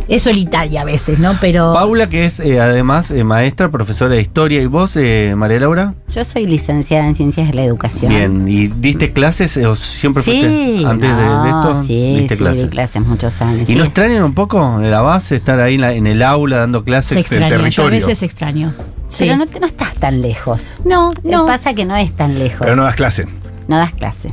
es 0.08 0.22
solitaria 0.22 0.80
a 0.80 0.84
veces, 0.84 1.18
¿no? 1.18 1.36
Pero 1.40 1.72
Paula, 1.72 2.08
que 2.08 2.24
es 2.26 2.40
eh, 2.40 2.60
además 2.60 3.10
eh, 3.12 3.22
maestra, 3.22 3.70
profesora 3.70 4.14
de 4.14 4.20
historia, 4.22 4.60
y 4.62 4.66
vos, 4.66 4.96
eh, 4.96 5.34
María 5.36 5.60
Laura, 5.60 5.94
Yo 6.12 6.24
soy 6.24 6.46
licenciada 6.46 7.06
en 7.06 7.14
Ciencias 7.14 7.48
de 7.48 7.54
la 7.54 7.62
Educación. 7.64 8.10
bien, 8.12 8.48
¿y 8.48 8.66
diste 8.68 9.12
clases 9.12 9.56
eh, 9.56 9.66
o 9.66 9.76
siempre 9.76 10.22
Sí, 10.22 10.30
fuiste 10.30 10.86
antes 10.86 11.16
de- 11.16 11.48
esto? 11.48 11.82
Sí, 11.86 12.16
diste 12.20 12.34
sí, 12.36 12.38
clases. 12.42 12.62
di 12.64 12.68
clases 12.70 13.02
muchos 13.02 13.40
años. 13.42 13.68
¿Y 13.68 13.72
sí. 13.72 13.78
no 13.78 13.84
extrañan 13.84 14.24
un 14.24 14.34
poco 14.34 14.78
la 14.80 15.00
base, 15.02 15.36
estar 15.36 15.60
ahí 15.60 15.74
en, 15.76 15.80
la- 15.82 15.92
en 15.92 16.06
el 16.06 16.22
aula 16.22 16.56
dando 16.58 16.82
clases? 16.82 17.14
se 17.14 17.20
extraña, 17.20 17.48
yo 17.48 17.54
a 17.54 17.58
territorio. 17.58 18.00
veces 18.06 18.22
extraño. 18.22 18.72
Sí. 19.08 19.24
Pero 19.24 19.36
no, 19.36 19.46
te- 19.46 19.60
no 19.60 19.66
estás 19.66 19.94
tan 19.94 20.22
lejos. 20.22 20.62
no, 20.84 21.12
No. 21.22 21.40
no. 21.40 21.46
Pasa 21.46 21.74
que 21.74 21.84
no 21.84 21.94
es 21.96 22.10
tan 22.12 22.38
lejos. 22.38 22.60
Pero 22.62 22.74
no 22.74 22.82
das 22.84 22.94
clase. 22.96 23.26
No 23.68 23.76
das 23.76 23.92
clase. 23.92 24.32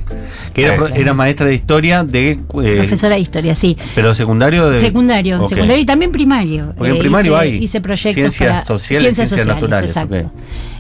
Que 0.53 0.63
era, 0.65 0.75
Eh. 0.75 0.91
era 0.95 1.13
maestra 1.13 1.47
de 1.47 1.53
historia 1.55 2.03
de... 2.03 2.31
eh, 2.31 2.39
Profesora 2.49 3.15
de 3.15 3.21
historia, 3.21 3.53
sí. 3.55 3.77
Pero 3.93 4.15
secundario 4.15 4.69
de... 4.69 4.79
Secundario, 4.79 5.47
secundario 5.47 5.77
y 5.83 5.85
también 5.85 6.11
primario. 6.11 6.73
Porque 6.75 6.91
en 6.91 6.95
Eh, 6.97 6.99
primario 6.99 7.33
hice, 7.33 7.41
hay 7.41 7.55
hice 7.63 7.81
proyectos 7.81 8.13
ciencias 8.13 8.49
para 8.53 8.65
sociales, 8.65 9.15
ciencias 9.15 9.45
naturales, 9.45 9.89
exacto. 9.91 10.31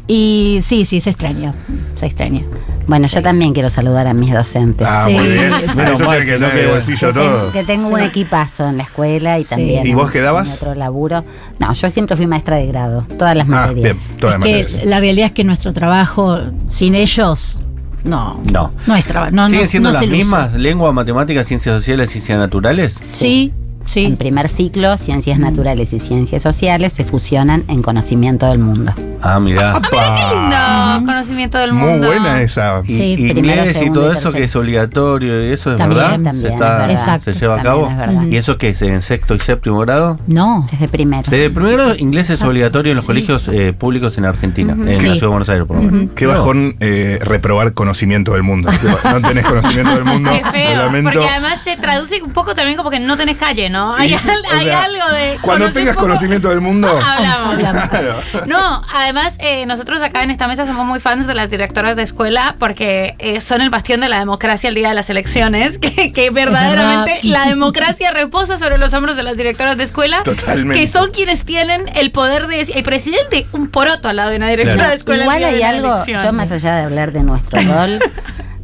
Y 0.09 0.59
sí, 0.63 0.85
sí, 0.85 1.01
se 1.01 1.09
extraña, 1.09 1.53
se 1.95 2.05
extraña. 2.05 2.41
Bueno, 2.87 3.07
yo 3.07 3.21
también 3.21 3.53
quiero 3.53 3.69
saludar 3.69 4.07
a 4.07 4.13
mis 4.13 4.33
docentes. 4.33 4.87
Ah, 4.89 5.03
Sí. 5.07 5.13
muy 5.15 5.27
bien. 5.27 5.51
Menos 5.75 5.99
Eso 5.99 6.05
mal, 6.05 6.19
que 6.21 6.25
queda- 6.37 6.67
bolsillo 6.71 7.07
que, 7.09 7.13
todo. 7.13 7.51
que 7.51 7.63
tengo 7.65 7.89
un 7.89 7.99
equipazo 7.99 8.69
en 8.69 8.77
la 8.77 8.83
escuela 8.83 9.37
y 9.37 9.43
Sí. 9.43 9.49
también. 9.49 9.85
¿Y 9.85 9.93
vos 9.93 10.09
qué 10.09 10.21
dabas? 10.21 10.47
en 10.47 10.53
otro 10.53 10.75
laburo. 10.75 11.25
No, 11.59 11.73
yo 11.73 11.89
siempre 11.89 12.15
fui 12.15 12.25
maestra 12.25 12.55
de 12.55 12.67
grado, 12.67 13.05
todas 13.19 13.35
las 13.35 13.45
Ah, 13.47 13.49
materias. 13.49 13.83
bien, 13.97 14.17
todas 14.17 14.39
las 14.39 14.43
que 14.45 14.57
materias. 14.63 14.85
la 14.85 14.99
realidad 15.01 15.25
es 15.27 15.31
que 15.33 15.43
nuestro 15.43 15.73
trabajo 15.73 16.39
sin 16.69 16.95
ellos 16.95 17.59
no 18.03 18.41
No. 18.51 18.71
no 18.85 18.95
es 18.95 19.05
trabajo 19.05 19.31
no, 19.31 19.47
¿Siguen 19.47 19.61
no- 19.63 19.67
siendo 19.67 19.89
no 19.89 19.93
las 19.93 20.07
mismas? 20.07 20.53
¿Lengua, 20.53 20.91
matemáticas, 20.91 21.47
ciencias 21.47 21.75
sociales, 21.75 22.09
ciencias 22.09 22.37
naturales? 22.39 22.99
sí 23.11 23.51
En 23.95 24.11
sí 24.11 24.15
primer 24.17 24.49
ciclo, 24.49 24.97
ciencias 24.97 25.39
naturales 25.39 25.93
y 25.93 25.99
ciencias 25.99 26.43
sociales 26.43 26.93
se 26.93 27.03
fusionan 27.05 27.63
en 27.69 27.81
conocimiento 27.81 28.45
del 28.47 28.59
mundo. 28.59 28.93
Ah, 29.21 29.39
mirá. 29.39 29.73
Ah, 29.75 29.79
mira 29.81 29.89
qué 30.29 30.35
lindo 30.35 31.11
conocimiento 31.11 31.57
del 31.57 31.73
Muy 31.73 31.89
mundo. 31.91 32.07
buena 32.07 32.41
esa. 32.41 32.81
Y, 32.85 32.87
Sí, 32.95 33.03
y 33.17 33.31
primero, 33.31 33.61
inglés 33.61 33.81
y 33.81 33.89
todo 33.91 34.13
y 34.13 34.17
eso 34.17 34.31
que 34.31 34.43
es 34.43 34.55
obligatorio 34.55 35.47
y 35.49 35.53
eso 35.53 35.71
es 35.71 35.77
También, 35.79 35.99
verdad. 35.99 36.11
también, 36.15 36.41
se, 36.41 36.47
es 36.47 36.53
está, 36.53 36.69
verdad. 36.77 36.91
Exacto. 36.91 37.33
se 37.33 37.39
lleva 37.39 37.53
a 37.59 37.63
También 37.63 37.97
cabo. 37.97 38.23
¿Y 38.29 38.37
eso 38.37 38.57
qué 38.57 38.69
es? 38.69 38.81
¿En 38.81 39.01
sexto 39.01 39.33
y 39.35 39.39
séptimo 39.39 39.79
grado? 39.79 40.19
no 40.27 40.67
Desde 40.71 40.87
primero. 40.89 41.23
Desde 41.31 41.49
primero, 41.49 41.95
inglés 41.95 42.29
es 42.29 42.41
obligatorio 42.43 42.91
en 42.91 42.95
los 42.97 43.05
Sí. 43.05 43.07
colegios 43.07 43.47
eh, 43.47 43.73
públicos 43.73 44.17
en 44.17 44.25
Argentina, 44.25 44.73
en 44.73 44.85
la 44.85 44.93
Sí. 44.93 45.01
ciudad 45.01 45.19
de 45.21 45.27
Buenos 45.27 45.49
Aires, 45.49 45.65
por 45.65 45.77
lo 45.77 45.83
menos. 45.83 46.09
Qué 46.15 46.25
bajón 46.27 46.75
eh, 46.79 47.19
reprobar 47.21 47.73
conocimiento 47.73 48.33
del 48.33 48.43
mundo. 48.43 48.69
No 49.07 49.21
tenés 49.21 49.45
conocimiento 49.45 49.95
del 49.95 50.03
mundo. 50.05 50.29
Qué 50.31 50.43
feo, 50.51 50.91
porque 51.03 51.27
además 51.29 51.59
se 51.63 51.77
traduce 51.77 52.21
un 52.21 52.31
poco 52.31 52.53
también 52.53 52.77
como 52.77 52.89
que 52.91 52.99
no 52.99 53.15
tenés 53.17 53.37
calle, 53.37 53.69
¿no? 53.69 53.76
Hay, 53.95 54.11
Y, 54.11 54.15
al- 54.15 54.21
o 54.29 54.55
hay 54.57 54.65
sea, 54.65 54.83
algo 54.83 55.09
de... 55.11 55.37
Cuando 55.41 55.69
tengas 55.71 55.95
poco- 55.95 56.07
conocimiento 56.07 56.49
del 56.49 56.61
mundo. 56.61 56.87
Hablamos. 57.05 57.55
Claro. 57.89 58.15
No, 58.45 58.81
además 58.93 59.37
eh, 59.39 59.65
nosotros 59.65 60.01
acá 60.01 60.23
en 60.23 60.31
esta 60.31 60.47
mesa 60.47 60.65
somos 60.65 60.85
muy 60.85 60.99
fans 60.99 61.27
de 61.27 61.33
las 61.33 61.49
directoras 61.49 61.95
de 61.95 62.03
escuela 62.03 62.55
porque 62.59 63.15
eh, 63.19 63.41
son 63.41 63.61
el 63.61 63.69
bastión 63.69 63.99
de 64.01 64.09
la 64.09 64.19
democracia 64.19 64.67
el 64.69 64.75
día 64.75 64.89
de 64.89 64.95
las 64.95 65.09
elecciones, 65.09 65.77
que, 65.79 66.11
que 66.11 66.29
verdaderamente 66.29 67.19
verdad. 67.23 67.29
la 67.43 67.45
democracia 67.49 68.11
reposa 68.11 68.57
sobre 68.57 68.77
los 68.77 68.93
hombros 68.93 69.15
de 69.15 69.23
las 69.23 69.37
directoras 69.37 69.77
de 69.77 69.83
escuela, 69.83 70.23
Totalmente. 70.23 70.79
que 70.79 70.87
son 70.87 71.11
quienes 71.11 71.45
tienen 71.45 71.89
el 71.95 72.11
poder 72.11 72.47
de... 72.47 72.61
El 72.61 72.83
presidente, 72.83 73.47
un 73.53 73.69
poroto 73.69 74.09
al 74.09 74.15
lado 74.17 74.29
de 74.31 74.37
una 74.37 74.47
directora 74.49 74.75
Claro. 74.77 74.89
de 74.91 74.95
escuela. 74.97 75.23
el 75.23 75.29
Igual 75.29 75.43
hay 75.43 75.61
algo, 75.63 75.93
elección. 75.93 76.23
yo 76.23 76.33
más 76.33 76.51
allá 76.51 76.75
de 76.75 76.83
hablar 76.83 77.11
de 77.11 77.23
nuestro 77.23 77.61
rol, 77.61 77.99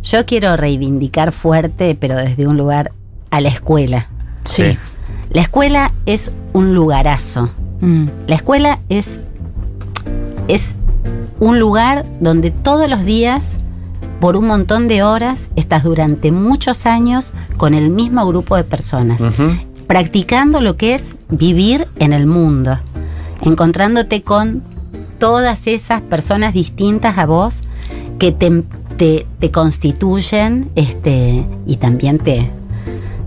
yo 0.02 0.26
quiero 0.26 0.56
reivindicar 0.58 1.32
fuerte, 1.32 1.98
pero 2.00 2.16
desde 2.16 2.46
un 2.48 2.58
lugar 2.58 2.92
a 3.32 3.42
la 3.42 3.50
escuela. 3.50 4.10
sí, 4.44 4.78
La 5.34 5.42
escuela 5.42 5.92
es 6.06 6.32
un 6.54 6.74
lugarazo. 6.76 7.50
Mm. 7.82 8.06
La 8.28 8.36
escuela 8.36 8.80
es, 8.90 9.20
es 10.48 10.76
un 11.40 11.60
lugar 11.60 12.06
donde 12.20 12.52
todos 12.52 12.90
los 12.90 13.04
días, 13.04 13.56
por 14.20 14.38
un 14.38 14.48
montón 14.48 14.88
de 14.88 15.04
horas, 15.04 15.50
estás 15.56 15.84
durante 15.84 16.32
muchos 16.32 16.86
años 16.86 17.32
con 17.58 17.74
el 17.74 17.90
mismo 17.90 18.26
grupo 18.28 18.56
de 18.56 18.64
personas, 18.64 19.22
practicando 19.88 20.62
lo 20.62 20.78
que 20.78 20.94
es 20.96 21.16
vivir 21.30 21.88
en 22.00 22.14
el 22.14 22.26
mundo, 22.28 22.78
encontrándote 23.42 24.22
con 24.22 24.62
todas 25.20 25.68
esas 25.68 26.02
personas 26.02 26.54
distintas 26.54 27.18
a 27.18 27.26
vos 27.26 27.64
que 28.20 28.32
te, 28.32 28.64
te- 28.98 29.26
te 29.40 29.52
constituyen 29.52 30.70
este, 30.76 31.46
y 31.66 31.78
también 31.78 32.20
te, 32.20 32.50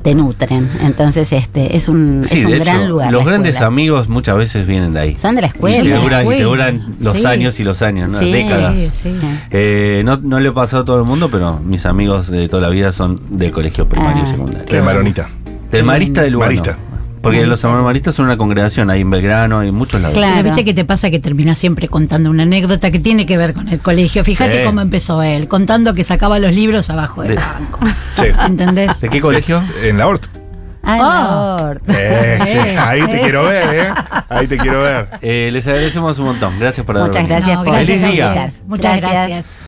te 0.07 0.15
nutren. 0.15 0.71
Entonces, 0.85 1.33
este 1.33 1.75
es 1.75 1.89
un, 1.89 2.23
Sí, 2.25 2.39
es 2.39 2.45
un 2.45 2.53
de 2.53 2.59
gran 2.61 2.77
hecho, 2.77 2.89
lugar. 2.91 3.11
los 3.13 3.25
grandes 3.27 3.55
escuela. 3.57 3.67
amigos 3.67 4.09
muchas 4.09 4.37
veces 4.37 4.65
vienen 4.65 4.93
de 4.95 5.01
ahí. 5.01 5.17
son 5.19 5.35
de 5.35 5.41
la 5.41 5.49
Y 5.49 5.51
escuela. 5.51 5.77
te 5.79 5.83
de 5.83 5.89
la 5.91 6.01
duran, 6.01 6.27
y 6.27 6.29
te 6.29 6.43
duran 6.45 6.97
los 7.01 7.19
sí. 7.19 7.27
años 7.27 7.59
y 7.59 7.65
los 7.65 7.83
años, 7.83 8.09
¿no? 8.09 8.21
Sí, 8.21 8.31
décadas. 8.31 8.79
Sí, 8.79 8.89
sí. 9.03 9.15
Eh, 9.51 10.03
no, 10.05 10.17
no 10.19 10.39
le 10.39 10.51
ha 10.51 10.53
pasado 10.53 10.83
a 10.83 10.85
todo 10.85 10.99
el 11.01 11.05
mundo, 11.07 11.29
pero 11.29 11.59
mis 11.59 11.87
amigos 11.87 12.29
de 12.29 12.49
toda 12.49 12.63
la 12.63 12.69
vida 12.69 12.93
son 12.93 13.21
del 13.31 13.51
colegio 13.51 13.89
primario 13.89 14.23
y 14.23 14.27
Ah. 14.27 14.31
secundario. 14.31 14.65
De 14.73 14.81
Maronita. 14.81 15.29
Del 15.73 15.83
Marista 15.83 16.23
del 16.23 16.35
Lugano. 16.35 16.51
Marista. 16.55 16.79
Porque 17.27 17.47
los 17.47 17.63
hermanos 17.65 17.85
Maristas 17.85 18.15
son 18.15 18.25
una 18.27 18.37
congregación 18.37 18.91
ahí 18.91 19.01
en 19.03 19.11
Belgrano 19.11 19.63
y 19.65 19.69
en 19.69 19.75
muchos 19.75 20.01
lados. 20.01 20.17
Claro. 20.17 20.43
Viste 20.45 20.65
que 20.65 20.75
te 20.75 20.85
pasa 20.85 21.11
que 21.11 21.19
terminas 21.21 21.59
siempre 21.59 21.89
contando 21.89 22.31
una 22.31 22.45
anécdota 22.45 22.91
que 22.91 22.99
tiene 22.99 23.27
que 23.27 23.37
ver 23.37 23.53
con 23.55 23.69
el 23.69 23.81
colegio. 23.81 24.25
Fíjate 24.25 24.59
Sí. 24.59 24.65
cómo 24.65 24.81
empezó 24.81 25.23
él, 25.23 25.49
contando 25.49 25.95
que 25.95 26.05
sacaba 26.05 26.39
los 26.39 26.55
libros 26.55 26.89
abajo 26.91 27.23
del 27.23 27.37
De- 27.37 27.37
banco. 27.37 27.81
Sí. 28.17 28.27
¿Entendés? 28.47 29.01
¿De 29.01 29.09
qué 29.11 29.21
colegio? 29.21 29.63
En 29.83 29.99
la 29.99 30.07
Horta. 30.09 30.29
Ah, 30.89 31.57
Oh. 31.59 31.73
Eh, 31.93 32.39
sí, 32.47 32.57
Eh, 32.59 32.77
ahí 32.79 33.03
te 33.07 33.17
eh. 33.17 33.21
quiero 33.23 33.45
ver, 33.45 33.75
¿eh? 33.75 33.89
Ahí 34.29 34.47
te 34.47 34.57
quiero 34.57 34.83
ver. 34.83 35.09
Eh, 35.21 35.51
les 35.53 35.67
agradecemos 35.67 36.17
un 36.21 36.27
montón. 36.27 36.59
Gracias 36.61 36.87
por 36.87 36.97
haber 36.97 37.09
Muchas 37.09 37.27
gracias 37.29 37.57
No, 37.59 37.65
por 37.65 37.73
gracias 37.75 38.01
Feliz 38.01 38.13
día. 38.15 38.49
Muchas 38.67 39.01
gracias. 39.01 39.47